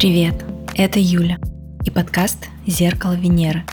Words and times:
Привет, 0.00 0.46
это 0.76 0.98
Юля 0.98 1.36
и 1.84 1.90
подкаст 1.90 2.48
«Зеркало 2.66 3.12
Венеры». 3.12 3.64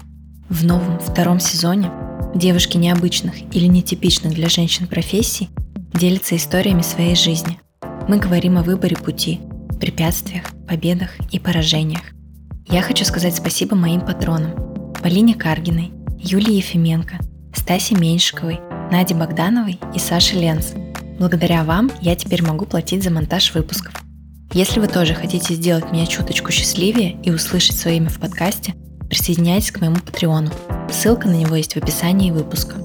В 0.49 0.65
новом 0.65 0.99
втором 0.99 1.39
сезоне 1.39 1.89
девушки 2.35 2.75
необычных 2.75 3.33
или 3.55 3.65
нетипичных 3.65 4.33
для 4.33 4.49
женщин 4.49 4.87
профессий 4.87 5.47
делятся 5.93 6.35
историями 6.35 6.81
своей 6.81 7.15
жизни. 7.15 7.61
Мы 8.09 8.17
говорим 8.17 8.57
о 8.57 8.63
выборе 8.63 8.97
пути, 8.97 9.39
препятствиях, 9.79 10.43
победах 10.67 11.11
и 11.31 11.39
поражениях. 11.39 12.01
Я 12.67 12.81
хочу 12.81 13.05
сказать 13.05 13.37
спасибо 13.37 13.77
моим 13.77 14.01
патронам 14.01 14.93
Полине 15.01 15.33
Каргиной, 15.33 15.93
Юлии 16.17 16.55
Ефименко, 16.55 17.19
Стасе 17.55 17.95
Меньшиковой, 17.95 18.59
Наде 18.91 19.15
Богдановой 19.15 19.79
и 19.95 19.99
Саше 19.99 20.35
Ленц. 20.35 20.73
Благодаря 21.19 21.63
вам 21.63 21.89
я 22.01 22.17
теперь 22.17 22.43
могу 22.43 22.65
платить 22.65 23.01
за 23.01 23.11
монтаж 23.11 23.53
выпусков– 23.53 23.93
если 24.57 24.79
вы 24.79 24.87
тоже 24.87 25.13
хотите 25.13 25.53
сделать 25.53 25.91
меня 25.91 26.07
чуточку 26.07 26.51
счастливее 26.51 27.15
и 27.21 27.29
услышать 27.29 27.77
свое 27.77 27.97
имя 27.97 28.09
в 28.09 28.19
подкасте, 28.19 28.73
присоединяйтесь 29.07 29.69
к 29.69 29.81
моему 29.81 29.97
патреону. 29.97 30.51
Ссылка 30.91 31.27
на 31.27 31.35
него 31.35 31.55
есть 31.55 31.73
в 31.73 31.77
описании 31.77 32.31
выпуска. 32.31 32.77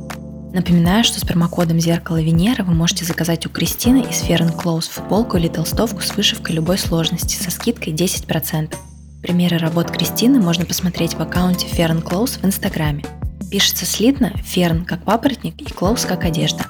Напоминаю, 0.52 1.02
что 1.02 1.18
с 1.18 1.24
промокодом 1.24 1.80
«Зеркало 1.80 2.20
Венеры» 2.20 2.62
вы 2.62 2.74
можете 2.74 3.06
заказать 3.06 3.46
у 3.46 3.48
Кристины 3.48 4.00
из 4.00 4.22
Fair 4.22 4.54
Clothes 4.54 4.90
футболку 4.90 5.38
или 5.38 5.48
толстовку 5.48 6.02
с 6.02 6.14
вышивкой 6.14 6.56
любой 6.56 6.76
сложности 6.76 7.42
со 7.42 7.50
скидкой 7.50 7.94
10%. 7.94 8.74
Примеры 9.22 9.56
работ 9.56 9.90
Кристины 9.90 10.40
можно 10.40 10.66
посмотреть 10.66 11.14
в 11.14 11.20
аккаунте 11.20 11.66
Fair 11.68 12.02
Clothes 12.02 12.38
в 12.38 12.44
Инстаграме. 12.44 13.06
Пишется 13.50 13.86
слитно 13.86 14.36
Ферн 14.44 14.84
как 14.84 15.04
папоротник 15.04 15.58
и 15.58 15.64
Clothes 15.64 16.06
как 16.06 16.24
одежда. 16.24 16.66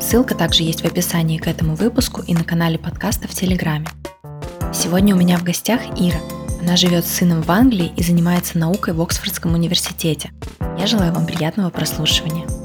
Ссылка 0.00 0.34
также 0.34 0.62
есть 0.62 0.80
в 0.80 0.86
описании 0.86 1.36
к 1.36 1.46
этому 1.46 1.74
выпуску 1.74 2.22
и 2.22 2.32
на 2.32 2.44
канале 2.44 2.78
подкаста 2.78 3.28
в 3.28 3.34
Телеграме. 3.34 3.86
Сегодня 4.72 5.14
у 5.14 5.18
меня 5.18 5.38
в 5.38 5.44
гостях 5.44 5.80
Ира. 5.96 6.20
Она 6.60 6.76
живет 6.76 7.06
с 7.06 7.10
сыном 7.10 7.42
в 7.42 7.50
Англии 7.50 7.92
и 7.96 8.02
занимается 8.02 8.58
наукой 8.58 8.92
в 8.92 9.00
Оксфордском 9.00 9.54
университете. 9.54 10.30
Я 10.78 10.86
желаю 10.86 11.12
вам 11.12 11.26
приятного 11.26 11.70
прослушивания. 11.70 12.57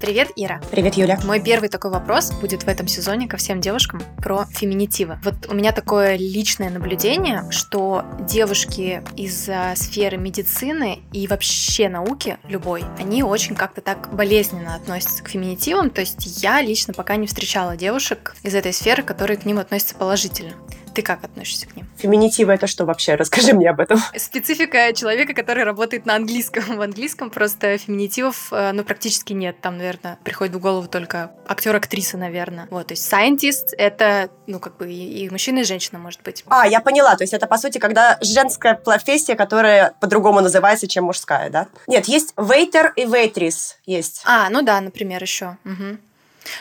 Привет, 0.00 0.30
Ира. 0.36 0.60
Привет, 0.70 0.94
Юля. 0.94 1.18
Мой 1.24 1.40
первый 1.40 1.68
такой 1.68 1.90
вопрос 1.90 2.30
будет 2.30 2.62
в 2.62 2.68
этом 2.68 2.86
сезоне 2.86 3.26
ко 3.26 3.36
всем 3.36 3.60
девушкам 3.60 4.00
про 4.18 4.46
феминитивы. 4.46 5.18
Вот 5.24 5.48
у 5.50 5.54
меня 5.54 5.72
такое 5.72 6.14
личное 6.16 6.70
наблюдение, 6.70 7.44
что 7.50 8.04
девушки 8.20 9.02
из 9.16 9.50
сферы 9.74 10.16
медицины 10.16 11.00
и 11.12 11.26
вообще 11.26 11.88
науки 11.88 12.38
любой, 12.46 12.84
они 12.96 13.24
очень 13.24 13.56
как-то 13.56 13.80
так 13.80 14.14
болезненно 14.14 14.76
относятся 14.76 15.24
к 15.24 15.28
феминитивам. 15.30 15.90
То 15.90 16.00
есть 16.00 16.42
я 16.42 16.62
лично 16.62 16.94
пока 16.94 17.16
не 17.16 17.26
встречала 17.26 17.76
девушек 17.76 18.36
из 18.44 18.54
этой 18.54 18.72
сферы, 18.72 19.02
которые 19.02 19.36
к 19.36 19.46
ним 19.46 19.58
относятся 19.58 19.96
положительно. 19.96 20.52
Ты 20.98 21.02
как 21.02 21.22
относишься 21.22 21.68
к 21.68 21.76
ним? 21.76 21.86
Феминитивы 21.96 22.52
это 22.52 22.66
что 22.66 22.84
вообще? 22.84 23.14
Расскажи 23.14 23.52
мне 23.52 23.70
об 23.70 23.78
этом. 23.78 24.00
Специфика 24.16 24.92
человека, 24.92 25.32
который 25.32 25.62
работает 25.62 26.06
на 26.06 26.16
английском. 26.16 26.64
В 26.76 26.80
английском 26.82 27.30
просто 27.30 27.78
феминитивов 27.78 28.48
э, 28.50 28.72
ну, 28.72 28.82
практически 28.82 29.32
нет. 29.32 29.60
Там, 29.60 29.78
наверное, 29.78 30.18
приходит 30.24 30.56
в 30.56 30.58
голову 30.58 30.88
только 30.88 31.30
актер, 31.46 31.76
актриса, 31.76 32.18
наверное. 32.18 32.66
Вот, 32.72 32.88
то 32.88 32.94
есть 32.94 33.12
scientist— 33.12 33.76
это, 33.78 34.28
ну, 34.48 34.58
как 34.58 34.76
бы 34.76 34.90
и, 34.90 35.26
и 35.26 35.30
мужчина, 35.30 35.60
и 35.60 35.62
женщина, 35.62 36.00
может 36.00 36.20
быть. 36.24 36.42
А, 36.48 36.66
я 36.66 36.80
поняла. 36.80 37.14
То 37.14 37.22
есть 37.22 37.32
это, 37.32 37.46
по 37.46 37.58
сути, 37.58 37.78
когда 37.78 38.18
женская 38.20 38.74
профессия, 38.74 39.36
которая 39.36 39.94
по-другому 40.00 40.40
называется, 40.40 40.88
чем 40.88 41.04
мужская, 41.04 41.48
да? 41.48 41.68
Нет, 41.86 42.06
есть 42.06 42.34
waiter 42.34 42.90
и 42.96 43.04
waitress 43.04 43.76
есть. 43.86 44.22
А, 44.24 44.50
ну 44.50 44.62
да, 44.62 44.80
например, 44.80 45.22
еще. 45.22 45.58
Угу. 45.64 45.98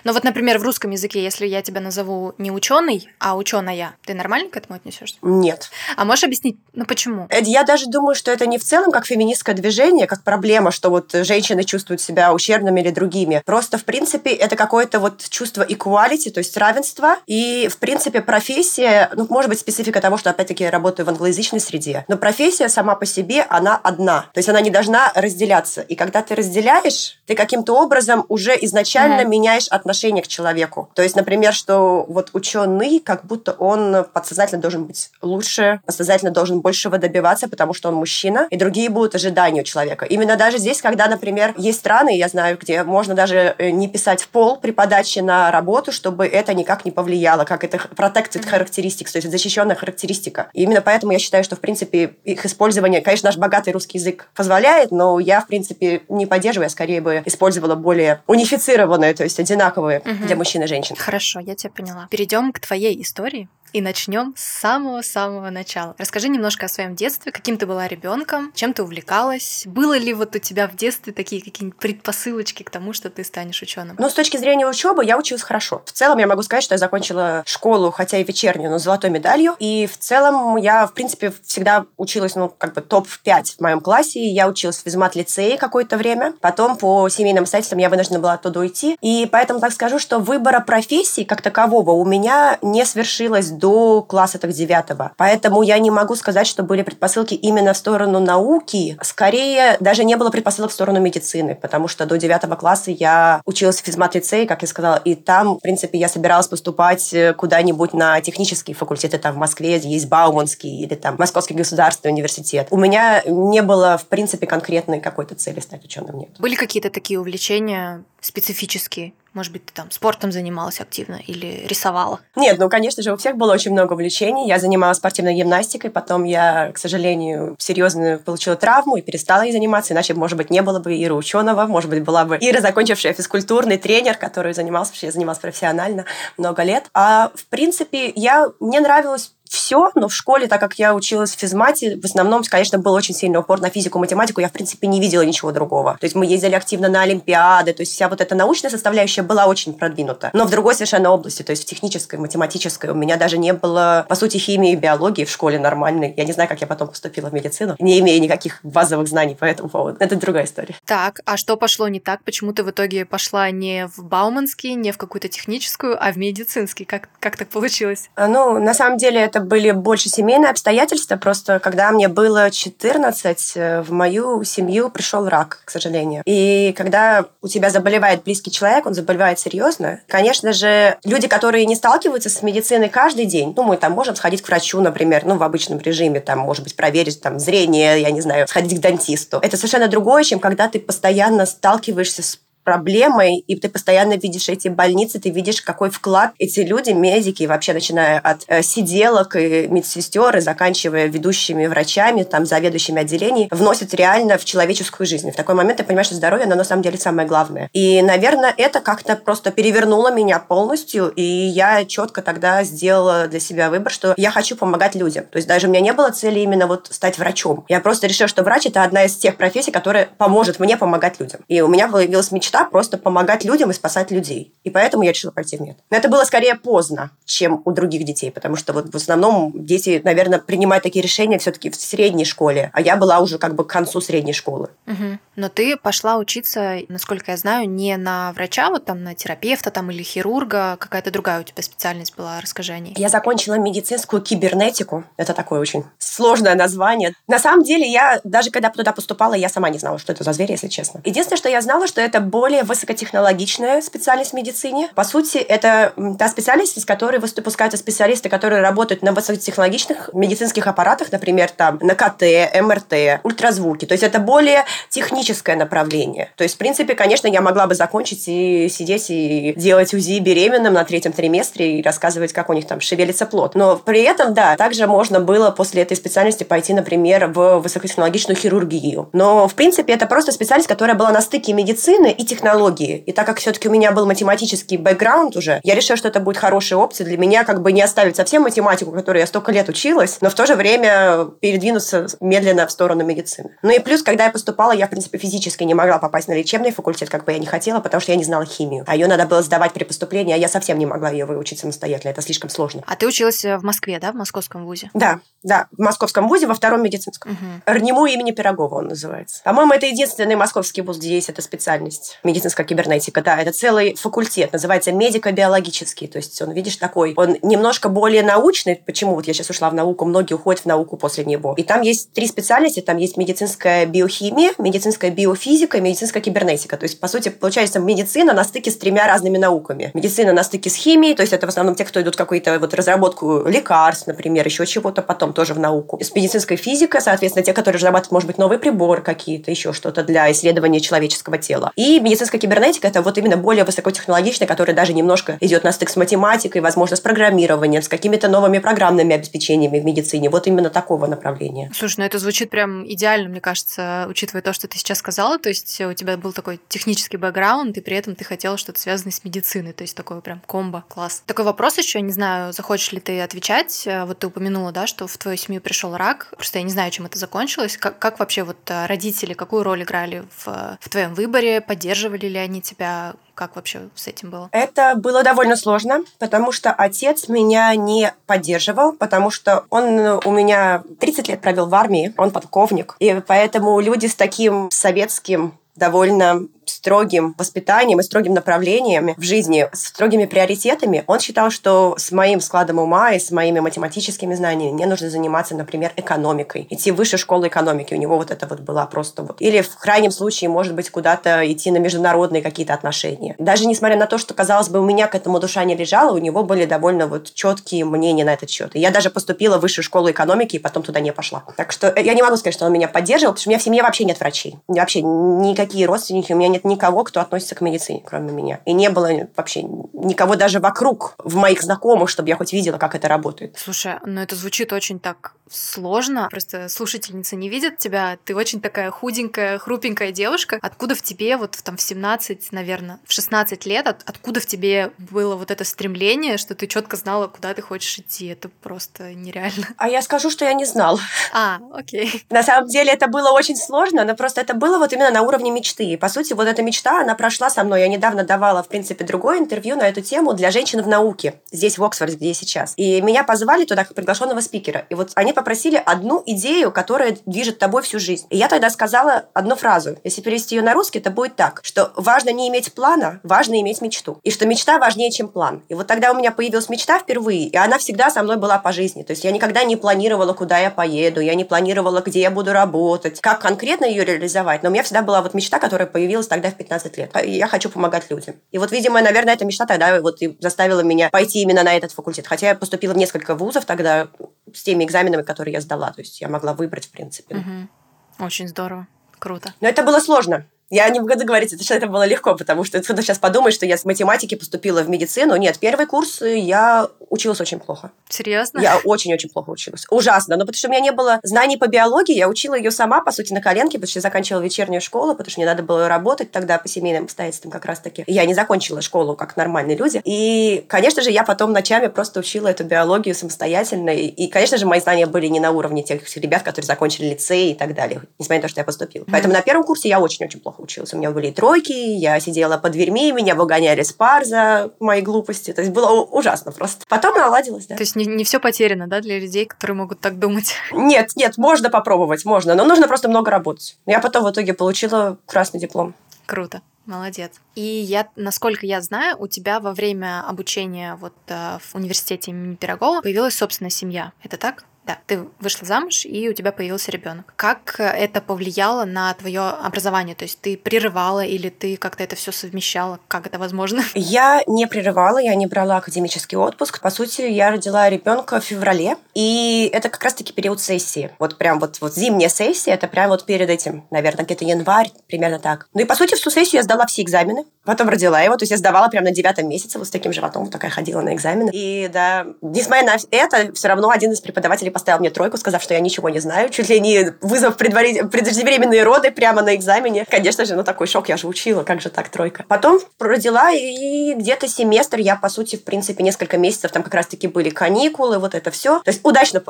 Но 0.03 0.13
вот, 0.13 0.23
например, 0.23 0.59
в 0.59 0.63
русском 0.63 0.91
языке, 0.91 1.23
если 1.23 1.45
я 1.45 1.61
тебя 1.61 1.81
назову 1.81 2.33
не 2.37 2.51
ученый, 2.51 3.09
а 3.19 3.35
ученая, 3.35 3.95
ты 4.05 4.13
нормально 4.13 4.49
к 4.49 4.57
этому 4.57 4.75
отнесешься? 4.75 5.17
Нет. 5.21 5.69
А 5.95 6.05
можешь 6.05 6.23
объяснить, 6.23 6.57
ну 6.73 6.85
почему? 6.85 7.27
Я 7.41 7.63
даже 7.63 7.87
думаю, 7.87 8.15
что 8.15 8.31
это 8.31 8.45
не 8.45 8.57
в 8.57 8.63
целом 8.63 8.91
как 8.91 9.05
феминистское 9.05 9.55
движение, 9.55 10.07
как 10.07 10.23
проблема, 10.23 10.71
что 10.71 10.89
вот 10.89 11.11
женщины 11.13 11.63
чувствуют 11.63 12.01
себя 12.01 12.33
ущербными 12.33 12.81
или 12.81 12.89
другими. 12.91 13.41
Просто, 13.45 13.77
в 13.77 13.83
принципе, 13.83 14.31
это 14.31 14.55
какое-то 14.55 14.99
вот 14.99 15.27
чувство 15.29 15.65
equality, 15.65 16.31
то 16.31 16.39
есть 16.39 16.55
равенства. 16.57 17.17
И, 17.25 17.67
в 17.71 17.77
принципе, 17.77 18.21
профессия, 18.21 19.09
ну, 19.15 19.27
может 19.29 19.49
быть, 19.49 19.59
специфика 19.59 20.01
того, 20.01 20.17
что, 20.17 20.29
опять-таки, 20.29 20.63
я 20.63 20.71
работаю 20.71 21.05
в 21.05 21.09
англоязычной 21.09 21.59
среде, 21.59 22.05
но 22.07 22.17
профессия 22.17 22.69
сама 22.69 22.95
по 22.95 23.05
себе, 23.05 23.45
она 23.49 23.79
одна. 23.81 24.25
То 24.33 24.39
есть 24.39 24.49
она 24.49 24.61
не 24.61 24.69
должна 24.69 25.11
разделяться. 25.15 25.81
И 25.81 25.95
когда 25.95 26.21
ты 26.21 26.35
разделяешь, 26.35 27.19
ты 27.25 27.35
каким-то 27.35 27.73
образом 27.73 28.25
уже 28.29 28.57
изначально 28.61 29.21
mm-hmm. 29.21 29.29
меняешь 29.29 29.67
отношение 29.77 30.23
к 30.23 30.27
человеку. 30.27 30.89
То 30.93 31.01
есть, 31.01 31.15
например, 31.15 31.53
что 31.53 32.05
вот 32.07 32.31
ученый, 32.33 32.99
как 32.99 33.25
будто 33.25 33.53
он 33.53 34.05
подсознательно 34.13 34.61
должен 34.61 34.85
быть 34.85 35.09
лучше, 35.21 35.79
подсознательно 35.85 36.31
должен 36.31 36.59
большего 36.61 36.97
добиваться, 36.97 37.47
потому 37.47 37.73
что 37.73 37.89
он 37.89 37.95
мужчина, 37.95 38.47
и 38.49 38.57
другие 38.57 38.89
будут 38.89 39.15
ожидания 39.15 39.61
у 39.61 39.63
человека. 39.63 40.05
Именно 40.05 40.35
даже 40.35 40.57
здесь, 40.57 40.81
когда, 40.81 41.07
например, 41.07 41.53
есть 41.57 41.79
страны, 41.79 42.17
я 42.17 42.27
знаю, 42.27 42.57
где 42.59 42.83
можно 42.83 43.13
даже 43.13 43.55
э, 43.57 43.69
не 43.69 43.87
писать 43.87 44.21
в 44.21 44.27
пол 44.29 44.57
при 44.57 44.71
подаче 44.71 45.21
на 45.21 45.51
работу, 45.51 45.91
чтобы 45.91 46.25
это 46.25 46.53
никак 46.53 46.85
не 46.85 46.91
повлияло, 46.91 47.45
как 47.45 47.63
это 47.63 47.77
protected 47.77 48.45
characteristics, 48.49 49.11
то 49.11 49.17
есть 49.17 49.29
защищенная 49.29 49.75
характеристика. 49.75 50.49
И 50.53 50.63
именно 50.63 50.81
поэтому 50.81 51.11
я 51.11 51.19
считаю, 51.19 51.43
что, 51.43 51.55
в 51.55 51.59
принципе, 51.59 52.15
их 52.23 52.45
использование, 52.45 53.01
конечно, 53.01 53.27
наш 53.27 53.37
богатый 53.37 53.73
русский 53.73 53.97
язык 53.97 54.29
позволяет, 54.35 54.91
но 54.91 55.19
я, 55.19 55.41
в 55.41 55.47
принципе, 55.47 56.01
не 56.09 56.25
поддерживаю, 56.25 56.65
я 56.65 56.69
скорее 56.69 57.01
бы 57.01 57.21
использовала 57.25 57.75
более 57.75 58.21
унифицированное, 58.27 59.13
то 59.13 59.23
есть 59.23 59.39
одинаковое 59.39 59.56
одинаковые 59.57 59.99
угу. 59.99 60.25
для 60.25 60.35
мужчин 60.35 60.63
и 60.63 60.67
женщин. 60.67 60.95
Хорошо, 60.95 61.39
я 61.39 61.55
тебя 61.55 61.71
поняла. 61.71 62.07
Перейдем 62.09 62.51
к 62.51 62.59
твоей 62.59 63.01
истории. 63.01 63.49
И 63.73 63.81
начнем 63.81 64.33
с 64.37 64.43
самого-самого 64.43 65.49
начала. 65.49 65.93
Расскажи 65.97 66.29
немножко 66.29 66.67
о 66.67 66.69
своем 66.69 66.95
детстве, 66.95 67.31
каким 67.31 67.57
ты 67.57 67.65
была 67.65 67.87
ребенком, 67.87 68.51
чем 68.55 68.73
ты 68.73 68.81
увлекалась, 68.81 69.63
было 69.65 69.97
ли 69.97 70.13
вот 70.13 70.35
у 70.35 70.39
тебя 70.39 70.67
в 70.67 70.75
детстве 70.75 71.11
такие 71.11 71.41
какие-нибудь 71.41 71.77
предпосылочки 71.77 72.63
к 72.63 72.69
тому, 72.69 72.93
что 72.93 73.09
ты 73.09 73.23
станешь 73.23 73.61
ученым? 73.61 73.97
Ну, 73.99 74.09
с 74.09 74.13
точки 74.13 74.37
зрения 74.37 74.65
учебы 74.65 75.03
я 75.03 75.17
училась 75.17 75.43
хорошо. 75.43 75.81
В 75.85 75.91
целом 75.91 76.17
я 76.19 76.27
могу 76.27 76.43
сказать, 76.43 76.63
что 76.63 76.75
я 76.75 76.77
закончила 76.77 77.43
школу, 77.45 77.91
хотя 77.91 78.17
и 78.17 78.23
вечернюю, 78.23 78.71
но 78.71 78.79
с 78.79 78.83
золотой 78.83 79.09
медалью. 79.09 79.55
И 79.59 79.85
в 79.85 79.97
целом 79.97 80.55
я, 80.55 80.87
в 80.87 80.93
принципе, 80.93 81.33
всегда 81.43 81.85
училась, 81.97 82.35
ну, 82.35 82.49
как 82.49 82.73
бы 82.73 82.81
топ-5 82.81 83.57
в 83.57 83.61
моем 83.61 83.81
классе. 83.81 84.25
Я 84.25 84.47
училась 84.47 84.77
в 84.77 84.83
физмат-лицее 84.83 85.57
какое-то 85.57 85.97
время. 85.97 86.33
Потом 86.39 86.77
по 86.77 87.07
семейным 87.09 87.43
обстоятельствам 87.43 87.79
я 87.79 87.89
вынуждена 87.89 88.19
была 88.19 88.33
оттуда 88.33 88.61
уйти. 88.61 88.97
И 89.01 89.27
поэтому 89.29 89.46
так 89.47 89.71
скажу, 89.71 89.99
что 89.99 90.19
выбора 90.19 90.59
профессии 90.59 91.23
как 91.23 91.41
такового 91.41 91.91
у 91.91 92.05
меня 92.05 92.57
не 92.61 92.85
свершилось 92.85 93.49
до 93.49 94.01
класса 94.01 94.39
так 94.39 94.51
девятого. 94.51 95.11
Поэтому 95.17 95.61
я 95.61 95.79
не 95.79 95.91
могу 95.91 96.15
сказать, 96.15 96.47
что 96.47 96.63
были 96.63 96.83
предпосылки 96.83 97.33
именно 97.33 97.73
в 97.73 97.77
сторону 97.77 98.19
науки. 98.19 98.97
Скорее, 99.01 99.77
даже 99.79 100.03
не 100.03 100.15
было 100.15 100.29
предпосылок 100.29 100.71
в 100.71 100.73
сторону 100.73 100.99
медицины, 100.99 101.55
потому 101.55 101.87
что 101.87 102.05
до 102.05 102.17
девятого 102.17 102.55
класса 102.55 102.91
я 102.91 103.41
училась 103.45 103.81
в 103.81 103.85
физмат-лицее, 103.85 104.45
как 104.47 104.61
я 104.61 104.67
сказала, 104.67 104.95
и 104.95 105.15
там, 105.15 105.55
в 105.55 105.59
принципе, 105.59 105.97
я 105.97 106.09
собиралась 106.09 106.47
поступать 106.47 107.13
э, 107.13 107.33
куда-нибудь 107.33 107.93
на 107.93 108.21
технические 108.21 108.75
факультеты. 108.75 109.17
Там 109.17 109.35
в 109.35 109.37
Москве 109.37 109.77
есть 109.77 110.07
Бауманский 110.07 110.83
или 110.83 110.95
там 110.95 111.15
Московский 111.17 111.53
государственный 111.53 112.11
университет. 112.11 112.67
У 112.71 112.77
меня 112.77 113.21
не 113.25 113.61
было, 113.61 113.97
в 113.97 114.05
принципе, 114.05 114.47
конкретной 114.47 114.99
какой-то 114.99 115.35
цели 115.35 115.59
стать 115.59 115.85
ученым. 115.85 116.19
Нет. 116.19 116.29
Были 116.39 116.55
какие-то 116.55 116.89
такие 116.89 117.19
увлечения 117.19 118.03
специфические? 118.21 119.13
Может 119.33 119.51
быть, 119.51 119.65
ты 119.65 119.73
там 119.73 119.91
спортом 119.91 120.31
занималась 120.31 120.79
активно 120.79 121.19
или 121.25 121.65
рисовала? 121.67 122.19
Нет, 122.35 122.57
ну, 122.59 122.69
конечно 122.69 123.03
же, 123.03 123.13
у 123.13 123.17
всех 123.17 123.37
было 123.37 123.53
очень 123.53 123.71
много 123.71 123.93
увлечений. 123.93 124.47
Я 124.47 124.59
занималась 124.59 124.97
спортивной 124.97 125.35
гимнастикой, 125.35 125.89
потом 125.89 126.23
я, 126.23 126.71
к 126.73 126.77
сожалению, 126.77 127.55
серьезно 127.59 128.19
получила 128.23 128.55
травму 128.55 128.97
и 128.97 129.01
перестала 129.01 129.43
ей 129.43 129.51
заниматься, 129.51 129.93
иначе, 129.93 130.13
может 130.13 130.37
быть, 130.37 130.49
не 130.49 130.61
было 130.61 130.79
бы 130.79 130.95
Иры 130.95 131.13
ученого, 131.13 131.65
может 131.65 131.89
быть, 131.89 132.03
была 132.03 132.25
бы 132.25 132.37
Ира, 132.39 132.61
закончившая 132.61 133.13
физкультурный 133.13 133.77
тренер, 133.77 134.17
который 134.17 134.53
занимался, 134.53 134.93
я 135.01 135.11
занималась 135.11 135.39
профессионально 135.39 136.05
много 136.37 136.63
лет. 136.63 136.89
А, 136.93 137.31
в 137.35 137.45
принципе, 137.45 138.11
я, 138.15 138.49
мне 138.59 138.79
нравилось 138.79 139.33
все, 139.47 139.91
но 139.95 140.07
в 140.07 140.13
школе, 140.13 140.47
так 140.47 140.59
как 140.59 140.75
я 140.75 140.93
училась 140.93 141.35
в 141.35 141.39
физмате, 141.39 141.97
в 141.97 142.05
основном, 142.05 142.43
конечно, 142.43 142.77
был 142.77 142.93
очень 142.93 143.15
сильный 143.15 143.39
упор 143.39 143.61
на 143.61 143.69
физику, 143.69 143.99
математику, 143.99 144.41
я, 144.41 144.49
в 144.49 144.51
принципе, 144.51 144.87
не 144.87 144.99
видела 144.99 145.21
ничего 145.21 145.51
другого. 145.51 145.97
То 145.99 146.05
есть 146.05 146.15
мы 146.15 146.25
ездили 146.25 146.55
активно 146.55 146.89
на 146.89 147.01
Олимпиады, 147.01 147.73
то 147.73 147.81
есть 147.81 147.93
вся 147.93 148.09
вот 148.09 148.21
эта 148.21 148.35
научная 148.35 148.69
составляющая 148.69 149.21
была 149.21 149.45
очень 149.45 149.73
продвинута. 149.73 150.29
Но 150.33 150.45
в 150.45 150.49
другой 150.49 150.73
совершенно 150.73 151.11
области, 151.11 151.43
то 151.43 151.51
есть 151.51 151.63
в 151.63 151.65
технической, 151.65 152.19
математической, 152.19 152.89
у 152.89 152.95
меня 152.95 153.17
даже 153.17 153.37
не 153.37 153.53
было, 153.53 154.05
по 154.07 154.15
сути, 154.15 154.37
химии 154.37 154.73
и 154.73 154.75
биологии 154.75 155.25
в 155.25 155.31
школе 155.31 155.59
нормальной. 155.59 156.13
Я 156.15 156.25
не 156.25 156.33
знаю, 156.33 156.49
как 156.49 156.61
я 156.61 156.67
потом 156.67 156.87
поступила 156.87 157.29
в 157.29 157.33
медицину, 157.33 157.75
не 157.79 157.99
имея 157.99 158.19
никаких 158.19 158.59
базовых 158.63 159.07
знаний 159.07 159.35
по 159.35 159.45
этому 159.45 159.69
поводу. 159.69 159.97
Это 159.99 160.15
другая 160.15 160.45
история. 160.45 160.75
Так, 160.85 161.21
а 161.25 161.37
что 161.37 161.57
пошло 161.57 161.87
не 161.87 161.99
так? 161.99 162.23
Почему 162.23 162.53
ты 162.53 162.63
в 162.63 162.69
итоге 162.71 163.05
пошла 163.05 163.49
не 163.51 163.87
в 163.87 164.03
Бауманский, 164.03 164.73
не 164.73 164.91
в 164.91 164.97
какую-то 164.97 165.27
техническую, 165.27 165.97
а 166.01 166.11
в 166.11 166.17
медицинский? 166.17 166.85
Как, 166.85 167.09
как 167.19 167.37
так 167.37 167.49
получилось? 167.49 168.09
А, 168.15 168.27
ну, 168.27 168.59
на 168.59 168.73
самом 168.73 168.97
деле, 168.97 169.19
это 169.19 169.36
это 169.37 169.45
были 169.45 169.71
больше 169.71 170.09
семейные 170.09 170.49
обстоятельства. 170.49 171.15
Просто 171.15 171.59
когда 171.59 171.91
мне 171.91 172.07
было 172.07 172.49
14, 172.49 173.53
э, 173.55 173.81
в 173.81 173.91
мою 173.91 174.43
семью 174.43 174.89
пришел 174.89 175.27
рак, 175.27 175.61
к 175.65 175.69
сожалению. 175.69 176.23
И 176.25 176.73
когда 176.77 177.25
у 177.41 177.47
тебя 177.47 177.69
заболевает 177.69 178.23
близкий 178.23 178.51
человек, 178.51 178.85
он 178.85 178.93
заболевает 178.93 179.39
серьезно, 179.39 179.99
конечно 180.07 180.53
же, 180.53 180.97
люди, 181.03 181.27
которые 181.27 181.65
не 181.65 181.75
сталкиваются 181.75 182.29
с 182.29 182.41
медициной 182.41 182.89
каждый 182.89 183.25
день, 183.25 183.53
ну, 183.55 183.63
мы 183.63 183.77
там 183.77 183.91
можем 183.91 184.15
сходить 184.15 184.41
к 184.41 184.47
врачу, 184.47 184.81
например, 184.81 185.25
ну, 185.25 185.37
в 185.37 185.43
обычном 185.43 185.79
режиме, 185.79 186.19
там, 186.19 186.39
может 186.39 186.63
быть, 186.63 186.75
проверить 186.75 187.21
там 187.21 187.39
зрение, 187.39 188.01
я 188.01 188.11
не 188.11 188.21
знаю, 188.21 188.47
сходить 188.47 188.79
к 188.79 188.81
дантисту. 188.81 189.39
Это 189.41 189.57
совершенно 189.57 189.87
другое, 189.87 190.23
чем 190.23 190.39
когда 190.39 190.67
ты 190.67 190.79
постоянно 190.79 191.45
сталкиваешься 191.45 192.23
с 192.23 192.39
проблемой, 192.67 193.37
и 193.37 193.55
ты 193.55 193.69
постоянно 193.69 194.17
видишь 194.17 194.49
эти 194.49 194.67
больницы, 194.67 195.21
ты 195.21 195.29
видишь, 195.29 195.61
какой 195.61 195.89
вклад 195.89 196.31
эти 196.37 196.59
люди, 196.59 196.89
медики, 196.89 197.43
вообще 197.45 197.71
начиная 197.71 198.19
от 198.19 198.43
э, 198.47 198.61
сиделок 198.61 199.37
и 199.37 199.69
медсестер, 199.69 200.35
и 200.35 200.41
заканчивая 200.41 201.05
ведущими 201.05 201.65
врачами, 201.67 202.23
там, 202.23 202.45
заведующими 202.45 202.99
отделений, 202.99 203.47
вносят 203.51 203.93
реально 203.93 204.37
в 204.37 204.43
человеческую 204.43 205.07
жизнь. 205.07 205.31
В 205.31 205.35
такой 205.37 205.55
момент 205.55 205.77
ты 205.77 205.85
понимаешь, 205.85 206.07
что 206.07 206.15
здоровье, 206.15 206.45
оно 206.45 206.55
на 206.55 206.65
самом 206.65 206.81
деле 206.81 206.97
самое 206.97 207.25
главное. 207.25 207.69
И, 207.71 208.01
наверное, 208.01 208.53
это 208.57 208.81
как-то 208.81 209.15
просто 209.15 209.51
перевернуло 209.51 210.11
меня 210.11 210.37
полностью, 210.39 211.07
и 211.07 211.21
я 211.23 211.85
четко 211.85 212.21
тогда 212.21 212.65
сделала 212.65 213.27
для 213.27 213.39
себя 213.39 213.69
выбор, 213.69 213.93
что 213.93 214.13
я 214.17 214.29
хочу 214.29 214.57
помогать 214.57 214.93
людям. 214.93 215.23
То 215.31 215.37
есть 215.37 215.47
даже 215.47 215.67
у 215.67 215.69
меня 215.69 215.79
не 215.79 215.93
было 215.93 216.09
цели 216.09 216.41
именно 216.41 216.67
вот 216.67 216.89
стать 216.91 217.17
врачом. 217.17 217.63
Я 217.69 217.79
просто 217.79 218.07
решила, 218.07 218.27
что 218.27 218.43
врач– 218.43 218.65
это 218.65 218.83
одна 218.83 219.05
из 219.05 219.15
тех 219.15 219.37
профессий, 219.37 219.71
которая 219.71 220.09
поможет 220.17 220.59
мне 220.59 220.75
помогать 220.75 221.21
людям. 221.21 221.39
И 221.47 221.61
у 221.61 221.69
меня 221.69 221.87
появилась 221.87 222.31
мечта 222.31 222.56
мечта 222.57 222.69
просто 222.69 222.97
помогать 222.97 223.45
людям 223.45 223.71
и 223.71 223.73
спасать 223.73 224.11
людей. 224.11 224.53
И 224.63 224.69
поэтому 224.69 225.03
я 225.03 225.11
решила 225.11 225.31
пойти 225.31 225.57
в 225.57 225.61
мед. 225.61 225.77
Но 225.89 225.97
это 225.97 226.09
было 226.09 226.23
скорее 226.25 226.55
поздно, 226.55 227.11
чем 227.25 227.61
у 227.65 227.71
других 227.71 228.03
детей, 228.03 228.31
потому 228.31 228.55
что 228.55 228.73
вот 228.73 228.93
в 228.93 228.95
основном 228.95 229.51
дети, 229.53 230.01
наверное, 230.03 230.39
принимают 230.39 230.83
такие 230.83 231.03
решения 231.03 231.37
все-таки 231.37 231.69
в 231.69 231.75
средней 231.75 232.25
школе, 232.25 232.69
а 232.73 232.81
я 232.81 232.95
была 232.95 233.19
уже 233.19 233.37
как 233.37 233.55
бы 233.55 233.63
к 233.63 233.67
концу 233.67 234.01
средней 234.01 234.33
школы. 234.33 234.69
Угу. 234.87 235.19
Но 235.35 235.49
ты 235.49 235.77
пошла 235.77 236.17
учиться, 236.17 236.79
насколько 236.89 237.31
я 237.31 237.37
знаю, 237.37 237.69
не 237.69 237.95
на 237.97 238.31
врача, 238.33 238.69
вот 238.69 238.85
там 238.85 239.03
на 239.03 239.13
терапевта 239.13 239.71
там 239.71 239.91
или 239.91 240.03
хирурга, 240.03 240.77
какая-то 240.79 241.11
другая 241.11 241.41
у 241.41 241.43
тебя 241.43 241.63
специальность 241.63 242.15
была, 242.17 242.41
расскажи 242.41 242.73
о 242.73 242.79
ней. 242.79 242.93
Я 242.97 243.09
закончила 243.09 243.55
медицинскую 243.55 244.21
кибернетику, 244.21 245.03
это 245.17 245.33
такое 245.33 245.59
очень 245.59 245.83
сложное 245.99 246.55
название. 246.55 247.13
На 247.27 247.39
самом 247.39 247.63
деле 247.63 247.89
я, 247.89 248.19
даже 248.23 248.49
когда 248.49 248.69
туда 248.69 248.91
поступала, 248.91 249.33
я 249.33 249.49
сама 249.49 249.69
не 249.69 249.77
знала, 249.77 249.99
что 249.99 250.11
это 250.13 250.23
за 250.23 250.33
зверь, 250.33 250.51
если 250.51 250.67
честно. 250.67 251.01
Единственное, 251.05 251.37
что 251.37 251.49
я 251.49 251.61
знала, 251.61 251.87
что 251.87 252.01
это 252.01 252.19
более 252.19 252.46
более 252.47 252.63
высокотехнологичная 252.63 253.81
специальность 253.81 254.31
в 254.31 254.33
медицине. 254.33 254.87
По 254.95 255.03
сути, 255.03 255.37
это 255.37 255.91
та 256.17 256.29
специальность, 256.29 256.77
из 256.77 256.85
которой 256.85 257.19
выпускаются 257.19 257.77
специалисты, 257.77 258.29
которые 258.29 258.61
работают 258.61 259.01
на 259.01 259.11
высокотехнологичных 259.11 260.11
медицинских 260.13 260.65
аппаратах, 260.65 261.11
например, 261.11 261.49
там 261.49 261.77
на 261.81 261.93
КТ, 261.93 262.23
МРТ, 262.61 263.19
ультразвуки. 263.23 263.83
То 263.83 263.91
есть 263.91 264.03
это 264.05 264.19
более 264.19 264.63
техническое 264.89 265.57
направление. 265.57 266.31
То 266.37 266.43
есть, 266.43 266.55
в 266.55 266.57
принципе, 266.57 266.95
конечно, 266.95 267.27
я 267.27 267.41
могла 267.41 267.67
бы 267.67 267.75
закончить 267.75 268.23
и 268.29 268.69
сидеть 268.69 269.07
и 269.09 269.53
делать 269.57 269.93
УЗИ 269.93 270.19
беременным 270.19 270.73
на 270.73 270.85
третьем 270.85 271.11
триместре 271.11 271.79
и 271.79 271.81
рассказывать, 271.81 272.31
как 272.31 272.49
у 272.49 272.53
них 272.53 272.65
там 272.65 272.79
шевелится 272.79 273.25
плод. 273.25 273.55
Но 273.55 273.75
при 273.75 274.03
этом, 274.03 274.33
да, 274.33 274.55
также 274.55 274.87
можно 274.87 275.19
было 275.19 275.51
после 275.51 275.81
этой 275.81 275.97
специальности 275.97 276.45
пойти, 276.45 276.73
например, 276.73 277.27
в 277.27 277.59
высокотехнологичную 277.59 278.37
хирургию. 278.37 279.09
Но, 279.11 279.49
в 279.49 279.53
принципе, 279.53 279.91
это 279.91 280.05
просто 280.05 280.31
специальность, 280.31 280.69
которая 280.69 280.95
была 280.95 281.11
на 281.11 281.19
стыке 281.19 281.51
медицины 281.51 282.13
и 282.13 282.23
технологии 282.23 282.36
технологии. 282.37 282.97
И 283.05 283.11
так 283.11 283.25
как 283.25 283.39
все-таки 283.39 283.67
у 283.67 283.71
меня 283.71 283.91
был 283.91 284.05
математический 284.05 284.77
бэкграунд 284.77 285.35
уже, 285.35 285.59
я 285.63 285.75
решила, 285.75 285.97
что 285.97 286.07
это 286.07 286.19
будет 286.19 286.37
хорошая 286.37 286.79
опция 286.79 287.05
для 287.05 287.17
меня, 287.17 287.43
как 287.43 287.61
бы 287.61 287.71
не 287.71 287.81
оставить 287.81 288.15
совсем 288.15 288.43
математику, 288.43 288.91
которой 288.91 289.19
я 289.19 289.27
столько 289.27 289.51
лет 289.51 289.67
училась, 289.69 290.19
но 290.21 290.29
в 290.29 290.33
то 290.33 290.45
же 290.45 290.55
время 290.55 291.27
передвинуться 291.41 292.07
медленно 292.19 292.67
в 292.67 292.71
сторону 292.71 293.03
медицины. 293.03 293.57
Ну 293.61 293.71
и 293.71 293.79
плюс, 293.79 294.03
когда 294.03 294.25
я 294.25 294.31
поступала, 294.31 294.71
я, 294.71 294.87
в 294.87 294.89
принципе, 294.89 295.17
физически 295.17 295.63
не 295.63 295.73
могла 295.73 295.97
попасть 295.97 296.27
на 296.27 296.33
лечебный 296.33 296.71
факультет, 296.71 297.09
как 297.09 297.25
бы 297.25 297.31
я 297.31 297.39
не 297.39 297.45
хотела, 297.45 297.79
потому 297.79 298.01
что 298.01 298.11
я 298.11 298.17
не 298.17 298.23
знала 298.23 298.45
химию. 298.45 298.83
А 298.87 298.95
ее 298.95 299.07
надо 299.07 299.25
было 299.25 299.41
сдавать 299.41 299.73
при 299.73 299.83
поступлении, 299.83 300.33
а 300.33 300.37
я 300.37 300.47
совсем 300.47 300.77
не 300.77 300.85
могла 300.85 301.09
ее 301.09 301.25
выучить 301.25 301.59
самостоятельно. 301.59 302.11
Это 302.11 302.21
слишком 302.21 302.49
сложно. 302.49 302.83
А 302.85 302.95
ты 302.95 303.07
училась 303.07 303.43
в 303.43 303.61
Москве, 303.63 303.99
да, 303.99 304.11
в 304.11 304.15
московском 304.15 304.65
вузе? 304.65 304.89
Да, 304.93 305.19
да, 305.43 305.67
в 305.71 305.81
московском 305.81 306.27
вузе 306.27 306.47
во 306.47 306.53
втором 306.53 306.83
медицинском. 306.83 307.31
Угу. 307.31 307.73
РНИМУ 307.73 308.05
имени 308.05 308.31
Пирогова 308.31 308.75
он 308.75 308.87
называется. 308.87 309.41
По-моему, 309.43 309.73
это 309.73 309.85
единственный 309.85 310.35
московский 310.35 310.81
вуз, 310.81 310.97
где 310.97 311.15
есть 311.15 311.29
эта 311.29 311.41
специальность. 311.41 312.19
Медицинская 312.27 312.65
кибернетика, 312.65 313.21
да, 313.21 313.41
это 313.41 313.53
целый 313.53 313.95
факультет, 313.95 314.51
называется 314.51 314.91
медико-биологический. 314.91 316.07
То 316.07 316.17
есть 316.17 316.41
он, 316.41 316.51
видишь, 316.51 316.75
такой, 316.75 317.13
он 317.15 317.37
немножко 317.41 317.87
более 317.87 318.21
научный. 318.21 318.75
Почему 318.75 319.15
вот 319.15 319.27
я 319.27 319.33
сейчас 319.33 319.49
ушла 319.49 319.69
в 319.69 319.73
науку, 319.73 320.03
многие 320.03 320.33
уходят 320.33 320.63
в 320.63 320.65
науку 320.65 320.97
после 320.97 321.23
него. 321.23 321.53
И 321.57 321.63
там 321.63 321.81
есть 321.81 322.11
три 322.11 322.27
специальности, 322.27 322.81
там 322.81 322.97
есть 322.97 323.15
медицинская 323.15 323.85
биохимия, 323.85 324.51
медицинская 324.57 325.09
биофизика, 325.09 325.79
медицинская 325.79 326.21
кибернетика. 326.21 326.75
То 326.75 326.83
есть, 326.83 326.99
по 326.99 327.07
сути, 327.07 327.29
получается 327.29 327.79
медицина 327.79 328.33
на 328.33 328.43
стыке 328.43 328.71
с 328.71 328.77
тремя 328.77 329.07
разными 329.07 329.37
науками. 329.37 329.91
Медицина 329.93 330.33
на 330.33 330.43
стыке 330.43 330.69
с 330.69 330.75
химией, 330.75 331.15
то 331.15 331.21
есть 331.21 331.31
это 331.31 331.45
в 331.45 331.49
основном 331.49 331.75
те, 331.75 331.85
кто 331.85 332.01
идут 332.01 332.17
какую-то 332.17 332.59
вот 332.59 332.73
разработку 332.73 333.47
лекарств, 333.47 334.07
например, 334.07 334.45
еще 334.45 334.65
чего-то, 334.65 335.01
потом 335.01 335.31
тоже 335.31 335.53
в 335.53 335.59
науку. 335.59 335.97
С 336.01 336.13
медицинской 336.13 336.57
физикой, 336.57 336.99
соответственно, 336.99 337.45
те, 337.45 337.53
которые 337.53 337.77
разрабатывают, 337.77 338.11
может 338.11 338.27
быть, 338.27 338.37
новый 338.37 338.59
прибор 338.59 339.01
какие-то, 339.01 339.49
еще 339.49 339.71
что-то 339.71 340.03
для 340.03 340.29
исследования 340.31 340.79
человеческого 340.79 341.37
тела. 341.37 341.71
И 341.75 341.99
медицинская 342.07 342.39
кибернетика– 342.39 342.87
это 342.89 343.01
вот 343.01 343.17
именно 343.17 343.37
более 343.37 343.63
высокотехнологичная, 343.63 344.47
которая 344.47 344.75
даже 344.75 344.93
немножко 344.93 345.37
идет 345.41 345.63
на 345.63 345.71
стык 345.71 345.89
с 345.89 345.95
математикой, 345.95 346.61
возможно, 346.61 346.95
с 346.95 347.01
программированием, 347.01 347.81
с 347.81 347.87
какими-то 347.87 348.27
новыми 348.27 348.59
программными 348.59 349.15
обеспечениями 349.15 349.79
в 349.79 349.85
медицине. 349.85 350.29
Вот 350.29 350.47
именно 350.47 350.69
такого 350.69 351.07
направления. 351.07 351.69
Слушай, 351.73 351.95
ну 351.99 352.05
это 352.05 352.19
звучит 352.19 352.49
прям 352.49 352.87
идеально, 352.87 353.29
мне 353.29 353.41
кажется, 353.41 354.05
учитывая 354.09 354.41
то, 354.41 354.53
что 354.53 354.67
ты 354.67 354.77
сейчас 354.77 354.99
сказала. 354.99 355.37
То 355.37 355.49
есть 355.49 355.81
у 355.81 355.93
тебя 355.93 356.17
был 356.17 356.33
такой 356.33 356.59
технический 356.69 357.17
бэкграунд, 357.17 357.77
и 357.77 357.81
при 357.81 357.97
этом 357.97 358.15
ты 358.15 358.23
хотела 358.23 358.57
что-то 358.57 358.79
связанное 358.79 359.11
с 359.11 359.23
медициной. 359.23 359.73
То 359.73 359.83
есть 359.83 359.95
такое 359.95 360.21
прям 360.21 360.41
комбо. 360.45 360.85
Класс. 360.87 361.23
Такой 361.25 361.45
вопрос 361.45 361.77
еще, 361.77 361.99
не 362.01 362.11
знаю, 362.11 362.53
захочешь 362.53 362.91
ли 362.91 362.99
ты 362.99 363.19
отвечать. 363.21 363.87
Вот 364.05 364.19
ты 364.19 364.27
упомянула, 364.27 364.71
да, 364.71 364.87
что 364.87 365.07
в 365.07 365.17
твою 365.17 365.37
семью 365.37 365.61
пришел 365.61 365.95
рак. 365.95 366.29
Просто 366.31 366.59
я 366.59 366.63
не 366.63 366.71
знаю, 366.71 366.91
чем 366.91 367.05
это 367.05 367.19
закончилось. 367.19 367.77
Как, 367.77 367.99
как 367.99 368.19
вообще 368.19 368.43
вот 368.43 368.57
э, 368.69 368.85
родители, 368.85 369.33
какую 369.33 369.63
роль 369.63 369.83
играли 369.83 370.23
в, 370.37 370.77
в 370.79 370.89
твоем 370.89 371.13
выборе? 371.13 371.59
Поддерживали 371.61 371.96
ли 372.27 372.37
они 372.37 372.61
тебя? 372.61 373.15
Как 373.33 373.55
вообще 373.55 373.89
с 373.95 374.07
этим 374.07 374.29
было? 374.29 374.49
Это 374.51 374.95
было 374.95 375.23
довольно 375.23 375.55
сложно, 375.55 376.03
потому 376.19 376.51
что 376.51 376.71
отец 376.71 377.27
меня 377.27 377.75
не 377.75 378.13
поддерживал, 378.25 378.93
потому 378.93 379.29
что 379.29 379.65
он 379.69 379.83
у 380.23 380.31
меня 380.31 380.83
30 380.99 381.27
лет 381.27 381.41
провел 381.41 381.67
в 381.67 381.75
армии, 381.75 382.13
он 382.17 382.31
подковник, 382.31 382.95
и 382.99 383.21
поэтому 383.25 383.79
люди 383.79 384.07
с 384.07 384.15
таким 384.15 384.69
советским 384.71 385.53
довольно 385.75 386.47
строгим 386.69 387.35
воспитанием 387.37 387.99
и 387.99 388.03
строгим 388.03 388.33
направлением 388.33 389.13
в 389.17 389.21
жизни, 389.21 389.67
с 389.73 389.87
строгими 389.87 390.25
приоритетами, 390.25 391.03
он 391.07 391.19
считал, 391.19 391.49
что 391.49 391.95
с 391.97 392.11
моим 392.11 392.41
складом 392.41 392.79
ума 392.79 393.13
и 393.13 393.19
с 393.19 393.31
моими 393.31 393.59
математическими 393.59 394.35
знаниями 394.35 394.73
мне 394.73 394.85
нужно 394.85 395.09
заниматься, 395.09 395.55
например, 395.55 395.91
экономикой, 395.95 396.67
идти 396.69 396.91
в 396.91 396.95
высшую 396.95 397.19
школу 397.19 397.47
экономики. 397.47 397.93
У 397.93 397.97
него 397.97 398.17
вот 398.17 398.31
это 398.31 398.47
вот 398.47 398.59
была 398.61 398.85
просто 398.85 399.23
вот. 399.23 399.37
Или 399.39 399.61
в 399.61 399.77
крайнем 399.77 400.11
случае, 400.11 400.49
может 400.49 400.73
быть, 400.75 400.89
куда-то 400.89 401.41
идти 401.51 401.71
на 401.71 401.77
международные 401.77 402.41
какие-то 402.41 402.73
отношения. 402.73 403.35
Даже 403.37 403.65
несмотря 403.65 403.97
на 403.97 404.07
то, 404.07 404.17
что, 404.17 404.33
казалось 404.33 404.69
бы, 404.69 404.79
у 404.79 404.85
меня 404.85 405.07
к 405.07 405.15
этому 405.15 405.39
душа 405.39 405.63
не 405.63 405.75
лежала, 405.75 406.13
у 406.13 406.17
него 406.17 406.43
были 406.43 406.65
довольно 406.65 407.07
вот 407.07 407.33
четкие 407.33 407.85
мнения 407.85 408.25
на 408.25 408.33
этот 408.33 408.49
счет. 408.49 408.75
И 408.75 408.79
я 408.79 408.91
даже 408.91 409.09
поступила 409.09 409.57
в 409.57 409.61
высшую 409.61 409.83
школу 409.83 410.09
экономики 410.09 410.55
и 410.55 410.59
потом 410.59 410.83
туда 410.83 410.99
не 410.99 411.11
пошла. 411.11 411.43
Так 411.55 411.71
что 411.71 411.93
я 411.95 412.13
не 412.13 412.21
могу 412.21 412.37
сказать, 412.37 412.53
что 412.53 412.65
он 412.65 412.73
меня 412.73 412.87
поддерживал, 412.87 413.33
потому 413.33 413.41
что 413.41 413.49
у 413.49 413.51
меня 413.51 413.59
в 413.59 413.63
семье 413.63 413.83
вообще 413.83 414.05
нет 414.05 414.19
врачей. 414.19 414.57
Вообще 414.67 415.01
никакие 415.01 415.85
родственники, 415.85 416.33
у 416.33 416.35
меня 416.35 416.49
нет 416.57 416.65
никого, 416.65 417.03
кто 417.03 417.21
относится 417.21 417.55
к 417.55 417.61
медицине, 417.61 418.01
кроме 418.05 418.31
меня. 418.31 418.59
И 418.65 418.73
не 418.73 418.89
было 418.89 419.09
вообще 419.35 419.63
никого 419.63 420.35
даже 420.35 420.59
вокруг, 420.59 421.15
в 421.17 421.35
моих 421.35 421.61
знакомых, 421.61 422.09
чтобы 422.09 422.29
я 422.29 422.35
хоть 422.35 422.53
видела, 422.53 422.77
как 422.77 422.95
это 422.95 423.07
работает. 423.07 423.55
Слушай, 423.57 423.95
ну 424.05 424.21
это 424.21 424.35
звучит 424.35 424.73
очень 424.73 424.99
так 424.99 425.33
сложно. 425.49 426.27
Просто 426.29 426.69
слушательница 426.69 427.35
не 427.35 427.49
видит 427.49 427.77
тебя. 427.77 428.17
Ты 428.25 428.35
очень 428.35 428.61
такая 428.61 428.91
худенькая, 428.91 429.57
хрупенькая 429.57 430.11
девушка. 430.11 430.59
Откуда 430.61 430.95
в 430.95 431.01
тебе 431.01 431.37
вот 431.37 431.55
в, 431.55 431.61
там 431.61 431.77
в 431.77 431.81
17, 431.81 432.51
наверное, 432.51 432.99
в 433.05 433.13
16 433.13 433.65
лет, 433.65 433.87
от, 433.87 434.03
откуда 434.05 434.39
в 434.39 434.45
тебе 434.45 434.91
было 434.97 435.35
вот 435.35 435.51
это 435.51 435.63
стремление, 435.63 436.37
что 436.37 436.55
ты 436.55 436.67
четко 436.67 436.97
знала, 436.97 437.27
куда 437.27 437.53
ты 437.53 437.61
хочешь 437.61 437.99
идти? 437.99 438.27
Это 438.27 438.49
просто 438.49 439.13
нереально. 439.13 439.67
А 439.77 439.89
я 439.89 440.01
скажу, 440.01 440.29
что 440.29 440.45
я 440.45 440.53
не 440.53 440.65
знал. 440.65 440.99
А, 441.33 441.59
окей. 441.73 442.23
На 442.29 442.43
самом 442.43 442.67
деле 442.67 442.91
это 442.91 443.07
было 443.07 443.31
очень 443.31 443.55
сложно, 443.55 444.03
но 444.03 444.15
просто 444.15 444.41
это 444.41 444.53
было 444.53 444.77
вот 444.77 444.93
именно 444.93 445.11
на 445.11 445.21
уровне 445.21 445.51
мечты. 445.51 445.85
И, 445.85 445.97
по 445.97 446.09
сути, 446.09 446.33
вот 446.33 446.47
эта 446.47 446.61
мечта, 446.61 447.01
она 447.01 447.15
прошла 447.15 447.49
со 447.49 447.63
мной. 447.63 447.81
Я 447.81 447.87
недавно 447.87 448.23
давала, 448.23 448.63
в 448.63 448.67
принципе, 448.67 449.05
другое 449.05 449.39
интервью 449.39 449.75
на 449.75 449.87
эту 449.87 450.01
тему 450.01 450.33
для 450.33 450.51
женщин 450.51 450.81
в 450.81 450.87
науке, 450.87 451.41
здесь, 451.51 451.77
в 451.77 451.83
Оксфорде, 451.83 452.15
где 452.15 452.27
я 452.29 452.33
сейчас. 452.33 452.73
И 452.77 453.01
меня 453.01 453.23
позвали 453.23 453.65
туда 453.65 453.83
как 453.83 453.95
приглашенного 453.95 454.41
спикера. 454.41 454.85
И 454.89 454.95
вот 454.95 455.11
они 455.15 455.33
попросили 455.37 455.81
одну 455.85 456.23
идею, 456.25 456.71
которая 456.71 457.15
движет 457.27 457.59
тобой 457.59 457.83
всю 457.83 457.99
жизнь. 457.99 458.25
И 458.31 458.37
я 458.37 458.47
тогда 458.47 458.71
сказала 458.71 459.25
одну 459.33 459.55
фразу. 459.55 459.97
Если 460.03 460.21
перевести 460.21 460.55
ее 460.55 460.63
на 460.63 460.73
русский, 460.73 460.97
это 460.97 461.11
будет 461.11 461.35
так, 461.35 461.59
что 461.63 461.91
важно 461.95 462.31
не 462.31 462.49
иметь 462.49 462.73
плана, 462.73 463.19
важно 463.21 463.61
иметь 463.61 463.81
мечту. 463.81 464.19
И 464.23 464.31
что 464.31 464.47
мечта 464.47 464.79
важнее, 464.79 465.11
чем 465.11 465.27
план. 465.27 465.61
И 465.69 465.75
вот 465.75 465.85
тогда 465.85 466.11
у 466.11 466.15
меня 466.15 466.31
появилась 466.31 466.69
мечта 466.69 466.97
впервые, 466.97 467.49
и 467.49 467.55
она 467.55 467.77
всегда 467.77 468.09
со 468.09 468.23
мной 468.23 468.37
была 468.37 468.57
по 468.57 468.71
жизни. 468.71 469.03
То 469.03 469.11
есть 469.11 469.23
я 469.23 469.31
никогда 469.31 469.63
не 469.63 469.75
планировала, 469.75 470.33
куда 470.33 470.57
я 470.57 470.71
поеду, 470.71 471.21
я 471.21 471.35
не 471.35 471.45
планировала, 471.45 472.01
где 472.01 472.21
я 472.21 472.31
буду 472.31 472.51
работать, 472.51 473.21
как 473.21 473.39
конкретно 473.39 473.85
ее 473.85 474.03
реализовать. 474.03 474.63
Но 474.63 474.69
у 474.69 474.71
меня 474.71 474.81
всегда 474.81 475.03
была 475.03 475.21
вот 475.21 475.35
мечта, 475.35 475.59
которая 475.59 475.87
появилась 475.87 476.27
тогда 476.27 476.49
в 476.49 476.55
15 476.55 476.97
лет. 476.97 477.11
Я 477.23 477.47
хочу 477.47 477.69
помогать 477.69 478.09
людям. 478.09 478.35
И 478.51 478.57
вот, 478.57 478.71
видимо, 478.71 479.01
наверное, 479.01 479.35
эта 479.35 479.45
мечта 479.45 479.67
тогда 479.67 480.01
вот 480.01 480.19
и 480.23 480.35
заставила 480.39 480.81
меня 480.81 481.09
пойти 481.11 481.43
именно 481.43 481.61
на 481.61 481.77
этот 481.77 481.91
факультет. 481.91 482.25
Хотя 482.25 482.47
я 482.47 482.55
поступила 482.55 482.93
в 482.93 482.97
несколько 482.97 483.35
вузов 483.35 483.65
тогда 483.65 484.07
с 484.53 484.63
теми 484.63 484.83
экзаменами, 484.83 485.21
которые 485.21 485.53
я 485.53 485.61
сдала. 485.61 485.91
То 485.91 486.01
есть 486.01 486.21
я 486.21 486.29
могла 486.29 486.53
выбрать, 486.53 486.85
в 486.85 486.91
принципе. 486.91 487.35
Угу. 487.37 488.25
Очень 488.25 488.47
здорово. 488.47 488.87
Круто. 489.19 489.53
Но 489.61 489.67
это 489.67 489.83
было 489.83 489.99
сложно. 489.99 490.45
Я 490.69 490.89
не 490.89 490.99
буду 490.99 491.25
говорить, 491.25 491.63
что 491.63 491.73
это 491.73 491.87
было 491.87 492.05
легко, 492.05 492.35
потому 492.35 492.65
что 492.65 492.81
кто-то 492.81 493.01
сейчас 493.01 493.19
подумает, 493.19 493.53
что 493.53 493.65
я 493.65 493.77
с 493.77 493.85
математики 493.85 494.35
поступила 494.35 494.81
в 494.81 494.89
медицину. 494.89 495.37
Нет, 495.37 495.59
первый 495.59 495.85
курс 495.85 496.21
я 496.21 496.89
училась 497.09 497.39
очень 497.39 497.59
плохо. 497.59 497.91
Серьезно? 498.09 498.59
Я 498.59 498.77
очень-очень 498.83 499.29
плохо 499.29 499.51
училась. 499.51 499.85
Ужасно. 499.89 500.35
Но 500.35 500.41
потому 500.41 500.57
что 500.57 500.67
у 500.67 500.71
меня 500.71 500.81
не 500.81 500.91
было 500.91 501.21
знаний 501.23 501.55
по 501.55 501.67
биологии, 501.67 502.15
я 502.15 502.27
учила 502.27 502.55
ее 502.55 502.71
сама, 502.71 502.99
по 502.99 503.11
сути, 503.11 503.31
на 503.31 503.39
коленке, 503.39 503.77
потому 503.77 503.87
что 503.87 503.99
я 503.99 504.01
заканчивала 504.01 504.41
вечернюю 504.41 504.81
школу, 504.81 505.13
потому 505.13 505.29
что 505.29 505.39
мне 505.39 505.45
надо 505.45 505.63
было 505.63 505.87
работать 505.87 506.31
тогда 506.31 506.57
по 506.57 506.67
семейным 506.67 507.05
обстоятельствам 507.05 507.49
как 507.49 507.63
раз-таки. 507.63 508.03
Я 508.05 508.25
не 508.25 508.33
закончила 508.33 508.81
школу, 508.81 509.15
как 509.15 509.37
нормальные 509.37 509.77
люди. 509.77 510.01
И, 510.03 510.65
конечно 510.67 511.01
же, 511.01 511.11
я 511.11 511.23
потом 511.23 511.53
ночами 511.53 511.87
просто 511.87 512.19
учила 512.19 512.49
эту 512.49 512.65
биологию 512.65 513.15
самостоятельно. 513.15 513.91
И, 513.91 514.27
конечно 514.27 514.57
же, 514.57 514.65
мои 514.65 514.81
знания 514.81 515.05
были 515.05 515.27
не 515.27 515.39
на 515.39 515.51
уровне 515.51 515.81
тех 515.81 516.01
ребят, 516.17 516.43
которые 516.43 516.65
закончили 516.65 517.05
лицей 517.05 517.51
и 517.51 517.55
так 517.55 517.73
далее, 517.73 518.01
несмотря 518.19 518.39
на 518.39 518.41
то, 518.41 518.47
что 518.49 518.59
я 518.59 518.65
поступила. 518.65 519.05
Поэтому 519.09 519.33
на 519.33 519.41
первом 519.41 519.63
курсе 519.63 519.87
я 519.87 520.01
очень-очень 520.01 520.41
плохо 520.41 520.56
училась. 520.59 520.93
У 520.93 520.97
меня 520.97 521.11
были 521.11 521.31
тройки, 521.31 521.71
я 521.71 522.19
сидела 522.19 522.57
под 522.57 522.73
дверьми, 522.73 523.11
меня 523.11 523.35
выгоняли 523.35 523.83
с 523.83 523.91
пар 523.91 524.25
за 524.25 524.71
мои 524.79 525.01
глупости. 525.01 525.53
То 525.53 525.61
есть 525.61 525.73
было 525.73 526.01
ужасно 526.01 526.51
просто. 526.51 526.85
Потом 526.87 527.17
наладилось, 527.17 527.67
да. 527.67 527.75
То 527.75 527.83
есть 527.83 527.95
не, 527.95 528.05
не 528.05 528.23
все 528.23 528.39
потеряно, 528.39 528.87
да, 528.87 529.01
для 529.01 529.19
людей, 529.19 529.45
которые 529.45 529.75
могут 529.75 529.99
так 529.99 530.19
думать? 530.19 530.53
Нет, 530.71 531.11
нет, 531.15 531.37
можно 531.37 531.69
попробовать, 531.69 532.25
можно. 532.25 532.55
Но 532.55 532.65
нужно 532.65 532.87
просто 532.87 533.09
много 533.09 533.31
работать. 533.31 533.77
Я 533.85 533.99
потом 533.99 534.23
в 534.23 534.31
итоге 534.31 534.53
получила 534.53 535.17
красный 535.25 535.59
диплом. 535.59 535.93
Круто. 536.25 536.61
Молодец. 536.85 537.33
И 537.55 537.61
я, 537.61 538.07
насколько 538.15 538.65
я 538.65 538.81
знаю, 538.81 539.17
у 539.19 539.27
тебя 539.27 539.59
во 539.59 539.73
время 539.73 540.23
обучения 540.25 540.95
вот 540.95 541.13
э, 541.27 541.57
в 541.61 541.75
университете 541.75 542.31
имени 542.31 542.55
Пирогова 542.55 543.01
появилась 543.01 543.35
собственная 543.35 543.71
семья. 543.71 544.13
Это 544.23 544.37
так? 544.37 544.63
Да, 544.87 544.97
ты 545.05 545.27
вышла 545.41 545.67
замуж, 545.67 546.05
и 546.05 546.29
у 546.29 546.33
тебя 546.33 546.53
появился 546.53 546.91
ребенок. 546.91 547.33
Как 547.35 547.75
это 547.77 548.21
повлияло 548.21 548.85
на 548.85 549.13
твое 549.15 549.41
образование? 549.41 550.15
То 550.15 550.23
есть 550.23 550.39
ты 550.39 550.55
прерывала 550.55 551.25
или 551.25 551.49
ты 551.49 551.75
как-то 551.75 552.05
это 552.05 552.15
все 552.15 552.31
совмещала? 552.31 553.01
Как 553.09 553.27
это 553.27 553.37
возможно? 553.37 553.83
Я 553.95 554.41
не 554.47 554.65
прерывала, 554.65 555.17
я 555.17 555.35
не 555.35 555.45
брала 555.45 555.77
академический 555.77 556.37
отпуск. 556.37 556.79
По 556.81 556.89
сути, 556.89 557.21
я 557.21 557.51
родила 557.51 557.89
ребенка 557.89 558.39
в 558.39 558.43
феврале, 558.43 558.95
и 559.13 559.69
это 559.73 559.89
как 559.89 560.03
раз-таки 560.03 560.31
период 560.31 560.61
сессии. 560.61 561.11
Вот 561.19 561.37
прям 561.37 561.59
вот, 561.59 561.79
вот 561.81 561.93
зимняя 561.93 562.29
сессия, 562.29 562.71
это 562.71 562.87
прям 562.87 563.09
вот 563.09 563.25
перед 563.25 563.49
этим, 563.49 563.85
наверное, 563.91 564.23
где-то 564.23 564.45
январь, 564.45 564.91
примерно 565.07 565.39
так. 565.39 565.67
Ну 565.73 565.81
и 565.81 565.85
по 565.85 565.95
сути, 565.95 566.15
в 566.15 566.23
ту 566.23 566.29
сессию 566.29 566.59
я 566.59 566.63
сдала 566.63 566.85
все 566.85 567.01
экзамены, 567.01 567.45
потом 567.65 567.89
родила 567.89 568.21
его, 568.21 568.37
то 568.37 568.43
есть 568.43 568.51
я 568.51 568.57
сдавала 568.57 568.87
прям 568.87 569.03
на 569.03 569.11
девятом 569.11 569.49
месяце, 569.49 569.77
вот 569.77 569.87
с 569.87 569.91
таким 569.91 570.13
животом, 570.13 570.43
вот 570.43 570.51
такая 570.53 570.71
ходила 570.71 571.01
на 571.01 571.13
экзамены. 571.13 571.49
И 571.53 571.89
да, 571.91 572.27
несмотря 572.41 572.85
на 572.85 572.97
это, 573.11 573.53
все 573.53 573.67
равно 573.67 573.89
один 573.89 574.11
из 574.11 574.21
преподавателей 574.21 574.71
поставил 574.77 574.99
мне 574.99 575.09
тройку, 575.09 575.37
сказав, 575.37 575.63
что 575.63 575.73
я 575.73 575.79
ничего 575.79 576.09
не 576.09 576.19
знаю. 576.19 576.49
Чуть 576.49 576.69
ли 576.69 576.79
не 576.79 577.13
вызов 577.21 577.57
предварить... 577.57 578.11
преждевременные 578.11 578.83
роды 578.83 579.09
прямо 579.09 579.41
на 579.41 579.55
экзамене. 579.55 580.05
Конечно 580.07 580.45
же, 580.45 580.55
ну 580.55 580.63
такой 580.63 580.85
шок, 580.85 581.09
я 581.09 581.17
же 581.17 581.25
учила, 581.25 581.63
как 581.63 581.81
же 581.81 581.89
так 581.89 582.09
тройка. 582.09 582.45
Потом 582.47 582.79
родила, 582.99 583.51
и 583.51 584.13
где-то 584.13 584.47
семестр 584.47 584.99
я, 584.99 585.15
по 585.15 585.29
сути, 585.29 585.55
в 585.55 585.63
принципе, 585.63 586.03
несколько 586.03 586.37
месяцев, 586.37 586.71
там 586.71 586.83
как 586.83 586.93
раз-таки 586.93 587.27
были 587.27 587.49
каникулы, 587.49 588.19
вот 588.19 588.35
это 588.35 588.51
все. 588.51 588.81
То 588.81 588.91
есть 588.91 588.99
удачно 589.03 589.41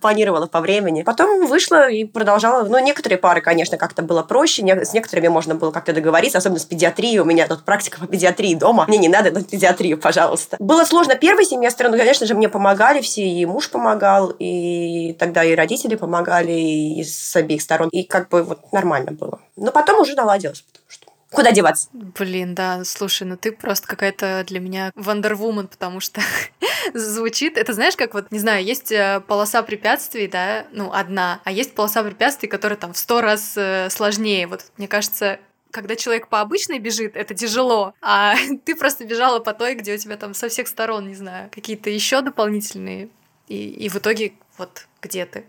планировала 0.00 0.46
по 0.46 0.60
времени. 0.60 1.02
Потом 1.02 1.46
вышла 1.46 1.90
и 1.90 2.04
продолжала. 2.04 2.64
Ну, 2.66 2.78
некоторые 2.78 3.18
пары, 3.18 3.42
конечно, 3.42 3.76
как-то 3.76 4.00
было 4.00 4.22
проще. 4.22 4.62
С 4.82 4.94
некоторыми 4.94 5.28
можно 5.28 5.54
было 5.54 5.72
как-то 5.72 5.92
договориться, 5.92 6.38
особенно 6.38 6.58
с 6.58 6.64
педиатрией. 6.64 7.18
У 7.18 7.26
меня 7.26 7.46
тут 7.46 7.64
практика 7.64 7.98
по 8.00 8.06
педиатрии 8.06 8.54
дома. 8.54 8.86
Мне 8.88 8.96
не 8.96 9.08
надо 9.08 9.30
на 9.30 9.42
педиатрию, 9.42 9.98
пожалуйста. 9.98 10.56
Было 10.58 10.84
сложно 10.84 11.16
первый 11.16 11.44
семестр, 11.44 11.88
но, 11.90 11.98
конечно 11.98 12.26
же, 12.26 12.34
мне 12.34 12.48
помогали 12.48 13.02
все, 13.02 13.26
и 13.26 13.44
муж 13.44 13.68
помогал, 13.68 14.32
и 14.38 14.46
тогда 15.18 15.44
и 15.44 15.54
родители 15.54 15.94
помогали, 15.94 16.52
и 16.52 17.04
с 17.04 17.36
обеих 17.36 17.62
сторон. 17.62 17.88
И 17.90 18.04
как 18.04 18.28
бы 18.28 18.42
вот 18.42 18.72
нормально 18.72 19.12
было. 19.12 19.40
Но 19.56 19.72
потом 19.72 20.00
уже 20.00 20.14
наладилось, 20.14 20.62
потому 20.62 20.84
что 20.88 21.10
Куда 21.30 21.52
деваться? 21.52 21.88
Блин, 21.92 22.54
да, 22.54 22.82
слушай, 22.84 23.22
ну 23.22 23.36
ты 23.36 23.52
просто 23.52 23.86
какая-то 23.86 24.44
для 24.46 24.58
меня 24.58 24.90
вандервумен, 24.96 25.68
потому 25.68 26.00
что 26.00 26.20
звучит, 26.94 27.56
это 27.56 27.72
знаешь, 27.72 27.96
как 27.96 28.14
вот, 28.14 28.32
не 28.32 28.40
знаю, 28.40 28.64
есть 28.64 28.90
э, 28.90 29.22
полоса 29.26 29.62
препятствий, 29.62 30.26
да, 30.26 30.66
ну, 30.72 30.92
одна, 30.92 31.40
а 31.44 31.52
есть 31.52 31.74
полоса 31.74 32.02
препятствий, 32.02 32.48
которая 32.48 32.76
там 32.76 32.92
в 32.92 32.98
сто 32.98 33.20
раз 33.20 33.54
э, 33.56 33.88
сложнее. 33.90 34.48
Вот, 34.48 34.64
мне 34.76 34.88
кажется, 34.88 35.38
когда 35.70 35.94
человек 35.94 36.26
по 36.26 36.40
обычной 36.40 36.80
бежит, 36.80 37.14
это 37.14 37.34
тяжело, 37.34 37.94
а 38.02 38.34
ты 38.64 38.74
просто 38.74 39.04
бежала 39.04 39.38
по 39.38 39.52
той, 39.52 39.76
где 39.76 39.94
у 39.94 39.98
тебя 39.98 40.16
там 40.16 40.34
со 40.34 40.48
всех 40.48 40.66
сторон, 40.66 41.08
не 41.08 41.14
знаю, 41.14 41.48
какие-то 41.52 41.90
еще 41.90 42.22
дополнительные, 42.22 43.08
и, 43.46 43.68
и 43.68 43.88
в 43.88 43.96
итоге 43.96 44.32
вот 44.60 44.86
где 45.02 45.24
ты. 45.24 45.44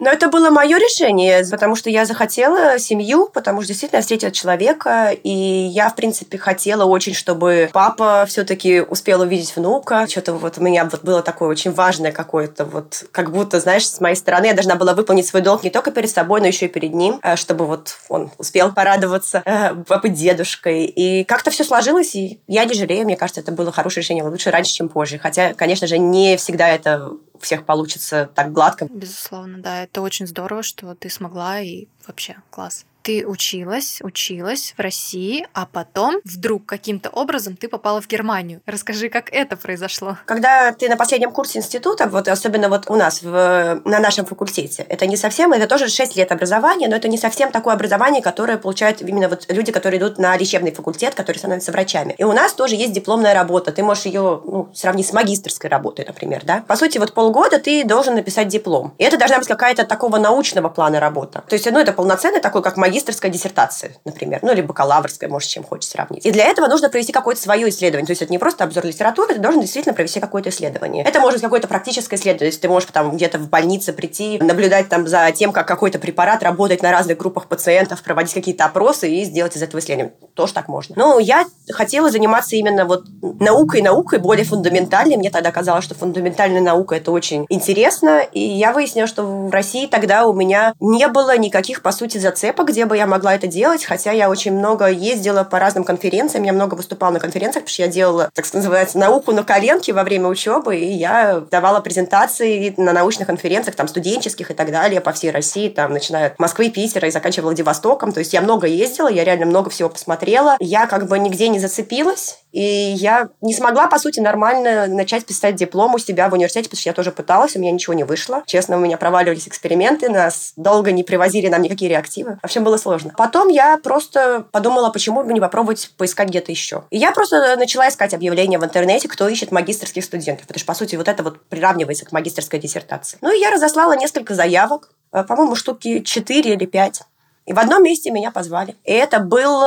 Но 0.00 0.10
это 0.10 0.28
было 0.28 0.50
мое 0.50 0.76
решение, 0.76 1.44
потому 1.48 1.76
что 1.76 1.88
я 1.88 2.04
захотела 2.04 2.80
семью, 2.80 3.28
потому 3.32 3.60
что 3.60 3.68
действительно 3.68 3.98
я 3.98 4.02
встретила 4.02 4.32
человека, 4.32 5.10
и 5.10 5.30
я, 5.30 5.88
в 5.88 5.94
принципе, 5.94 6.36
хотела 6.36 6.84
очень, 6.84 7.14
чтобы 7.14 7.70
папа 7.72 8.24
все-таки 8.26 8.80
успел 8.80 9.20
увидеть 9.20 9.54
внука. 9.54 10.08
Что-то 10.08 10.32
вот 10.32 10.58
у 10.58 10.62
меня 10.62 10.84
вот 10.84 11.04
было 11.04 11.22
такое 11.22 11.48
очень 11.48 11.70
важное 11.70 12.10
какое-то 12.10 12.64
вот, 12.64 13.04
как 13.12 13.30
будто, 13.30 13.60
знаешь, 13.60 13.88
с 13.88 14.00
моей 14.00 14.16
стороны 14.16 14.46
я 14.46 14.54
должна 14.54 14.74
была 14.74 14.94
выполнить 14.94 15.26
свой 15.28 15.42
долг 15.42 15.62
не 15.62 15.70
только 15.70 15.92
перед 15.92 16.10
собой, 16.10 16.40
но 16.40 16.48
еще 16.48 16.66
и 16.66 16.68
перед 16.68 16.92
ним, 16.92 17.20
э, 17.22 17.36
чтобы 17.36 17.66
вот 17.66 17.98
он 18.08 18.32
успел 18.38 18.72
порадоваться, 18.72 19.42
э, 19.44 19.74
побыть 19.86 20.14
дедушкой. 20.14 20.86
И 20.86 21.22
как-то 21.22 21.52
все 21.52 21.62
сложилось, 21.62 22.16
и 22.16 22.40
я 22.48 22.64
не 22.64 22.74
жалею, 22.74 23.04
мне 23.04 23.16
кажется, 23.16 23.42
это 23.42 23.52
было 23.52 23.70
хорошее 23.70 24.02
решение, 24.02 24.24
лучше 24.24 24.50
раньше, 24.50 24.72
чем 24.72 24.88
позже. 24.88 25.18
Хотя, 25.18 25.54
конечно 25.54 25.86
же, 25.86 25.98
не 25.98 26.36
всегда 26.36 26.68
это 26.68 27.12
всех 27.42 27.66
получится 27.66 28.30
так 28.34 28.52
гладко. 28.52 28.86
Безусловно, 28.90 29.58
да. 29.58 29.82
Это 29.82 30.00
очень 30.00 30.26
здорово, 30.26 30.62
что 30.62 30.94
ты 30.94 31.10
смогла 31.10 31.60
и 31.60 31.86
вообще 32.06 32.36
класс 32.50 32.86
ты 33.02 33.26
училась, 33.26 34.00
училась 34.02 34.74
в 34.76 34.80
России, 34.80 35.46
а 35.52 35.66
потом 35.66 36.20
вдруг 36.24 36.66
каким-то 36.66 37.10
образом 37.10 37.56
ты 37.56 37.68
попала 37.68 38.00
в 38.00 38.08
Германию. 38.08 38.60
Расскажи, 38.66 39.08
как 39.08 39.28
это 39.32 39.56
произошло. 39.56 40.16
Когда 40.26 40.72
ты 40.72 40.88
на 40.88 40.96
последнем 40.96 41.32
курсе 41.32 41.58
института, 41.58 42.06
вот 42.08 42.28
особенно 42.28 42.68
вот 42.68 42.88
у 42.88 42.96
нас 42.96 43.22
в, 43.22 43.80
на 43.84 43.98
нашем 43.98 44.24
факультете, 44.24 44.86
это 44.88 45.06
не 45.06 45.16
совсем, 45.16 45.52
это 45.52 45.66
тоже 45.66 45.88
6 45.88 46.16
лет 46.16 46.32
образования, 46.32 46.88
но 46.88 46.96
это 46.96 47.08
не 47.08 47.18
совсем 47.18 47.50
такое 47.50 47.74
образование, 47.74 48.22
которое 48.22 48.56
получают 48.56 49.02
именно 49.02 49.28
вот 49.28 49.46
люди, 49.48 49.72
которые 49.72 49.98
идут 49.98 50.18
на 50.18 50.36
лечебный 50.36 50.72
факультет, 50.72 51.14
которые 51.14 51.38
становятся 51.38 51.72
врачами. 51.72 52.14
И 52.18 52.24
у 52.24 52.32
нас 52.32 52.52
тоже 52.54 52.76
есть 52.76 52.92
дипломная 52.92 53.34
работа. 53.34 53.72
Ты 53.72 53.82
можешь 53.82 54.06
ее 54.06 54.40
ну, 54.44 54.68
сравнить 54.74 55.06
с 55.06 55.12
магистрской 55.12 55.68
работой, 55.68 56.04
например, 56.06 56.42
да? 56.44 56.64
По 56.66 56.76
сути, 56.76 56.98
вот 56.98 57.12
полгода 57.12 57.58
ты 57.58 57.84
должен 57.84 58.14
написать 58.14 58.48
диплом. 58.48 58.94
И 58.98 59.04
это 59.04 59.18
должна 59.18 59.38
быть 59.38 59.48
какая-то 59.48 59.84
такого 59.84 60.18
научного 60.18 60.68
плана 60.68 61.00
работа. 61.00 61.44
То 61.48 61.54
есть, 61.54 61.70
ну, 61.70 61.78
это 61.78 61.92
полноценный 61.92 62.40
такой, 62.40 62.62
как 62.62 62.76
магистр 62.76 62.91
магистрская 62.92 63.30
диссертация, 63.30 63.92
например, 64.04 64.40
ну, 64.42 64.52
или 64.52 64.60
бакалаврская, 64.60 65.30
может, 65.30 65.48
чем 65.48 65.64
хочешь 65.64 65.88
сравнить. 65.88 66.26
И 66.26 66.30
для 66.30 66.44
этого 66.44 66.66
нужно 66.66 66.90
провести 66.90 67.12
какое-то 67.12 67.40
свое 67.40 67.68
исследование. 67.70 68.06
То 68.06 68.12
есть 68.12 68.20
это 68.20 68.30
не 68.30 68.38
просто 68.38 68.64
обзор 68.64 68.84
литературы, 68.84 69.34
ты 69.34 69.40
должен 69.40 69.62
действительно 69.62 69.94
провести 69.94 70.20
какое-то 70.20 70.50
исследование. 70.50 71.02
Это 71.04 71.18
может 71.20 71.36
быть 71.36 71.42
какое-то 71.42 71.68
практическое 71.68 72.16
исследование. 72.16 72.38
То 72.40 72.44
есть 72.46 72.60
ты 72.60 72.68
можешь 72.68 72.88
там 72.92 73.16
где-то 73.16 73.38
в 73.38 73.48
больнице 73.48 73.94
прийти, 73.94 74.38
наблюдать 74.38 74.90
там 74.90 75.08
за 75.08 75.32
тем, 75.32 75.52
как 75.52 75.66
какой-то 75.66 75.98
препарат 75.98 76.42
работает 76.42 76.82
на 76.82 76.90
разных 76.90 77.16
группах 77.16 77.46
пациентов, 77.46 78.02
проводить 78.02 78.34
какие-то 78.34 78.66
опросы 78.66 79.10
и 79.10 79.24
сделать 79.24 79.56
из 79.56 79.62
этого 79.62 79.80
исследование. 79.80 80.12
Тоже 80.34 80.52
так 80.52 80.68
можно. 80.68 80.94
Но 80.98 81.18
я 81.18 81.46
хотела 81.70 82.10
заниматься 82.10 82.56
именно 82.56 82.84
вот 82.84 83.04
наукой, 83.22 83.80
наукой 83.80 84.18
более 84.18 84.44
фундаментальной. 84.44 85.16
Мне 85.16 85.30
тогда 85.30 85.50
казалось, 85.50 85.84
что 85.84 85.94
фундаментальная 85.94 86.60
наука 86.60 86.96
это 86.96 87.10
очень 87.10 87.46
интересно. 87.48 88.20
И 88.20 88.40
я 88.40 88.72
выяснила, 88.72 89.06
что 89.06 89.24
в 89.24 89.50
России 89.50 89.86
тогда 89.86 90.26
у 90.26 90.34
меня 90.34 90.74
не 90.80 91.08
было 91.08 91.38
никаких, 91.38 91.80
по 91.82 91.92
сути, 91.92 92.18
зацепок, 92.18 92.68
где 92.68 92.81
бы 92.86 92.96
я 92.96 93.06
могла 93.06 93.34
это 93.34 93.46
делать, 93.46 93.84
хотя 93.84 94.12
я 94.12 94.30
очень 94.30 94.52
много 94.52 94.86
ездила 94.86 95.44
по 95.44 95.58
разным 95.58 95.84
конференциям, 95.84 96.44
я 96.44 96.52
много 96.52 96.74
выступала 96.74 97.12
на 97.12 97.20
конференциях, 97.20 97.64
потому 97.64 97.72
что 97.72 97.82
я 97.82 97.88
делала, 97.88 98.30
так 98.34 98.52
называется, 98.52 98.98
науку 98.98 99.32
на 99.32 99.44
коленке 99.44 99.92
во 99.92 100.04
время 100.04 100.28
учебы, 100.28 100.76
и 100.76 100.92
я 100.92 101.42
давала 101.50 101.80
презентации 101.80 102.74
на 102.76 102.92
научных 102.92 103.26
конференциях, 103.26 103.76
там, 103.76 103.88
студенческих 103.88 104.50
и 104.50 104.54
так 104.54 104.70
далее, 104.70 105.00
по 105.00 105.12
всей 105.12 105.30
России, 105.30 105.68
там, 105.68 105.92
начиная 105.92 106.28
от 106.28 106.38
Москвы, 106.38 106.70
Питера 106.70 107.08
и 107.08 107.10
заканчивая 107.10 107.46
Владивостоком, 107.46 108.12
то 108.12 108.18
есть 108.18 108.32
я 108.32 108.40
много 108.40 108.66
ездила, 108.66 109.08
я 109.08 109.24
реально 109.24 109.46
много 109.46 109.70
всего 109.70 109.88
посмотрела, 109.88 110.56
я 110.60 110.86
как 110.86 111.08
бы 111.08 111.18
нигде 111.18 111.48
не 111.48 111.58
зацепилась, 111.58 112.41
И 112.52 112.60
я 112.60 113.30
не 113.40 113.54
смогла, 113.54 113.88
по 113.88 113.98
сути, 113.98 114.20
нормально 114.20 114.86
начать 114.86 115.24
писать 115.24 115.56
диплом 115.56 115.94
у 115.94 115.98
себя 115.98 116.28
в 116.28 116.34
университете, 116.34 116.68
потому 116.68 116.80
что 116.80 116.88
я 116.90 116.94
тоже 116.94 117.10
пыталась, 117.10 117.56
у 117.56 117.58
меня 117.58 117.72
ничего 117.72 117.94
не 117.94 118.04
вышло. 118.04 118.42
Честно, 118.46 118.76
у 118.76 118.80
меня 118.80 118.98
проваливались 118.98 119.48
эксперименты, 119.48 120.08
нас 120.08 120.52
долго 120.56 120.92
не 120.92 121.02
привозили 121.02 121.48
нам 121.48 121.62
никакие 121.62 121.88
реактивы. 121.88 122.38
В 122.42 122.44
общем, 122.44 122.62
было 122.62 122.76
сложно. 122.76 123.14
Потом 123.16 123.48
я 123.48 123.78
просто 123.78 124.46
подумала, 124.52 124.90
почему 124.90 125.24
бы 125.24 125.32
не 125.32 125.40
попробовать 125.40 125.90
поискать 125.96 126.28
где-то 126.28 126.52
еще. 126.52 126.84
И 126.90 126.98
я 126.98 127.12
просто 127.12 127.56
начала 127.56 127.88
искать 127.88 128.14
объявления 128.14 128.58
в 128.58 128.64
интернете, 128.64 129.08
кто 129.08 129.28
ищет 129.28 129.50
магистрских 129.50 130.04
студентов. 130.04 130.46
Потому 130.46 130.58
что, 130.58 130.66
по 130.66 130.74
сути, 130.74 130.96
вот 130.96 131.08
это 131.08 131.22
вот 131.22 131.42
приравнивается 131.46 132.04
к 132.04 132.12
магистрской 132.12 132.58
диссертации. 132.58 133.18
Ну 133.22 133.34
и 133.34 133.40
я 133.40 133.50
разослала 133.50 133.96
несколько 133.96 134.34
заявок, 134.34 134.90
э, 135.12 135.24
по-моему, 135.24 135.54
штуки 135.54 136.00
4 136.00 136.52
или 136.52 136.66
5. 136.66 137.02
И 137.46 137.52
в 137.52 137.58
одном 137.58 137.82
месте 137.82 138.10
меня 138.10 138.30
позвали. 138.30 138.76
И 138.84 138.92
это 138.92 139.18
был 139.18 139.62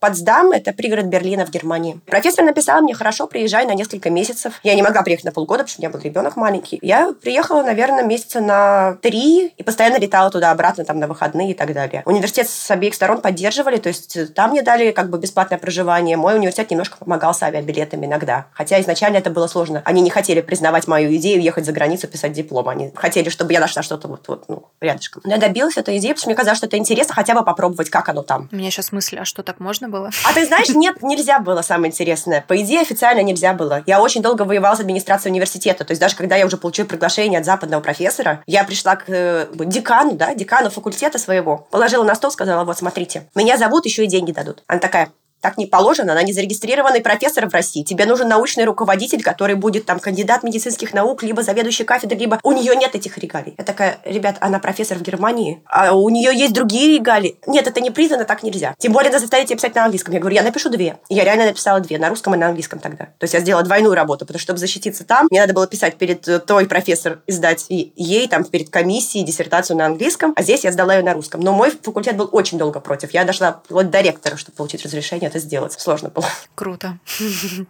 Потсдам– 0.00 0.52
это 0.52 0.72
пригород 0.72 1.06
Берлина 1.06 1.44
в 1.44 1.50
Германии. 1.50 2.00
Профессор 2.06 2.44
написал 2.44 2.82
мне, 2.82 2.94
хорошо, 2.94 3.26
приезжай 3.26 3.66
на 3.66 3.74
несколько 3.74 4.10
месяцев. 4.10 4.60
Я 4.62 4.74
не 4.74 4.82
могла 4.82 5.02
приехать 5.02 5.24
на 5.24 5.32
полгода, 5.32 5.64
потому 5.64 5.68
что 5.70 5.80
у 5.80 5.82
меня 5.82 5.90
был 5.90 6.00
ребенок 6.00 6.36
маленький. 6.36 6.78
Я 6.82 7.12
приехала, 7.20 7.62
наверное, 7.62 8.04
месяца 8.04 8.40
на 8.40 8.96
три 9.02 9.48
и 9.48 9.62
постоянно 9.62 9.98
летала 9.98 10.30
туда-обратно, 10.30 10.84
там, 10.84 11.00
на 11.00 11.08
выходные 11.08 11.50
и 11.50 11.54
так 11.54 11.72
далее. 11.72 12.02
Университет 12.06 12.48
с 12.48 12.70
обеих 12.70 12.94
сторон 12.94 13.20
поддерживали, 13.20 13.78
то 13.78 13.88
есть 13.88 14.34
там 14.34 14.50
мне 14.50 14.62
дали 14.62 14.92
как 14.92 15.10
бы 15.10 15.18
бесплатное 15.18 15.58
проживание. 15.58 16.16
Мой 16.16 16.36
университет 16.36 16.70
немножко 16.70 16.96
помогал 16.98 17.34
с 17.34 17.42
авиабилетами 17.42 18.06
иногда. 18.06 18.46
Хотя 18.52 18.80
изначально 18.80 19.16
это 19.16 19.30
было 19.30 19.48
сложно. 19.48 19.82
Они 19.84 20.00
не 20.00 20.10
хотели 20.10 20.40
признавать 20.40 20.86
мою 20.86 21.14
идею 21.16 21.42
ехать 21.42 21.64
за 21.64 21.72
границу 21.72 22.06
писать 22.06 22.32
диплом. 22.32 22.68
Они 22.68 22.92
хотели, 22.94 23.28
чтобы 23.28 23.52
я 23.52 23.60
нашла 23.60 23.82
что-то 23.82 24.08
вот, 24.08 24.28
вот 24.28 24.44
ну, 24.48 24.64
рядышком. 24.80 25.22
Но 25.24 25.32
я 25.32 25.38
добилась 25.38 25.76
этой 25.76 25.98
идеи, 25.98 26.10
потому 26.10 26.20
что 26.20 26.28
мне 26.28 26.36
казалось, 26.36 26.58
что 26.58 26.66
это 26.66 26.76
интересно 26.76 27.14
хотя 27.14 27.34
бы 27.34 27.44
попробовать, 27.44 27.90
как 27.90 28.08
оно 28.08 28.22
там. 28.22 28.48
У 28.52 28.56
меня 28.56 28.70
сейчас 28.70 28.92
мысль, 28.92 29.18
а 29.18 29.24
что 29.24 29.42
так 29.42 29.60
можно 29.60 29.87
можно 29.88 29.98
было. 29.98 30.10
А 30.24 30.32
ты 30.32 30.46
знаешь, 30.46 30.68
нет, 30.74 31.02
нельзя 31.02 31.40
было, 31.40 31.62
самое 31.62 31.90
интересное. 31.90 32.44
По 32.46 32.60
идее, 32.60 32.80
официально 32.80 33.20
нельзя 33.20 33.52
было. 33.52 33.82
Я 33.86 34.00
очень 34.00 34.22
долго 34.22 34.42
воевала 34.42 34.76
с 34.76 34.80
администрацией 34.80 35.32
университета. 35.32 35.84
То 35.84 35.92
есть 35.92 36.00
даже 36.00 36.16
когда 36.16 36.36
я 36.36 36.46
уже 36.46 36.56
получила 36.56 36.86
приглашение 36.86 37.40
от 37.40 37.46
западного 37.46 37.80
профессора, 37.80 38.42
я 38.46 38.64
пришла 38.64 38.96
к 38.96 39.04
э, 39.08 39.46
декану, 39.52 40.12
да, 40.12 40.34
декану 40.34 40.70
факультета 40.70 41.18
своего, 41.18 41.66
положила 41.70 42.04
на 42.04 42.14
стол, 42.14 42.30
сказала, 42.30 42.64
вот, 42.64 42.78
смотрите, 42.78 43.28
меня 43.34 43.56
зовут, 43.56 43.86
еще 43.86 44.04
и 44.04 44.08
деньги 44.08 44.32
дадут. 44.32 44.62
Она 44.66 44.80
такая, 44.80 45.10
так 45.40 45.58
не 45.58 45.66
положено, 45.66 46.12
она 46.12 46.22
не 46.22 46.32
зарегистрированный 46.32 47.00
профессор 47.00 47.48
в 47.48 47.52
России. 47.52 47.82
Тебе 47.82 48.06
нужен 48.06 48.28
научный 48.28 48.64
руководитель, 48.64 49.22
который 49.22 49.54
будет 49.54 49.86
там 49.86 50.00
кандидат 50.00 50.42
медицинских 50.42 50.92
наук, 50.92 51.22
либо 51.22 51.42
заведующий 51.42 51.84
кафедрой, 51.84 52.18
либо 52.18 52.40
у 52.42 52.52
нее 52.52 52.74
нет 52.76 52.94
этих 52.94 53.18
регалий. 53.18 53.54
Я 53.56 53.64
такая, 53.64 53.98
ребят, 54.04 54.36
она 54.40 54.58
профессор 54.58 54.98
в 54.98 55.02
Германии, 55.02 55.62
а 55.66 55.94
у 55.94 56.08
нее 56.08 56.34
есть 56.34 56.52
другие 56.52 56.98
регалии. 56.98 57.36
Нет, 57.46 57.66
это 57.66 57.80
не 57.80 57.90
признано, 57.90 58.24
так 58.24 58.42
нельзя. 58.42 58.74
Тем 58.78 58.92
более, 58.92 59.10
надо 59.10 59.20
заставить 59.20 59.48
писать 59.48 59.74
на 59.74 59.84
английском. 59.84 60.14
Я 60.14 60.20
говорю, 60.20 60.36
я 60.36 60.42
напишу 60.42 60.70
две. 60.70 60.98
И 61.08 61.14
я 61.14 61.24
реально 61.24 61.46
написала 61.46 61.80
две, 61.80 61.98
на 61.98 62.08
русском 62.08 62.34
и 62.34 62.38
на 62.38 62.48
английском 62.48 62.78
тогда. 62.78 63.06
То 63.18 63.24
есть 63.24 63.34
я 63.34 63.40
сделала 63.40 63.64
двойную 63.64 63.94
работу, 63.94 64.26
потому 64.26 64.38
что, 64.38 64.46
чтобы 64.46 64.58
защититься 64.58 65.04
там, 65.04 65.26
мне 65.30 65.40
надо 65.40 65.54
было 65.54 65.66
писать 65.66 65.96
перед 65.96 66.26
э, 66.28 66.38
той 66.38 66.66
профессор, 66.66 67.20
издать 67.26 67.66
ей 67.68 68.28
там 68.28 68.44
перед 68.44 68.70
комиссией 68.70 69.24
диссертацию 69.24 69.76
на 69.76 69.86
английском, 69.86 70.32
а 70.36 70.42
здесь 70.42 70.64
я 70.64 70.72
сдала 70.72 70.94
ее 70.94 71.02
на 71.02 71.14
русском. 71.14 71.40
Но 71.40 71.52
мой 71.52 71.70
факультет 71.70 72.16
был 72.16 72.28
очень 72.32 72.58
долго 72.58 72.80
против. 72.80 73.12
Я 73.12 73.24
дошла 73.24 73.60
вот 73.68 73.90
до 73.90 74.00
ректора, 74.00 74.36
чтобы 74.36 74.56
получить 74.56 74.84
разрешение 74.84 75.27
это 75.28 75.38
сделать. 75.38 75.72
Сложно 75.72 76.10
было. 76.10 76.26
Круто. 76.54 76.98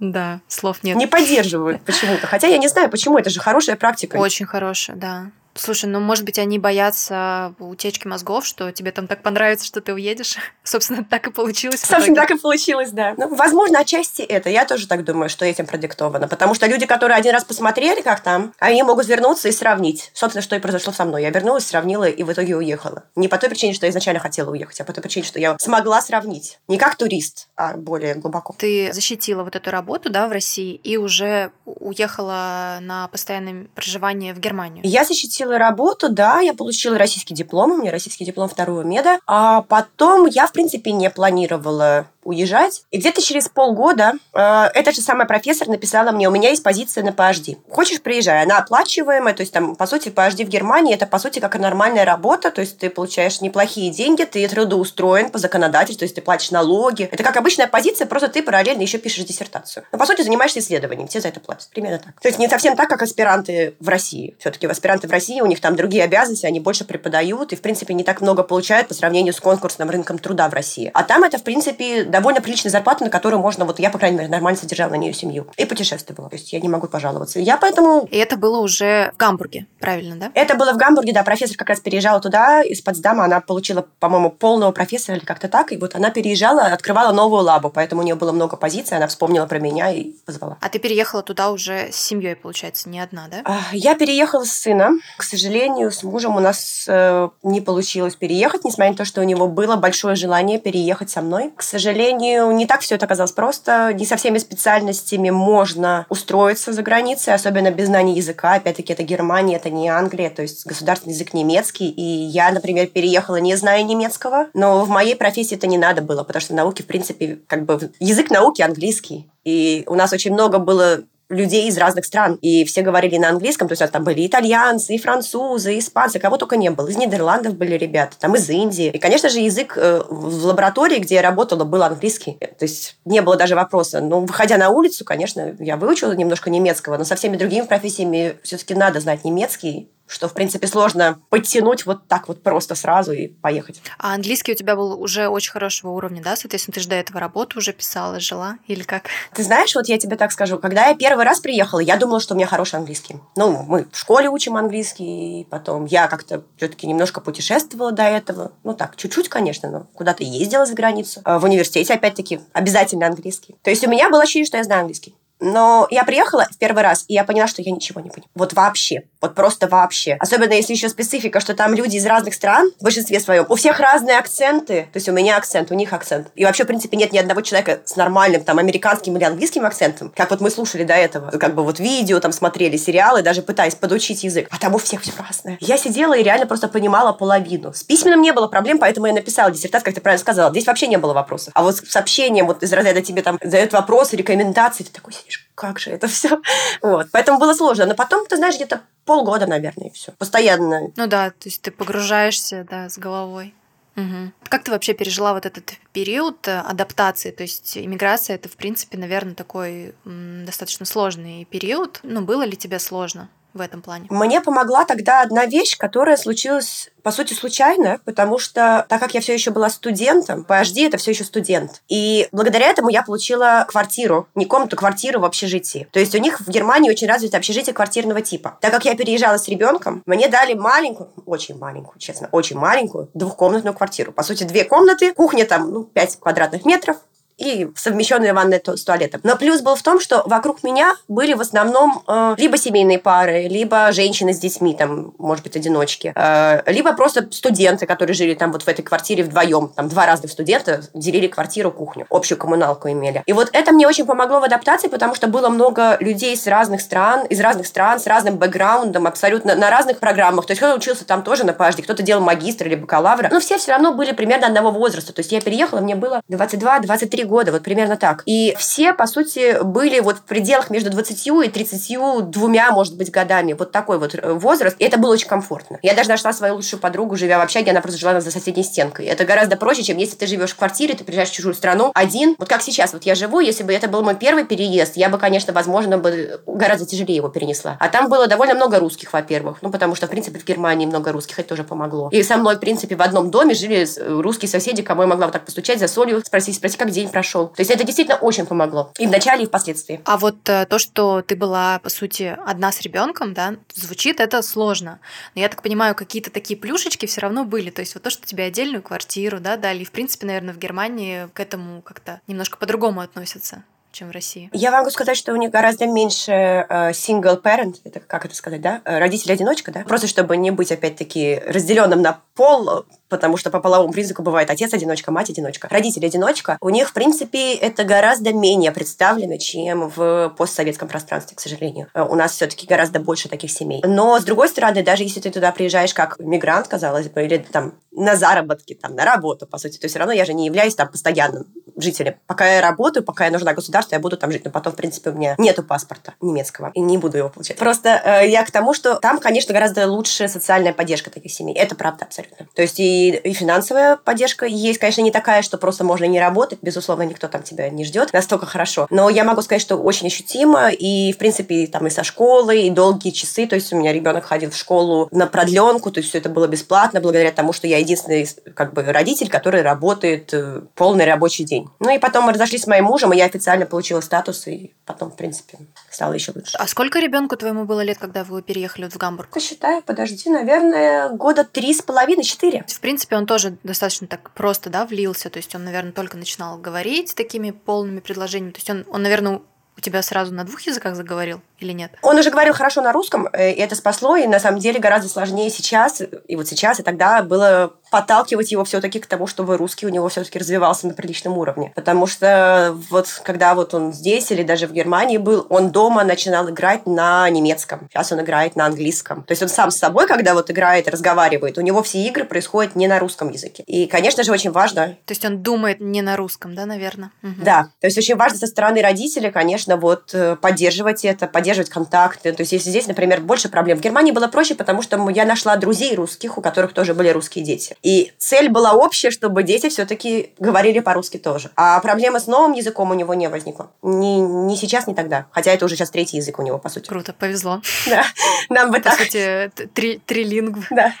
Да, 0.00 0.40
слов 0.48 0.82
нет. 0.82 0.96
Не 0.96 1.06
поддерживают 1.06 1.82
почему-то. 1.82 2.26
Хотя 2.26 2.46
я 2.46 2.56
не 2.56 2.68
знаю, 2.68 2.88
почему. 2.88 3.18
Это 3.18 3.28
же 3.28 3.38
хорошая 3.38 3.76
практика. 3.76 4.16
Очень 4.16 4.46
хорошая, 4.46 4.96
да. 4.96 5.30
Слушай, 5.54 5.86
ну, 5.86 6.00
может 6.00 6.24
быть, 6.24 6.38
они 6.38 6.58
боятся 6.58 7.54
утечки 7.58 8.06
мозгов, 8.06 8.46
что 8.46 8.72
тебе 8.72 8.90
там 8.92 9.06
так 9.06 9.22
понравится, 9.22 9.66
что 9.66 9.80
ты 9.80 9.92
уедешь. 9.92 10.36
Собственно, 10.64 11.04
так 11.04 11.26
и 11.28 11.30
получилось. 11.30 11.80
Собственно, 11.80 12.16
так 12.16 12.30
и 12.30 12.38
получилось, 12.38 12.90
да. 12.90 13.14
Ну, 13.16 13.34
возможно, 13.34 13.80
отчасти 13.80 14.22
это. 14.22 14.48
Я 14.48 14.64
тоже 14.64 14.86
так 14.86 15.04
думаю, 15.04 15.28
что 15.28 15.44
этим 15.44 15.66
продиктовано. 15.66 16.28
Потому 16.28 16.54
что 16.54 16.66
люди, 16.66 16.86
которые 16.86 17.16
один 17.16 17.32
раз 17.32 17.44
посмотрели, 17.44 18.00
как 18.00 18.20
там, 18.20 18.54
они 18.58 18.82
могут 18.82 19.06
вернуться 19.06 19.48
и 19.48 19.52
сравнить. 19.52 20.10
Собственно, 20.14 20.42
что 20.42 20.56
и 20.56 20.58
произошло 20.58 20.92
со 20.92 21.04
мной. 21.04 21.22
Я 21.22 21.30
вернулась, 21.30 21.66
сравнила 21.66 22.08
и 22.08 22.22
в 22.22 22.32
итоге 22.32 22.56
уехала. 22.56 23.04
Не 23.16 23.28
по 23.28 23.38
той 23.38 23.50
причине, 23.50 23.74
что 23.74 23.86
я 23.86 23.90
изначально 23.90 24.20
хотела 24.20 24.50
уехать, 24.50 24.80
а 24.80 24.84
по 24.84 24.92
той 24.92 25.02
причине, 25.02 25.26
что 25.26 25.38
я 25.38 25.56
смогла 25.58 26.00
сравнить. 26.00 26.58
Не 26.68 26.78
как 26.78 26.96
турист, 26.96 27.48
а 27.56 27.76
более 27.76 28.14
глубоко. 28.14 28.54
Ты 28.58 28.92
защитила 28.92 29.44
вот 29.44 29.56
эту 29.56 29.70
работу, 29.70 30.10
да, 30.10 30.28
в 30.28 30.32
России 30.32 30.74
и 30.74 30.96
уже 30.96 31.52
уехала 31.64 32.78
на 32.80 33.08
постоянное 33.08 33.66
проживание 33.74 34.34
в 34.34 34.38
Германию. 34.38 34.84
Я 34.84 35.04
защитила 35.04 35.41
получила 35.42 35.58
работу, 35.58 36.08
да, 36.08 36.40
я 36.40 36.54
получила 36.54 36.98
российский 36.98 37.34
диплом, 37.34 37.72
у 37.72 37.76
меня 37.76 37.90
российский 37.90 38.24
диплом 38.24 38.48
второго 38.48 38.82
меда, 38.82 39.18
а 39.26 39.62
потом 39.62 40.26
я, 40.26 40.46
в 40.46 40.52
принципе, 40.52 40.92
не 40.92 41.10
планировала 41.10 42.06
уезжать. 42.24 42.84
И 42.90 42.98
где-то 42.98 43.22
через 43.22 43.48
полгода 43.48 44.12
э, 44.32 44.64
эта 44.74 44.92
же 44.92 45.00
самая 45.00 45.26
профессор 45.26 45.68
написала 45.68 46.12
мне, 46.12 46.28
у 46.28 46.32
меня 46.32 46.50
есть 46.50 46.62
позиция 46.62 47.04
на 47.04 47.10
PhD. 47.10 47.56
Хочешь, 47.70 48.00
приезжай. 48.00 48.42
Она 48.42 48.58
оплачиваемая, 48.58 49.34
то 49.34 49.40
есть 49.42 49.52
там, 49.52 49.76
по 49.76 49.86
сути, 49.86 50.08
PhD 50.08 50.44
в 50.44 50.48
Германии 50.48 50.94
это, 50.94 51.06
по 51.06 51.18
сути, 51.18 51.38
как 51.38 51.58
нормальная 51.58 52.04
работа, 52.04 52.50
то 52.50 52.60
есть 52.60 52.78
ты 52.78 52.90
получаешь 52.90 53.40
неплохие 53.40 53.90
деньги, 53.90 54.24
ты 54.24 54.46
трудоустроен 54.48 55.30
по 55.30 55.38
законодательству, 55.38 56.00
то 56.00 56.04
есть 56.04 56.14
ты 56.14 56.22
платишь 56.22 56.50
налоги. 56.50 57.08
Это 57.10 57.22
как 57.22 57.36
обычная 57.36 57.66
позиция, 57.66 58.06
просто 58.06 58.28
ты 58.28 58.42
параллельно 58.42 58.82
еще 58.82 58.98
пишешь 58.98 59.24
диссертацию. 59.24 59.84
Но, 59.92 59.98
по 59.98 60.06
сути, 60.06 60.22
занимаешься 60.22 60.60
исследованием, 60.60 61.08
тебе 61.08 61.20
за 61.20 61.28
это 61.28 61.40
платят. 61.40 61.68
Примерно 61.70 61.98
так. 61.98 62.20
То 62.20 62.28
есть 62.28 62.38
не 62.38 62.48
совсем 62.48 62.76
так, 62.76 62.88
как 62.88 63.02
аспиранты 63.02 63.74
в 63.80 63.88
России. 63.88 64.36
Все-таки 64.38 64.66
аспиранты 64.66 65.08
в 65.08 65.10
России, 65.10 65.40
у 65.40 65.46
них 65.46 65.60
там 65.60 65.76
другие 65.76 66.04
обязанности, 66.04 66.46
они 66.46 66.60
больше 66.60 66.84
преподают 66.84 67.52
и, 67.52 67.56
в 67.56 67.60
принципе, 67.60 67.94
не 67.94 68.04
так 68.04 68.20
много 68.20 68.42
получают 68.42 68.88
по 68.88 68.94
сравнению 68.94 69.34
с 69.34 69.40
конкурсным 69.40 69.90
рынком 69.90 70.18
труда 70.18 70.48
в 70.48 70.54
России. 70.54 70.90
А 70.94 71.04
там 71.04 71.24
это, 71.24 71.38
в 71.38 71.42
принципе, 71.42 72.04
довольно 72.12 72.40
приличная 72.40 72.70
зарплата, 72.70 73.02
на 73.04 73.10
которую 73.10 73.40
можно, 73.40 73.64
вот 73.64 73.80
я, 73.80 73.90
по 73.90 73.98
крайней 73.98 74.18
мере, 74.18 74.28
нормально 74.28 74.58
содержала 74.58 74.90
на 74.90 74.96
нее 74.96 75.12
семью. 75.12 75.46
И 75.56 75.64
путешествовала. 75.64 76.28
То 76.28 76.36
есть 76.36 76.52
я 76.52 76.60
не 76.60 76.68
могу 76.68 76.86
пожаловаться. 76.86 77.40
Я 77.40 77.56
поэтому... 77.56 78.06
И 78.10 78.16
это 78.16 78.36
было 78.36 78.58
уже 78.58 79.10
в 79.14 79.16
Гамбурге, 79.16 79.66
правильно, 79.80 80.16
да? 80.16 80.30
Это 80.34 80.54
было 80.54 80.72
в 80.72 80.76
Гамбурге, 80.76 81.12
да. 81.12 81.22
Профессор 81.24 81.56
как 81.56 81.70
раз 81.70 81.80
переезжала 81.80 82.20
туда 82.20 82.62
из 82.62 82.80
Потсдама. 82.82 83.24
Она 83.24 83.40
получила, 83.40 83.86
по-моему, 83.98 84.30
полного 84.30 84.72
профессора 84.72 85.16
или 85.16 85.24
как-то 85.24 85.48
так. 85.48 85.72
И 85.72 85.76
вот 85.76 85.94
она 85.94 86.10
переезжала, 86.10 86.66
открывала 86.66 87.12
новую 87.12 87.42
лабу. 87.42 87.70
Поэтому 87.70 88.02
у 88.02 88.04
нее 88.04 88.14
было 88.14 88.32
много 88.32 88.56
позиций. 88.56 88.96
Она 88.96 89.06
вспомнила 89.06 89.46
про 89.46 89.58
меня 89.58 89.90
и 89.90 90.12
позвала. 90.26 90.58
А 90.60 90.68
ты 90.68 90.78
переехала 90.78 91.22
туда 91.22 91.50
уже 91.50 91.90
с 91.90 91.96
семьей, 91.96 92.36
получается, 92.36 92.88
не 92.88 93.00
одна, 93.00 93.28
да? 93.30 93.40
А, 93.44 93.60
я 93.72 93.94
переехала 93.94 94.44
с 94.44 94.52
сыном. 94.52 95.00
К 95.16 95.22
сожалению, 95.22 95.90
с 95.90 96.02
мужем 96.02 96.36
у 96.36 96.40
нас 96.40 96.84
э, 96.88 97.28
не 97.42 97.60
получилось 97.60 98.16
переехать, 98.16 98.64
несмотря 98.64 98.92
на 98.92 98.96
то, 98.98 99.04
что 99.04 99.20
у 99.22 99.24
него 99.24 99.48
было 99.48 99.76
большое 99.76 100.14
желание 100.14 100.58
переехать 100.58 101.10
со 101.10 101.22
мной. 101.22 101.52
К 101.56 101.62
сожалению, 101.62 102.01
не 102.10 102.66
так 102.66 102.80
все 102.80 102.96
это 102.96 103.06
оказалось 103.06 103.30
просто. 103.30 103.92
Не 103.94 104.04
со 104.04 104.16
всеми 104.16 104.38
специальностями 104.38 105.30
можно 105.30 106.06
устроиться 106.08 106.72
за 106.72 106.82
границей, 106.82 107.34
особенно 107.34 107.70
без 107.70 107.86
знания 107.86 108.14
языка. 108.14 108.54
Опять-таки, 108.54 108.92
это 108.92 109.04
Германия, 109.04 109.56
это 109.56 109.70
не 109.70 109.88
Англия, 109.88 110.30
то 110.30 110.42
есть 110.42 110.66
государственный 110.66 111.14
язык 111.14 111.34
немецкий. 111.34 111.88
И 111.88 112.02
я, 112.02 112.50
например, 112.50 112.88
переехала 112.88 113.36
не 113.36 113.54
зная 113.54 113.84
немецкого, 113.84 114.48
но 114.54 114.84
в 114.84 114.88
моей 114.88 115.14
профессии 115.14 115.56
это 115.56 115.66
не 115.66 115.78
надо 115.78 116.02
было, 116.02 116.24
потому 116.24 116.40
что 116.40 116.54
науки, 116.54 116.82
в 116.82 116.86
принципе, 116.86 117.38
как 117.46 117.64
бы 117.64 117.92
язык 118.00 118.30
науки 118.30 118.62
английский. 118.62 119.30
И 119.44 119.84
у 119.86 119.94
нас 119.94 120.12
очень 120.12 120.32
много 120.32 120.58
было 120.58 121.02
людей 121.32 121.68
из 121.68 121.78
разных 121.78 122.04
стран, 122.04 122.38
и 122.42 122.64
все 122.64 122.82
говорили 122.82 123.16
на 123.18 123.30
английском, 123.30 123.68
то 123.68 123.72
есть 123.72 123.92
там 123.92 124.04
были 124.04 124.26
итальянцы, 124.26 124.94
и 124.94 124.98
французы, 124.98 125.74
и 125.74 125.78
испанцы, 125.78 126.18
кого 126.18 126.36
только 126.36 126.56
не 126.56 126.70
было. 126.70 126.88
Из 126.88 126.96
Нидерландов 126.96 127.56
были 127.56 127.76
ребята, 127.76 128.16
там 128.18 128.34
из 128.36 128.48
Индии. 128.48 128.88
И, 128.88 128.98
конечно 128.98 129.28
же, 129.28 129.40
язык 129.40 129.74
э, 129.76 130.02
в 130.08 130.44
лаборатории, 130.44 130.98
где 130.98 131.16
я 131.16 131.22
работала, 131.22 131.64
был 131.64 131.82
английский. 131.82 132.38
То 132.38 132.64
есть 132.64 132.96
не 133.04 133.22
было 133.22 133.36
даже 133.36 133.54
вопроса. 133.54 134.00
Но 134.00 134.20
выходя 134.20 134.58
на 134.58 134.68
улицу, 134.70 135.04
конечно, 135.04 135.56
я 135.58 135.76
выучила 135.76 136.12
немножко 136.12 136.50
немецкого, 136.50 136.98
но 136.98 137.04
со 137.04 137.16
всеми 137.16 137.36
другими 137.36 137.64
профессиями 137.64 138.36
все-таки 138.42 138.74
надо 138.74 139.00
знать 139.00 139.24
немецкий, 139.24 139.88
что, 140.12 140.28
в 140.28 140.34
принципе, 140.34 140.66
сложно 140.66 141.18
подтянуть 141.30 141.86
вот 141.86 142.06
так 142.06 142.28
вот 142.28 142.42
просто 142.42 142.74
сразу 142.74 143.12
и 143.12 143.28
поехать. 143.28 143.80
А 143.98 144.14
английский 144.14 144.52
у 144.52 144.54
тебя 144.54 144.76
был 144.76 145.00
уже 145.00 145.28
очень 145.28 145.52
хорошего 145.52 145.90
уровня, 145.90 146.22
да? 146.22 146.36
Соответственно, 146.36 146.74
ты 146.74 146.80
же 146.80 146.88
до 146.88 146.96
этого 146.96 147.18
работу 147.18 147.58
уже 147.58 147.72
писала, 147.72 148.20
жила 148.20 148.58
или 148.66 148.82
как? 148.82 149.04
Ты 149.34 149.42
знаешь, 149.42 149.74
вот 149.74 149.88
я 149.88 149.98
тебе 149.98 150.16
так 150.16 150.32
скажу, 150.32 150.58
когда 150.58 150.88
я 150.88 150.94
первый 150.94 151.24
раз 151.24 151.40
приехала, 151.40 151.80
я 151.80 151.96
думала, 151.96 152.20
что 152.20 152.34
у 152.34 152.36
меня 152.36 152.46
хороший 152.46 152.76
английский. 152.76 153.16
Ну, 153.36 153.64
мы 153.66 153.86
в 153.90 153.98
школе 153.98 154.28
учим 154.28 154.56
английский, 154.56 155.46
потом 155.50 155.86
я 155.86 156.08
как-то 156.08 156.44
все-таки 156.56 156.86
немножко 156.86 157.20
путешествовала 157.20 157.92
до 157.92 158.02
этого. 158.02 158.52
Ну 158.64 158.74
так, 158.74 158.96
чуть-чуть, 158.96 159.28
конечно, 159.28 159.70
но 159.70 159.86
куда-то 159.94 160.22
ездила 160.22 160.66
за 160.66 160.74
границу. 160.74 161.20
А 161.24 161.38
в 161.38 161.44
университете, 161.44 161.94
опять-таки, 161.94 162.40
обязательно 162.52 163.06
английский. 163.06 163.56
То 163.62 163.70
есть 163.70 163.86
у 163.86 163.90
меня 163.90 164.10
было 164.10 164.22
ощущение, 164.22 164.46
что 164.46 164.58
я 164.58 164.64
знаю 164.64 164.80
английский. 164.80 165.14
Но 165.42 165.88
я 165.90 166.04
приехала 166.04 166.46
в 166.50 166.56
первый 166.56 166.82
раз, 166.82 167.04
и 167.08 167.14
я 167.14 167.24
поняла, 167.24 167.48
что 167.48 167.62
я 167.62 167.72
ничего 167.72 168.00
не 168.00 168.10
понимаю. 168.10 168.30
Вот 168.34 168.52
вообще. 168.52 169.02
Вот 169.20 169.34
просто 169.34 169.68
вообще. 169.68 170.16
Особенно 170.20 170.52
если 170.52 170.72
еще 170.72 170.88
специфика, 170.88 171.40
что 171.40 171.54
там 171.54 171.74
люди 171.74 171.96
из 171.96 172.06
разных 172.06 172.34
стран, 172.34 172.70
в 172.78 172.84
большинстве 172.84 173.20
своем. 173.20 173.46
У 173.48 173.56
всех 173.56 173.80
разные 173.80 174.18
акценты. 174.18 174.88
То 174.92 174.96
есть 174.96 175.08
у 175.08 175.12
меня 175.12 175.36
акцент, 175.36 175.70
у 175.70 175.74
них 175.74 175.92
акцент. 175.92 176.28
И 176.34 176.44
вообще, 176.44 176.64
в 176.64 176.66
принципе, 176.68 176.96
нет 176.96 177.12
ни 177.12 177.18
одного 177.18 177.40
человека 177.40 177.80
с 177.84 177.96
нормальным 177.96 178.44
там 178.44 178.58
американским 178.58 179.16
или 179.16 179.24
английским 179.24 179.64
акцентом. 179.64 180.12
Как 180.16 180.30
вот 180.30 180.40
мы 180.40 180.50
слушали 180.50 180.84
до 180.84 180.94
этого. 180.94 181.30
Как 181.30 181.54
бы 181.54 181.62
вот 181.64 181.80
видео 181.80 182.20
там 182.20 182.32
смотрели, 182.32 182.76
сериалы, 182.76 183.22
даже 183.22 183.42
пытаясь 183.42 183.74
подучить 183.74 184.24
язык. 184.24 184.48
А 184.50 184.58
там 184.58 184.74
у 184.74 184.78
всех 184.78 185.02
все 185.02 185.12
разное. 185.18 185.56
Я 185.60 185.76
сидела 185.76 186.16
и 186.16 186.22
реально 186.22 186.46
просто 186.46 186.68
понимала 186.68 187.12
половину. 187.12 187.72
С 187.72 187.82
письменным 187.82 188.22
не 188.22 188.32
было 188.32 188.46
проблем, 188.46 188.78
поэтому 188.78 189.06
я 189.06 189.12
написала 189.12 189.50
диссертацию, 189.50 189.86
как 189.86 189.94
ты 189.94 190.00
правильно 190.00 190.20
сказала. 190.20 190.50
Здесь 190.50 190.66
вообще 190.66 190.86
не 190.86 190.98
было 190.98 191.12
вопросов. 191.12 191.52
А 191.54 191.62
вот 191.62 191.76
с 191.76 191.90
сообщением 191.90 192.46
вот 192.46 192.62
из 192.62 192.72
разряда 192.72 193.02
тебе 193.02 193.22
там 193.22 193.38
задают 193.42 193.72
вопросы, 193.72 194.16
рекомендации, 194.16 194.84
ты 194.84 194.90
такой 194.92 195.12
сидишь, 195.12 195.31
как 195.54 195.78
же 195.78 195.90
это 195.90 196.06
все? 196.06 196.40
Вот. 196.82 197.08
Поэтому 197.12 197.38
было 197.38 197.54
сложно. 197.54 197.86
Но 197.86 197.94
потом, 197.94 198.26
ты 198.26 198.36
знаешь, 198.36 198.56
где-то 198.56 198.82
полгода, 199.04 199.46
наверное, 199.46 199.88
и 199.88 199.92
все. 199.92 200.12
Постоянно. 200.12 200.90
Ну 200.96 201.06
да, 201.06 201.30
то 201.30 201.48
есть 201.48 201.62
ты 201.62 201.70
погружаешься, 201.70 202.66
да, 202.68 202.88
с 202.88 202.98
головой. 202.98 203.54
Угу. 203.96 204.32
Как 204.48 204.64
ты 204.64 204.70
вообще 204.70 204.94
пережила 204.94 205.34
вот 205.34 205.44
этот 205.44 205.74
период 205.92 206.48
э, 206.48 206.60
адаптации? 206.60 207.30
То 207.30 207.42
есть 207.42 207.76
иммиграция 207.76 208.36
это, 208.36 208.48
в 208.48 208.56
принципе, 208.56 208.96
наверное, 208.96 209.34
такой 209.34 209.94
достаточно 210.04 210.86
сложный 210.86 211.44
период. 211.44 212.00
Ну, 212.02 212.22
было 212.22 212.42
ли 212.42 212.56
тебе 212.56 212.78
сложно? 212.78 213.28
В 213.54 213.60
этом 213.60 213.82
плане? 213.82 214.06
Мне 214.10 214.40
помогла 214.40 214.84
тогда 214.84 215.22
одна 215.22 215.46
вещь, 215.46 215.76
которая 215.76 216.16
случилась 216.16 216.90
по 217.02 217.10
сути, 217.10 217.34
случайно, 217.34 218.00
потому 218.04 218.38
что, 218.38 218.86
так 218.88 219.00
как 219.00 219.14
я 219.14 219.20
все 219.20 219.34
еще 219.34 219.50
была 219.50 219.68
студентом, 219.70 220.46
PhD 220.48 220.86
это 220.86 220.96
все 220.96 221.10
еще 221.10 221.24
студент. 221.24 221.82
И 221.88 222.28
благодаря 222.32 222.68
этому 222.68 222.90
я 222.90 223.02
получила 223.02 223.66
квартиру, 223.68 224.28
не 224.34 224.44
комнату, 224.44 224.76
квартиру 224.76 225.20
в 225.20 225.24
общежитии. 225.24 225.88
То 225.90 225.98
есть 225.98 226.14
у 226.14 226.18
них 226.18 226.40
в 226.40 226.48
Германии 226.48 226.90
очень 226.90 227.08
развито 227.08 227.36
общежитие 227.36 227.74
квартирного 227.74 228.22
типа. 228.22 228.56
Так 228.60 228.70
как 228.70 228.84
я 228.84 228.94
переезжала 228.94 229.36
с 229.36 229.48
ребенком, 229.48 230.02
мне 230.06 230.28
дали 230.28 230.54
маленькую, 230.54 231.10
очень 231.26 231.58
маленькую, 231.58 231.98
честно, 231.98 232.28
очень 232.30 232.56
маленькую 232.56 233.10
двухкомнатную 233.14 233.74
квартиру. 233.74 234.12
По 234.12 234.22
сути, 234.22 234.44
две 234.44 234.64
комнаты, 234.64 235.12
кухня 235.12 235.44
там, 235.44 235.70
ну, 235.72 235.84
5 235.84 236.20
квадратных 236.20 236.64
метров, 236.64 236.96
и 237.38 237.68
совмещенная 237.76 238.34
ванная 238.34 238.62
с 238.64 238.84
туалетом. 238.84 239.20
Но 239.24 239.36
плюс 239.36 239.60
был 239.60 239.74
в 239.74 239.82
том, 239.82 240.00
что 240.00 240.22
вокруг 240.26 240.62
меня 240.62 240.94
были 241.08 241.34
в 241.34 241.40
основном 241.40 242.02
э, 242.06 242.34
либо 242.38 242.56
семейные 242.56 242.98
пары, 242.98 243.48
либо 243.48 243.92
женщины 243.92 244.32
с 244.32 244.38
детьми, 244.38 244.74
там, 244.74 245.14
может 245.18 245.44
быть, 245.44 245.56
одиночки, 245.56 246.12
э, 246.14 246.72
либо 246.72 246.92
просто 246.92 247.28
студенты, 247.30 247.86
которые 247.86 248.14
жили 248.14 248.34
там 248.34 248.52
вот 248.52 248.62
в 248.62 248.68
этой 248.68 248.82
квартире 248.82 249.24
вдвоем. 249.24 249.68
Там 249.74 249.88
два 249.88 250.06
разных 250.06 250.30
студента 250.30 250.82
делили 250.94 251.26
квартиру, 251.26 251.70
кухню, 251.70 252.06
общую 252.10 252.38
коммуналку 252.38 252.88
имели. 252.88 253.22
И 253.26 253.32
вот 253.32 253.50
это 253.52 253.72
мне 253.72 253.86
очень 253.86 254.06
помогло 254.06 254.40
в 254.40 254.44
адаптации, 254.44 254.88
потому 254.88 255.14
что 255.14 255.26
было 255.26 255.48
много 255.48 255.96
людей 256.00 256.36
с 256.36 256.46
разных 256.46 256.80
стран, 256.80 257.26
из 257.26 257.40
разных 257.40 257.66
стран, 257.66 257.98
с 258.00 258.06
разным 258.06 258.36
бэкграундом, 258.36 259.06
абсолютно 259.06 259.54
на 259.54 259.70
разных 259.70 259.98
программах. 259.98 260.46
То 260.46 260.52
есть 260.52 260.60
кто-то 260.60 260.76
учился 260.76 261.04
там 261.04 261.22
тоже 261.22 261.44
на 261.44 261.50
PhD, 261.50 261.82
кто-то 261.82 262.02
делал 262.02 262.22
магистр 262.22 262.66
или 262.66 262.74
бакалавра. 262.74 263.28
Но 263.30 263.40
все 263.40 263.58
все 263.58 263.72
равно 263.72 263.94
были 263.94 264.12
примерно 264.12 264.46
одного 264.46 264.70
возраста. 264.70 265.12
То 265.12 265.20
есть 265.20 265.32
я 265.32 265.40
переехала, 265.40 265.80
мне 265.80 265.94
было 265.94 266.22
22-23 266.30 267.21
года, 267.24 267.52
вот 267.52 267.62
примерно 267.62 267.96
так. 267.96 268.22
И 268.26 268.54
все, 268.58 268.92
по 268.92 269.06
сути, 269.06 269.62
были 269.62 270.00
вот 270.00 270.18
в 270.18 270.22
пределах 270.22 270.70
между 270.70 270.90
20 270.90 271.26
и 271.26 271.48
32, 271.48 272.70
может 272.70 272.96
быть, 272.96 273.10
годами. 273.10 273.52
Вот 273.52 273.72
такой 273.72 273.98
вот 273.98 274.14
э, 274.14 274.32
возраст. 274.32 274.76
И 274.78 274.84
это 274.84 274.98
было 274.98 275.12
очень 275.12 275.28
комфортно. 275.28 275.78
Я 275.82 275.94
даже 275.94 276.08
нашла 276.08 276.32
свою 276.32 276.54
лучшую 276.54 276.80
подругу, 276.80 277.16
живя 277.16 277.38
в 277.38 277.42
общаге, 277.42 277.70
она 277.70 277.80
просто 277.80 277.98
жила 277.98 278.20
за 278.20 278.30
соседней 278.30 278.64
стенкой. 278.64 279.06
Это 279.06 279.24
гораздо 279.24 279.56
проще, 279.56 279.82
чем 279.82 279.96
если 279.96 280.16
ты 280.16 280.26
живешь 280.26 280.52
в 280.52 280.56
квартире, 280.56 280.94
ты 280.94 281.04
приезжаешь 281.04 281.30
в 281.30 281.34
чужую 281.34 281.54
страну 281.54 281.90
один. 281.94 282.34
Вот 282.38 282.48
как 282.48 282.62
сейчас, 282.62 282.92
вот 282.92 283.04
я 283.04 283.14
живу, 283.14 283.40
если 283.40 283.62
бы 283.62 283.72
это 283.72 283.88
был 283.88 284.02
мой 284.02 284.14
первый 284.14 284.44
переезд, 284.44 284.96
я 284.96 285.08
бы, 285.08 285.18
конечно, 285.18 285.52
возможно, 285.52 285.98
бы 285.98 286.40
гораздо 286.46 286.86
тяжелее 286.86 287.16
его 287.16 287.28
перенесла. 287.28 287.76
А 287.80 287.88
там 287.88 288.08
было 288.08 288.26
довольно 288.26 288.54
много 288.54 288.78
русских, 288.78 289.12
во-первых. 289.12 289.58
Ну, 289.62 289.70
потому 289.70 289.94
что, 289.94 290.06
в 290.06 290.10
принципе, 290.10 290.38
в 290.38 290.44
Германии 290.44 290.86
много 290.86 291.12
русских, 291.12 291.38
это 291.38 291.50
тоже 291.50 291.64
помогло. 291.64 292.08
И 292.10 292.22
со 292.22 292.36
мной, 292.36 292.56
в 292.56 292.60
принципе, 292.60 292.96
в 292.96 293.02
одном 293.02 293.30
доме 293.30 293.54
жили 293.54 293.86
русские 294.20 294.48
соседи, 294.48 294.82
кому 294.82 295.02
я 295.02 295.08
могла 295.08 295.26
вот 295.26 295.32
так 295.32 295.44
постучать 295.44 295.78
за 295.78 295.88
солью, 295.88 296.22
спросить, 296.24 296.56
спросить, 296.56 296.78
как 296.78 296.90
день 296.90 297.08
прошел. 297.12 297.48
То 297.48 297.60
есть 297.60 297.70
это 297.70 297.84
действительно 297.84 298.16
очень 298.16 298.46
помогло. 298.46 298.92
И 298.98 299.06
в 299.06 299.10
начале, 299.10 299.44
и 299.44 299.46
впоследствии. 299.46 300.00
А 300.04 300.16
вот 300.16 300.48
э, 300.48 300.66
то, 300.66 300.78
что 300.78 301.22
ты 301.22 301.36
была, 301.36 301.78
по 301.78 301.90
сути, 301.90 302.36
одна 302.44 302.72
с 302.72 302.80
ребенком, 302.80 303.34
да, 303.34 303.54
звучит 303.74 304.18
это 304.18 304.42
сложно. 304.42 304.98
Но 305.34 305.42
я 305.42 305.48
так 305.48 305.62
понимаю, 305.62 305.94
какие-то 305.94 306.30
такие 306.30 306.58
плюшечки 306.58 307.06
все 307.06 307.20
равно 307.20 307.44
были. 307.44 307.70
То 307.70 307.80
есть 307.80 307.94
вот 307.94 308.02
то, 308.02 308.10
что 308.10 308.26
тебе 308.26 308.44
отдельную 308.44 308.82
квартиру, 308.82 309.38
да, 309.38 309.56
дали. 309.56 309.82
И, 309.82 309.84
в 309.84 309.92
принципе, 309.92 310.26
наверное, 310.26 310.54
в 310.54 310.58
Германии 310.58 311.28
к 311.32 311.40
этому 311.40 311.82
как-то 311.82 312.20
немножко 312.26 312.56
по-другому 312.56 313.00
относятся 313.00 313.64
чем 313.92 314.08
в 314.08 314.10
России? 314.10 314.50
Я 314.52 314.70
могу 314.70 314.90
сказать, 314.90 315.16
что 315.16 315.32
у 315.32 315.36
них 315.36 315.50
гораздо 315.50 315.86
меньше 315.86 316.32
э, 316.32 316.90
single 316.90 317.40
parent, 317.40 317.76
это 317.84 318.00
как 318.00 318.24
это 318.24 318.34
сказать, 318.34 318.60
да? 318.60 318.80
Э, 318.84 318.98
родитель-одиночка, 318.98 319.70
да? 319.70 319.84
Просто 319.84 320.06
чтобы 320.06 320.36
не 320.36 320.50
быть, 320.50 320.72
опять-таки, 320.72 321.40
разделенным 321.46 322.02
на 322.02 322.20
пол, 322.34 322.86
потому 323.12 323.36
что 323.36 323.50
по 323.50 323.60
половому 323.60 323.92
признаку 323.92 324.22
бывает 324.22 324.48
отец-одиночка, 324.48 325.12
мать-одиночка. 325.12 325.68
Родитель-одиночка, 325.70 326.56
у 326.62 326.70
них, 326.70 326.88
в 326.88 326.94
принципе, 326.94 327.52
это 327.52 327.84
гораздо 327.84 328.32
менее 328.32 328.72
представлено, 328.72 329.36
чем 329.36 329.90
в 329.94 330.34
постсоветском 330.38 330.88
пространстве, 330.88 331.36
к 331.36 331.40
сожалению. 331.40 331.88
Э, 331.92 332.04
у 332.04 332.14
нас 332.14 332.32
все-таки 332.32 332.66
гораздо 332.66 333.00
больше 333.00 333.28
таких 333.28 333.50
семей. 333.50 333.82
Но, 333.84 334.18
с 334.18 334.24
другой 334.24 334.48
стороны, 334.48 334.82
даже 334.82 335.02
если 335.02 335.20
ты 335.20 335.30
туда 335.30 335.52
приезжаешь 335.52 335.92
как 335.92 336.18
мигрант, 336.18 336.68
казалось 336.68 337.08
бы, 337.08 337.22
или 337.22 337.36
там 337.36 337.74
на 337.90 338.16
заработки, 338.16 338.74
там, 338.74 338.94
на 338.94 339.04
работу, 339.04 339.46
по 339.46 339.58
сути, 339.58 339.76
то 339.76 339.86
все 339.88 339.98
равно 339.98 340.14
я 340.14 340.24
же 340.24 340.32
не 340.32 340.46
являюсь 340.46 340.74
там 340.74 340.88
постоянным 340.88 341.46
жителем. 341.76 342.14
Пока 342.26 342.46
я 342.46 342.60
работаю, 342.60 343.04
пока 343.04 343.26
я 343.26 343.30
нужна 343.30 343.52
государству, 343.52 343.94
я 343.94 344.00
буду 344.00 344.16
там 344.16 344.32
жить. 344.32 344.44
Но 344.44 344.50
потом, 344.50 344.72
в 344.72 344.76
принципе, 344.76 345.10
у 345.10 345.14
меня 345.14 345.34
нету 345.38 345.62
паспорта 345.62 346.14
немецкого, 346.20 346.70
и 346.74 346.80
не 346.80 346.98
буду 346.98 347.18
его 347.18 347.28
получать. 347.28 347.58
Просто 347.58 348.00
э, 348.04 348.28
я 348.28 348.44
к 348.44 348.50
тому, 348.50 348.72
что 348.74 348.96
там, 348.96 349.18
конечно, 349.18 349.52
гораздо 349.52 349.86
лучше 349.86 350.28
социальная 350.28 350.72
поддержка 350.72 351.10
таких 351.10 351.32
семей. 351.32 351.54
Это 351.54 351.74
правда 351.74 352.04
абсолютно. 352.04 352.46
То 352.54 352.62
есть 352.62 352.80
и, 352.80 353.01
и 353.10 353.32
финансовая 353.32 353.96
поддержка 353.96 354.46
есть, 354.46 354.78
конечно, 354.78 355.02
не 355.02 355.10
такая, 355.10 355.42
что 355.42 355.58
просто 355.58 355.84
можно 355.84 356.04
не 356.04 356.20
работать. 356.20 356.58
Безусловно, 356.62 357.02
никто 357.02 357.28
там 357.28 357.42
тебя 357.42 357.68
не 357.70 357.84
ждет 357.84 358.12
настолько 358.12 358.46
хорошо. 358.46 358.86
Но 358.90 359.08
я 359.08 359.24
могу 359.24 359.42
сказать, 359.42 359.62
что 359.62 359.76
очень 359.76 360.06
ощутимо. 360.06 360.70
И, 360.70 361.12
в 361.12 361.18
принципе, 361.18 361.66
там 361.66 361.86
и 361.86 361.90
со 361.90 362.04
школы, 362.04 362.62
и 362.62 362.70
долгие 362.70 363.10
часы. 363.10 363.46
То 363.46 363.56
есть 363.56 363.72
у 363.72 363.76
меня 363.76 363.92
ребенок 363.92 364.24
ходил 364.24 364.50
в 364.50 364.56
школу 364.56 365.08
на 365.10 365.26
продленку. 365.26 365.90
То 365.90 365.98
есть 365.98 366.10
все 366.10 366.18
это 366.18 366.28
было 366.28 366.46
бесплатно, 366.46 367.00
благодаря 367.00 367.32
тому, 367.32 367.52
что 367.52 367.66
я 367.66 367.78
единственный 367.78 368.28
как 368.54 368.72
бы 368.72 368.82
родитель, 368.82 369.28
который 369.28 369.62
работает 369.62 370.32
э, 370.32 370.62
полный 370.74 371.04
рабочий 371.04 371.44
день. 371.44 371.68
Ну 371.80 371.94
и 371.94 371.98
потом 371.98 372.24
мы 372.24 372.32
разошлись 372.32 372.62
с 372.62 372.66
моим 372.66 372.84
мужем, 372.84 373.12
и 373.12 373.16
я 373.16 373.24
официально 373.24 373.66
получила 373.66 374.00
статус, 374.00 374.46
и 374.46 374.72
потом, 374.84 375.10
в 375.10 375.16
принципе, 375.16 375.58
стало 375.90 376.12
еще 376.12 376.32
лучше. 376.34 376.56
А 376.58 376.66
сколько 376.66 376.98
ребенку 377.00 377.36
твоему 377.36 377.64
было 377.64 377.82
лет, 377.82 377.98
когда 377.98 378.24
вы 378.24 378.42
переехали 378.42 378.88
в 378.88 378.96
Гамбург? 378.96 379.30
Посчитаю, 379.30 379.82
подожди, 379.82 380.28
наверное, 380.30 381.08
года 381.10 381.44
три 381.44 381.72
с 381.74 381.82
половиной, 381.82 382.24
четыре. 382.24 382.64
В 382.68 382.80
принципе, 382.80 382.91
он 383.12 383.26
тоже 383.26 383.56
достаточно 383.62 384.06
так 384.06 384.30
просто, 384.30 384.70
да, 384.70 384.86
влился, 384.86 385.30
то 385.30 385.38
есть 385.38 385.54
он, 385.54 385.64
наверное, 385.64 385.92
только 385.92 386.16
начинал 386.16 386.58
говорить 386.58 387.14
такими 387.14 387.50
полными 387.50 388.00
предложениями, 388.00 388.52
то 388.52 388.58
есть 388.58 388.70
он, 388.70 388.84
он 388.88 389.02
наверное, 389.02 389.40
у 389.76 389.80
тебя 389.80 390.02
сразу 390.02 390.34
на 390.34 390.44
двух 390.44 390.60
языках 390.62 390.94
заговорил 390.94 391.40
или 391.58 391.72
нет? 391.72 391.92
Он 392.02 392.18
уже 392.18 392.30
говорил 392.30 392.52
хорошо 392.52 392.82
на 392.82 392.92
русском, 392.92 393.28
э, 393.32 393.52
и 393.52 393.58
это 393.58 393.74
спасло, 393.74 394.16
и 394.16 394.26
на 394.26 394.38
самом 394.38 394.60
деле 394.60 394.78
гораздо 394.78 395.08
сложнее 395.08 395.50
сейчас, 395.50 396.02
и 396.28 396.36
вот 396.36 396.46
сейчас, 396.46 396.80
и 396.80 396.82
тогда 396.82 397.22
было 397.22 397.74
подталкивать 397.92 398.50
его 398.50 398.64
все-таки 398.64 398.98
к 399.00 399.06
тому, 399.06 399.26
чтобы 399.26 399.58
русский 399.58 399.86
у 399.86 399.90
него 399.90 400.08
все-таки 400.08 400.38
развивался 400.38 400.86
на 400.86 400.94
приличном 400.94 401.36
уровне. 401.36 401.72
Потому 401.76 402.06
что 402.06 402.74
вот 402.90 403.06
когда 403.22 403.54
вот 403.54 403.74
он 403.74 403.92
здесь 403.92 404.30
или 404.32 404.42
даже 404.42 404.66
в 404.66 404.72
Германии 404.72 405.18
был, 405.18 405.46
он 405.50 405.70
дома 405.70 406.02
начинал 406.02 406.48
играть 406.48 406.86
на 406.86 407.28
немецком. 407.28 407.88
Сейчас 407.90 408.10
он 408.10 408.22
играет 408.22 408.56
на 408.56 408.64
английском. 408.64 409.24
То 409.24 409.32
есть 409.32 409.42
он 409.42 409.50
сам 409.50 409.70
с 409.70 409.76
собой, 409.76 410.06
когда 410.06 410.32
вот 410.32 410.50
играет, 410.50 410.88
разговаривает, 410.88 411.58
у 411.58 411.60
него 411.60 411.82
все 411.82 411.98
игры 412.06 412.24
происходят 412.24 412.74
не 412.74 412.88
на 412.88 412.98
русском 412.98 413.28
языке. 413.28 413.62
И, 413.66 413.86
конечно 413.86 414.22
же, 414.22 414.32
очень 414.32 414.50
важно... 414.50 414.96
То 415.04 415.12
есть 415.12 415.24
он 415.26 415.42
думает 415.42 415.80
не 415.80 416.00
на 416.00 416.16
русском, 416.16 416.54
да, 416.54 416.64
наверное? 416.64 417.12
Угу. 417.22 417.44
Да. 417.44 417.68
То 417.80 417.88
есть 417.88 417.98
очень 417.98 418.16
важно 418.16 418.38
со 418.38 418.46
стороны 418.46 418.80
родителей, 418.80 419.30
конечно, 419.30 419.76
вот 419.76 420.14
э, 420.14 420.36
поддерживать 420.36 421.04
это, 421.04 421.26
поддерживать 421.26 421.68
контакты. 421.68 422.32
То 422.32 422.40
есть 422.40 422.52
если 422.52 422.70
здесь, 422.70 422.86
например, 422.86 423.20
больше 423.20 423.50
проблем. 423.50 423.76
В 423.76 423.82
Германии 423.82 424.12
было 424.12 424.28
проще, 424.28 424.54
потому 424.54 424.80
что 424.80 425.10
я 425.10 425.26
нашла 425.26 425.56
друзей 425.56 425.94
русских, 425.94 426.38
у 426.38 426.40
которых 426.40 426.72
тоже 426.72 426.94
были 426.94 427.10
русские 427.10 427.44
дети. 427.44 427.76
И 427.82 428.12
цель 428.16 428.48
была 428.48 428.74
общая, 428.74 429.10
чтобы 429.10 429.42
дети 429.42 429.68
все-таки 429.68 430.32
говорили 430.38 430.78
по-русски 430.78 431.18
тоже. 431.18 431.50
А 431.56 431.80
проблемы 431.80 432.20
с 432.20 432.28
новым 432.28 432.52
языком 432.52 432.90
у 432.92 432.94
него 432.94 433.14
не 433.14 433.28
возникло. 433.28 433.72
Ни, 433.82 434.20
ни 434.20 434.54
сейчас, 434.54 434.86
ни 434.86 434.94
тогда. 434.94 435.26
Хотя 435.32 435.50
это 435.52 435.64
уже 435.64 435.74
сейчас 435.74 435.90
третий 435.90 436.16
язык 436.18 436.38
у 436.38 436.42
него, 436.42 436.58
по 436.58 436.68
сути. 436.68 436.88
Круто, 436.88 437.12
повезло. 437.12 437.60
Да, 437.86 438.04
нам 438.48 438.70
бы 438.70 438.80
так. 438.80 438.96
По 438.96 439.04
сути, 439.04 439.50
три, 439.74 439.98
трилингв. 439.98 440.66
Да. 440.70 440.94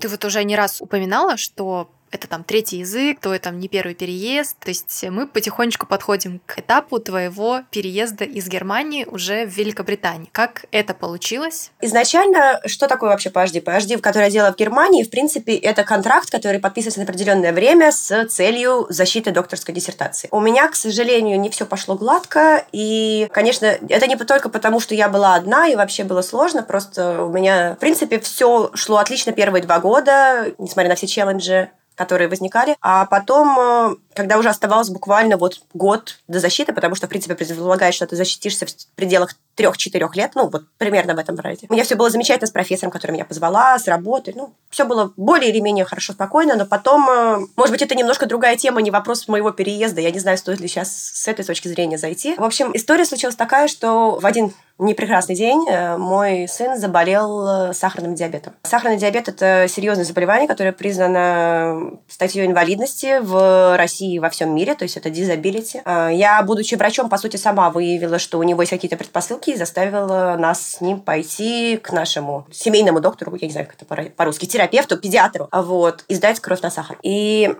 Ты 0.00 0.08
вот 0.08 0.24
уже 0.24 0.42
не 0.42 0.56
раз 0.56 0.80
упоминала, 0.80 1.36
что 1.36 1.88
это 2.12 2.28
там 2.28 2.44
третий 2.44 2.78
язык, 2.78 3.18
твой 3.20 3.38
там 3.38 3.58
не 3.58 3.68
первый 3.68 3.94
переезд. 3.94 4.56
То 4.58 4.68
есть 4.68 5.04
мы 5.10 5.26
потихонечку 5.26 5.86
подходим 5.86 6.40
к 6.46 6.58
этапу 6.58 6.98
твоего 6.98 7.62
переезда 7.70 8.24
из 8.24 8.46
Германии 8.48 9.04
уже 9.04 9.46
в 9.46 9.50
Великобританию. 9.50 10.28
Как 10.30 10.66
это 10.70 10.94
получилось? 10.94 11.72
Изначально, 11.80 12.60
что 12.66 12.86
такое 12.86 13.10
вообще 13.10 13.30
PhD? 13.30 13.62
PhD, 13.62 13.98
который 13.98 14.24
я 14.24 14.30
делала 14.30 14.52
в 14.52 14.56
Германии, 14.56 15.02
в 15.02 15.10
принципе, 15.10 15.56
это 15.56 15.84
контракт, 15.84 16.30
который 16.30 16.60
подписывается 16.60 17.00
на 17.00 17.04
определенное 17.04 17.52
время 17.52 17.90
с 17.90 18.26
целью 18.26 18.86
защиты 18.90 19.32
докторской 19.32 19.74
диссертации. 19.74 20.28
У 20.30 20.40
меня, 20.40 20.68
к 20.68 20.74
сожалению, 20.74 21.40
не 21.40 21.50
все 21.50 21.66
пошло 21.66 21.96
гладко, 21.96 22.64
и, 22.72 23.28
конечно, 23.32 23.66
это 23.66 24.06
не 24.06 24.16
только 24.16 24.48
потому, 24.48 24.78
что 24.78 24.94
я 24.94 25.08
была 25.08 25.34
одна, 25.34 25.68
и 25.68 25.74
вообще 25.74 26.04
было 26.04 26.22
сложно, 26.22 26.62
просто 26.62 27.24
у 27.24 27.30
меня, 27.30 27.74
в 27.74 27.78
принципе, 27.78 28.20
все 28.20 28.70
шло 28.74 28.98
отлично 28.98 29.32
первые 29.32 29.62
два 29.62 29.80
года, 29.80 30.52
несмотря 30.58 30.90
на 30.90 30.94
все 30.94 31.06
челленджи 31.06 31.70
которые 31.94 32.28
возникали. 32.28 32.76
А 32.80 33.06
потом, 33.06 33.58
э, 33.58 33.94
когда 34.14 34.38
уже 34.38 34.48
оставалось 34.48 34.88
буквально 34.88 35.36
вот 35.36 35.60
год 35.74 36.18
до 36.28 36.40
защиты, 36.40 36.72
потому 36.72 36.94
что, 36.94 37.06
в 37.06 37.10
принципе, 37.10 37.34
предполагает, 37.34 37.94
что 37.94 38.06
ты 38.06 38.16
защитишься 38.16 38.66
в 38.66 38.70
пределах 38.94 39.34
трех-четырех 39.54 40.16
лет, 40.16 40.32
ну, 40.34 40.48
вот 40.48 40.64
примерно 40.78 41.14
в 41.14 41.18
этом 41.18 41.38
роде. 41.38 41.66
У 41.68 41.72
меня 41.72 41.84
все 41.84 41.94
было 41.94 42.10
замечательно 42.10 42.46
с 42.46 42.50
профессором, 42.50 42.90
который 42.90 43.12
меня 43.12 43.24
позвала, 43.24 43.78
с 43.78 43.86
работы, 43.86 44.32
ну, 44.34 44.54
все 44.70 44.84
было 44.84 45.12
более 45.16 45.50
или 45.50 45.60
менее 45.60 45.84
хорошо, 45.84 46.14
спокойно, 46.14 46.56
но 46.56 46.64
потом, 46.64 47.08
э, 47.08 47.46
может 47.56 47.72
быть, 47.72 47.82
это 47.82 47.94
немножко 47.94 48.26
другая 48.26 48.56
тема, 48.56 48.80
не 48.80 48.90
вопрос 48.90 49.28
моего 49.28 49.50
переезда, 49.50 50.00
я 50.00 50.10
не 50.10 50.18
знаю, 50.18 50.38
стоит 50.38 50.60
ли 50.60 50.68
сейчас 50.68 50.90
с 50.90 51.28
этой 51.28 51.44
точки 51.44 51.68
зрения 51.68 51.98
зайти. 51.98 52.34
В 52.36 52.44
общем, 52.44 52.70
история 52.74 53.04
случилась 53.04 53.36
такая, 53.36 53.68
что 53.68 54.18
в 54.18 54.24
один 54.24 54.54
непрекрасный 54.78 55.34
день 55.34 55.64
э, 55.68 55.96
мой 55.96 56.48
сын 56.48 56.78
заболел 56.78 57.70
э, 57.70 57.74
сахарным 57.74 58.14
диабетом. 58.14 58.54
Сахарный 58.62 58.96
диабет– 58.96 59.28
это 59.28 59.66
серьезное 59.68 60.04
заболевание, 60.04 60.48
которое 60.48 60.72
признано 60.72 61.98
статьей 62.08 62.46
инвалидности 62.46 63.18
в 63.20 63.76
России 63.76 64.01
и 64.02 64.18
во 64.18 64.30
всем 64.30 64.54
мире, 64.54 64.74
то 64.74 64.82
есть 64.84 64.96
это 64.96 65.08
disability. 65.08 65.80
Я, 66.12 66.42
будучи 66.42 66.74
врачом, 66.74 67.08
по 67.08 67.18
сути, 67.18 67.36
сама 67.36 67.70
выявила, 67.70 68.18
что 68.18 68.38
у 68.38 68.42
него 68.42 68.62
есть 68.62 68.70
какие-то 68.70 68.96
предпосылки 68.96 69.50
и 69.50 69.56
заставила 69.56 70.36
нас 70.38 70.72
с 70.72 70.80
ним 70.80 71.00
пойти 71.00 71.76
к 71.76 71.92
нашему 71.92 72.46
семейному 72.50 73.00
доктору, 73.00 73.36
я 73.36 73.46
не 73.46 73.52
знаю, 73.52 73.66
как 73.66 73.76
это 73.80 74.10
по-русски, 74.10 74.46
терапевту, 74.46 74.96
педиатру, 74.98 75.48
вот, 75.52 76.04
и 76.08 76.14
сдать 76.14 76.40
кровь 76.40 76.60
на 76.60 76.70
сахар. 76.70 76.98
И, 77.02 77.50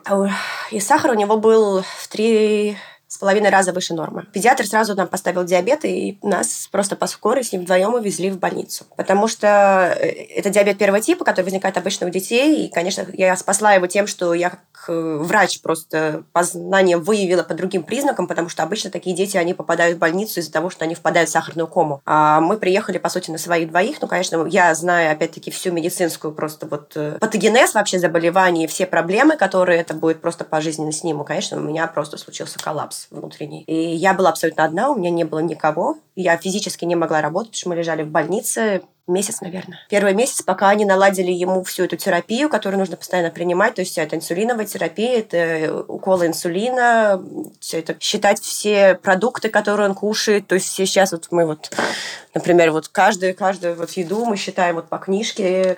и 0.70 0.80
сахар 0.80 1.12
у 1.12 1.14
него 1.14 1.36
был 1.36 1.82
в 1.82 2.08
три 2.08 2.76
с 3.12 3.18
половиной 3.18 3.50
раза 3.50 3.74
выше 3.74 3.92
нормы. 3.92 4.24
Педиатр 4.32 4.66
сразу 4.66 4.94
нам 4.94 5.06
поставил 5.06 5.44
диабет, 5.44 5.84
и 5.84 6.18
нас 6.22 6.66
просто 6.72 6.96
по 6.96 7.06
скорой 7.06 7.44
с 7.44 7.52
ним 7.52 7.60
вдвоем 7.60 7.92
увезли 7.92 8.30
в 8.30 8.38
больницу. 8.38 8.86
Потому 8.96 9.28
что 9.28 9.94
э, 10.00 10.06
это 10.34 10.48
диабет 10.48 10.78
первого 10.78 10.98
типа, 10.98 11.22
который 11.22 11.44
возникает 11.44 11.76
обычно 11.76 12.06
у 12.06 12.10
детей. 12.10 12.64
И, 12.64 12.70
конечно, 12.70 13.04
я 13.12 13.36
спасла 13.36 13.74
его 13.74 13.86
тем, 13.86 14.06
что 14.06 14.32
я 14.32 14.48
как 14.48 14.60
э, 14.88 15.18
врач 15.20 15.60
просто 15.60 16.22
по 16.32 16.42
знаниям 16.42 17.02
выявила 17.02 17.42
по 17.42 17.52
другим 17.52 17.82
признакам, 17.82 18.26
потому 18.26 18.48
что 18.48 18.62
обычно 18.62 18.90
такие 18.90 19.14
дети, 19.14 19.36
они 19.36 19.52
попадают 19.52 19.98
в 19.98 20.00
больницу 20.00 20.40
из-за 20.40 20.50
того, 20.50 20.70
что 20.70 20.86
они 20.86 20.94
впадают 20.94 21.28
в 21.28 21.32
сахарную 21.32 21.66
кому. 21.66 22.00
А 22.06 22.40
мы 22.40 22.56
приехали, 22.56 22.96
по 22.96 23.10
сути, 23.10 23.30
на 23.30 23.36
своих 23.36 23.68
двоих. 23.68 24.00
Ну, 24.00 24.08
конечно, 24.08 24.46
я 24.46 24.74
знаю, 24.74 25.12
опять-таки, 25.12 25.50
всю 25.50 25.70
медицинскую 25.70 26.32
просто 26.32 26.66
вот 26.66 26.92
э, 26.94 27.18
патогенез 27.20 27.74
вообще 27.74 27.98
заболеваний, 27.98 28.66
все 28.66 28.86
проблемы, 28.86 29.36
которые 29.36 29.82
это 29.82 29.92
будет 29.92 30.22
просто 30.22 30.44
пожизненно 30.44 30.92
с 30.92 31.04
ним. 31.04 31.22
конечно, 31.24 31.58
у 31.58 31.60
меня 31.60 31.86
просто 31.88 32.16
случился 32.16 32.58
коллапс 32.58 33.01
внутренний. 33.10 33.62
И 33.64 33.74
я 33.74 34.14
была 34.14 34.30
абсолютно 34.30 34.64
одна, 34.64 34.90
у 34.90 34.96
меня 34.96 35.10
не 35.10 35.24
было 35.24 35.40
никого. 35.40 35.98
Я 36.14 36.36
физически 36.36 36.84
не 36.84 36.96
могла 36.96 37.20
работать, 37.20 37.50
потому 37.50 37.60
что 37.60 37.68
мы 37.70 37.76
лежали 37.76 38.02
в 38.02 38.08
больнице 38.08 38.82
месяц, 39.08 39.40
наверное. 39.40 39.78
Первый 39.90 40.14
месяц, 40.14 40.42
пока 40.42 40.68
они 40.68 40.84
наладили 40.84 41.30
ему 41.30 41.64
всю 41.64 41.84
эту 41.84 41.96
терапию, 41.96 42.48
которую 42.48 42.78
нужно 42.78 42.96
постоянно 42.96 43.30
принимать, 43.30 43.74
то 43.74 43.80
есть 43.80 43.98
это 43.98 44.16
инсулиновая 44.16 44.64
терапия, 44.64 45.18
это 45.18 45.84
уколы 45.88 46.26
инсулина, 46.26 47.22
все 47.60 47.80
это 47.80 47.96
считать 47.98 48.40
все 48.40 48.94
продукты, 48.94 49.48
которые 49.48 49.88
он 49.88 49.94
кушает, 49.94 50.46
то 50.46 50.54
есть 50.54 50.68
сейчас 50.68 51.12
вот 51.12 51.28
мы 51.30 51.46
вот, 51.46 51.72
например, 52.32 52.70
вот 52.70 52.88
каждую, 52.88 53.34
каждую 53.34 53.74
вот 53.74 53.90
еду 53.90 54.24
мы 54.24 54.36
считаем 54.36 54.76
вот 54.76 54.88
по 54.88 54.98
книжке, 54.98 55.76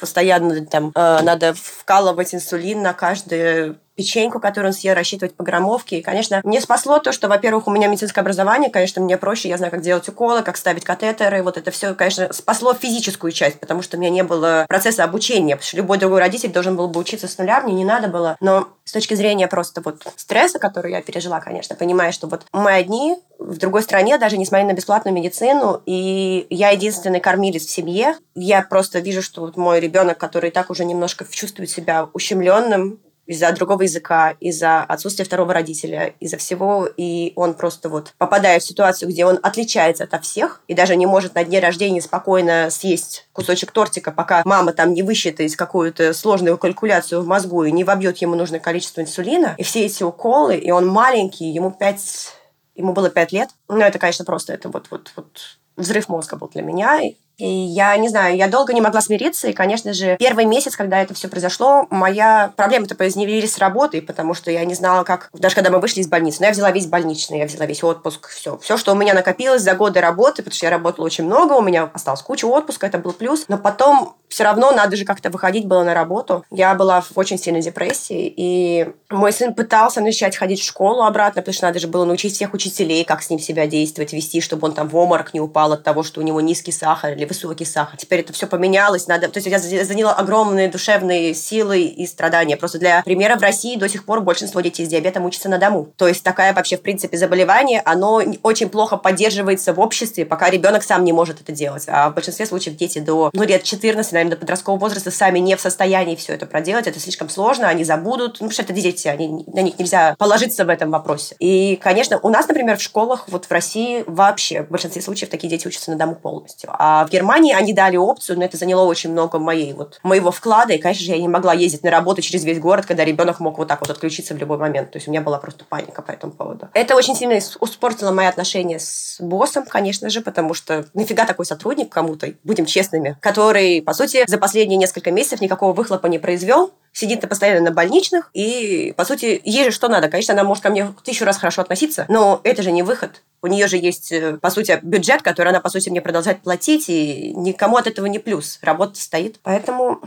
постоянно 0.00 0.64
там 0.64 0.92
э, 0.94 1.20
надо 1.22 1.54
вкалывать 1.54 2.34
инсулин 2.34 2.80
на 2.82 2.94
каждую 2.94 3.78
печеньку, 3.94 4.40
которую 4.40 4.70
он 4.70 4.74
съел, 4.74 4.94
рассчитывать 4.94 5.34
по 5.34 5.44
граммовке. 5.44 5.98
И, 5.98 6.02
конечно, 6.02 6.40
мне 6.44 6.60
спасло 6.60 6.98
то, 6.98 7.12
что, 7.12 7.28
во-первых, 7.28 7.66
у 7.66 7.70
меня 7.70 7.88
медицинское 7.88 8.20
образование, 8.20 8.70
конечно, 8.70 9.02
мне 9.02 9.16
проще, 9.16 9.48
я 9.48 9.58
знаю, 9.58 9.70
как 9.70 9.82
делать 9.82 10.08
уколы, 10.08 10.42
как 10.42 10.56
ставить 10.56 10.84
катетеры, 10.84 11.42
вот 11.42 11.56
это 11.56 11.70
все, 11.70 11.94
конечно, 11.94 12.32
спасло 12.32 12.74
физическую 12.74 13.32
часть, 13.32 13.60
потому 13.60 13.82
что 13.82 13.96
у 13.96 14.00
меня 14.00 14.10
не 14.10 14.22
было 14.22 14.64
процесса 14.68 15.04
обучения, 15.04 15.56
потому 15.56 15.66
что 15.66 15.76
любой 15.76 15.98
другой 15.98 16.20
родитель 16.20 16.52
должен 16.52 16.76
был 16.76 16.88
бы 16.88 17.00
учиться 17.00 17.28
с 17.28 17.38
нуля, 17.38 17.60
мне 17.60 17.74
не 17.74 17.84
надо 17.84 18.08
было. 18.08 18.36
Но 18.40 18.68
с 18.84 18.92
точки 18.92 19.14
зрения 19.14 19.46
просто 19.46 19.80
вот 19.84 20.02
стресса, 20.16 20.58
который 20.58 20.92
я 20.92 21.02
пережила, 21.02 21.40
конечно, 21.40 21.76
понимаю, 21.76 22.12
что 22.12 22.26
вот 22.26 22.42
мы 22.52 22.72
одни, 22.72 23.16
в 23.38 23.58
другой 23.58 23.82
стране, 23.82 24.18
даже 24.18 24.38
несмотря 24.38 24.66
на 24.66 24.72
бесплатную 24.72 25.14
медицину, 25.14 25.82
и 25.84 26.46
я 26.48 26.70
единственный 26.70 27.20
кормилец 27.20 27.64
в 27.64 27.70
семье. 27.70 28.16
Я 28.34 28.62
просто 28.62 29.00
вижу, 29.00 29.22
что 29.22 29.42
вот 29.42 29.56
мой 29.56 29.80
ребенок, 29.80 30.18
который 30.18 30.50
так 30.50 30.70
уже 30.70 30.84
немножко 30.84 31.26
чувствует 31.28 31.70
себя 31.70 32.08
ущемленным, 32.12 33.00
из-за 33.32 33.52
другого 33.52 33.82
языка, 33.82 34.34
из-за 34.40 34.82
отсутствия 34.82 35.24
второго 35.24 35.52
родителя, 35.52 36.14
из-за 36.20 36.36
всего, 36.36 36.88
и 36.96 37.32
он 37.36 37.54
просто 37.54 37.88
вот 37.88 38.14
попадает 38.18 38.62
в 38.62 38.66
ситуацию, 38.66 39.08
где 39.08 39.26
он 39.26 39.38
отличается 39.42 40.04
от 40.04 40.24
всех 40.24 40.60
и 40.68 40.74
даже 40.74 40.96
не 40.96 41.06
может 41.06 41.34
на 41.34 41.44
дне 41.44 41.60
рождения 41.60 42.00
спокойно 42.00 42.68
съесть 42.70 43.26
кусочек 43.32 43.72
тортика, 43.72 44.12
пока 44.12 44.42
мама 44.44 44.72
там 44.72 44.94
не 44.94 45.02
высчитает 45.02 45.56
какую-то 45.56 46.12
сложную 46.14 46.58
калькуляцию 46.58 47.22
в 47.22 47.26
мозгу 47.26 47.64
и 47.64 47.72
не 47.72 47.84
вобьет 47.84 48.18
ему 48.18 48.34
нужное 48.34 48.60
количество 48.60 49.00
инсулина. 49.00 49.54
И 49.58 49.62
все 49.62 49.84
эти 49.84 50.02
уколы, 50.02 50.56
и 50.56 50.70
он 50.70 50.86
маленький, 50.86 51.50
ему 51.50 51.70
пять 51.70 52.32
ему 52.74 52.92
было 52.92 53.10
пять 53.10 53.32
лет. 53.32 53.50
Ну, 53.68 53.78
это, 53.78 53.98
конечно, 53.98 54.24
просто 54.24 54.52
это 54.52 54.68
вот, 54.68 54.88
вот, 54.90 55.12
вот 55.16 55.58
взрыв 55.76 56.08
мозга 56.08 56.36
был 56.36 56.48
для 56.48 56.62
меня. 56.62 57.00
И 57.42 57.48
я 57.48 57.96
не 57.96 58.08
знаю, 58.08 58.36
я 58.36 58.46
долго 58.46 58.72
не 58.72 58.80
могла 58.80 59.00
смириться. 59.00 59.48
И, 59.48 59.52
конечно 59.52 59.92
же, 59.92 60.16
первый 60.16 60.44
месяц, 60.44 60.76
когда 60.76 61.02
это 61.02 61.12
все 61.12 61.26
произошло, 61.26 61.88
моя 61.90 62.52
проблема-то 62.54 62.94
поизневелились 62.94 63.54
с 63.54 63.58
работой, 63.58 64.00
потому 64.00 64.32
что 64.32 64.52
я 64.52 64.64
не 64.64 64.74
знала, 64.74 65.02
как... 65.02 65.28
Даже 65.32 65.56
когда 65.56 65.70
мы 65.70 65.80
вышли 65.80 66.02
из 66.02 66.06
больницы, 66.06 66.36
но 66.38 66.46
я 66.46 66.52
взяла 66.52 66.70
весь 66.70 66.86
больничный, 66.86 67.40
я 67.40 67.46
взяла 67.46 67.66
весь 67.66 67.82
отпуск, 67.82 68.28
все. 68.28 68.58
Все, 68.58 68.76
что 68.76 68.92
у 68.92 68.94
меня 68.94 69.12
накопилось 69.12 69.62
за 69.62 69.74
годы 69.74 70.00
работы, 70.00 70.44
потому 70.44 70.54
что 70.54 70.66
я 70.66 70.70
работала 70.70 71.04
очень 71.04 71.24
много, 71.24 71.54
у 71.54 71.62
меня 71.62 71.90
осталось 71.92 72.22
куча 72.22 72.44
отпуска, 72.44 72.86
это 72.86 72.98
был 72.98 73.12
плюс. 73.12 73.46
Но 73.48 73.58
потом 73.58 74.14
все 74.28 74.44
равно 74.44 74.70
надо 74.70 74.96
же 74.96 75.04
как-то 75.04 75.28
выходить 75.28 75.66
было 75.66 75.82
на 75.82 75.94
работу. 75.94 76.44
Я 76.50 76.74
была 76.74 77.00
в 77.00 77.10
очень 77.16 77.38
сильной 77.38 77.60
депрессии, 77.60 78.32
и 78.34 78.88
мой 79.10 79.32
сын 79.32 79.52
пытался 79.52 80.00
начать 80.00 80.36
ходить 80.36 80.60
в 80.60 80.64
школу 80.64 81.02
обратно, 81.02 81.42
потому 81.42 81.54
что 81.54 81.66
надо 81.66 81.80
же 81.80 81.88
было 81.88 82.04
научить 82.04 82.34
всех 82.34 82.54
учителей, 82.54 83.04
как 83.04 83.22
с 83.22 83.28
ним 83.28 83.40
себя 83.40 83.66
действовать, 83.66 84.12
вести, 84.12 84.40
чтобы 84.40 84.68
он 84.68 84.74
там 84.74 84.88
в 84.88 84.96
оморок 84.96 85.34
не 85.34 85.40
упал 85.40 85.72
от 85.72 85.82
того, 85.82 86.02
что 86.02 86.20
у 86.20 86.24
него 86.24 86.40
низкий 86.40 86.72
сахар 86.72 87.12
или 87.12 87.26
высокий 87.32 87.64
сахар. 87.64 87.96
Теперь 87.96 88.20
это 88.20 88.32
все 88.32 88.46
поменялось. 88.46 89.06
Надо... 89.06 89.28
То 89.28 89.38
есть 89.38 89.48
я 89.48 89.84
заняла 89.84 90.12
огромные 90.12 90.68
душевные 90.68 91.34
силы 91.34 91.82
и 91.82 92.06
страдания. 92.06 92.56
Просто 92.56 92.78
для 92.78 93.02
примера, 93.02 93.36
в 93.36 93.42
России 93.42 93.76
до 93.76 93.88
сих 93.88 94.04
пор 94.04 94.20
большинство 94.20 94.60
детей 94.60 94.84
с 94.84 94.88
диабетом 94.88 95.24
учатся 95.24 95.48
на 95.48 95.58
дому. 95.58 95.88
То 95.96 96.08
есть 96.08 96.22
такая 96.22 96.52
вообще, 96.52 96.76
в 96.76 96.82
принципе, 96.82 97.16
заболевание, 97.16 97.80
оно 97.84 98.22
очень 98.42 98.68
плохо 98.68 98.96
поддерживается 98.96 99.72
в 99.72 99.80
обществе, 99.80 100.24
пока 100.24 100.50
ребенок 100.50 100.82
сам 100.82 101.04
не 101.04 101.12
может 101.12 101.40
это 101.40 101.52
делать. 101.52 101.84
А 101.88 102.10
в 102.10 102.14
большинстве 102.14 102.46
случаев 102.46 102.76
дети 102.76 102.98
до 102.98 103.30
ну, 103.32 103.42
лет 103.42 103.62
14, 103.62 104.12
наверное, 104.12 104.32
до 104.32 104.40
подросткового 104.40 104.80
возраста 104.80 105.10
сами 105.10 105.38
не 105.38 105.56
в 105.56 105.60
состоянии 105.60 106.16
все 106.16 106.34
это 106.34 106.46
проделать. 106.46 106.86
Это 106.86 107.00
слишком 107.00 107.28
сложно, 107.28 107.68
они 107.68 107.84
забудут. 107.84 108.38
Ну, 108.40 108.50
что 108.50 108.62
это 108.62 108.72
дети, 108.72 109.08
они, 109.08 109.44
на 109.46 109.60
них 109.60 109.78
нельзя 109.78 110.14
положиться 110.18 110.64
в 110.64 110.68
этом 110.68 110.90
вопросе. 110.90 111.36
И, 111.38 111.76
конечно, 111.76 112.18
у 112.22 112.28
нас, 112.28 112.46
например, 112.48 112.76
в 112.76 112.82
школах 112.82 113.24
вот 113.28 113.46
в 113.46 113.50
России 113.50 114.04
вообще 114.06 114.62
в 114.62 114.68
большинстве 114.68 115.00
случаев 115.00 115.30
такие 115.30 115.48
дети 115.48 115.66
учатся 115.66 115.90
на 115.90 115.96
дому 115.96 116.14
полностью. 116.14 116.70
А 116.72 117.06
в 117.06 117.10
Германии 117.12 117.54
они 117.54 117.72
дали 117.72 117.96
опцию, 117.96 118.38
но 118.38 118.44
это 118.44 118.56
заняло 118.56 118.84
очень 118.84 119.12
много 119.12 119.38
моей, 119.38 119.72
вот, 119.74 120.00
моего 120.02 120.30
вклада, 120.30 120.72
и, 120.72 120.78
конечно 120.78 121.04
же, 121.04 121.12
я 121.12 121.18
не 121.18 121.28
могла 121.28 121.52
ездить 121.52 121.82
на 121.82 121.90
работу 121.90 122.22
через 122.22 122.44
весь 122.44 122.58
город, 122.58 122.86
когда 122.86 123.04
ребенок 123.04 123.38
мог 123.40 123.58
вот 123.58 123.68
так 123.68 123.80
вот 123.80 123.90
отключиться 123.90 124.34
в 124.34 124.38
любой 124.38 124.58
момент. 124.58 124.90
То 124.90 124.96
есть 124.96 125.08
у 125.08 125.10
меня 125.10 125.20
была 125.20 125.38
просто 125.38 125.64
паника 125.64 126.02
по 126.02 126.10
этому 126.10 126.32
поводу. 126.32 126.68
Это 126.74 126.96
очень 126.96 127.14
сильно 127.14 127.38
испортило 127.38 128.10
мои 128.10 128.26
отношения 128.26 128.78
с 128.78 129.18
боссом, 129.20 129.64
конечно 129.66 130.10
же, 130.10 130.20
потому 130.20 130.54
что 130.54 130.86
нафига 130.94 131.26
такой 131.26 131.46
сотрудник 131.46 131.90
кому-то, 131.90 132.32
будем 132.44 132.66
честными, 132.66 133.16
который, 133.20 133.82
по 133.82 133.92
сути, 133.92 134.24
за 134.26 134.38
последние 134.38 134.78
несколько 134.78 135.10
месяцев 135.10 135.40
никакого 135.40 135.72
выхлопа 135.72 136.06
не 136.06 136.18
произвел, 136.18 136.72
сидит 136.92 137.26
постоянно 137.28 137.60
на 137.60 137.70
больничных, 137.70 138.30
и, 138.34 138.94
по 138.96 139.04
сути, 139.04 139.40
ей 139.44 139.64
же 139.64 139.70
что 139.70 139.88
надо. 139.88 140.08
Конечно, 140.08 140.34
она 140.34 140.44
может 140.44 140.62
ко 140.62 140.70
мне 140.70 140.92
тысячу 141.04 141.24
раз 141.24 141.38
хорошо 141.38 141.62
относиться, 141.62 142.06
но 142.08 142.40
это 142.44 142.62
же 142.62 142.72
не 142.72 142.82
выход. 142.82 143.22
У 143.42 143.48
нее 143.48 143.66
же 143.66 143.76
есть, 143.76 144.12
э, 144.12 144.38
по 144.40 144.50
сути, 144.50 144.78
бюджет, 144.82 145.22
который 145.22 145.48
она, 145.48 145.60
по 145.60 145.68
сути, 145.68 145.90
мне 145.90 146.00
продолжает 146.00 146.42
платить, 146.42 146.88
и 146.88 147.34
никому 147.34 147.76
от 147.76 147.88
этого 147.88 148.06
не 148.06 148.20
плюс. 148.20 148.58
Работа 148.62 148.98
стоит. 148.98 149.40
Поэтому... 149.42 150.00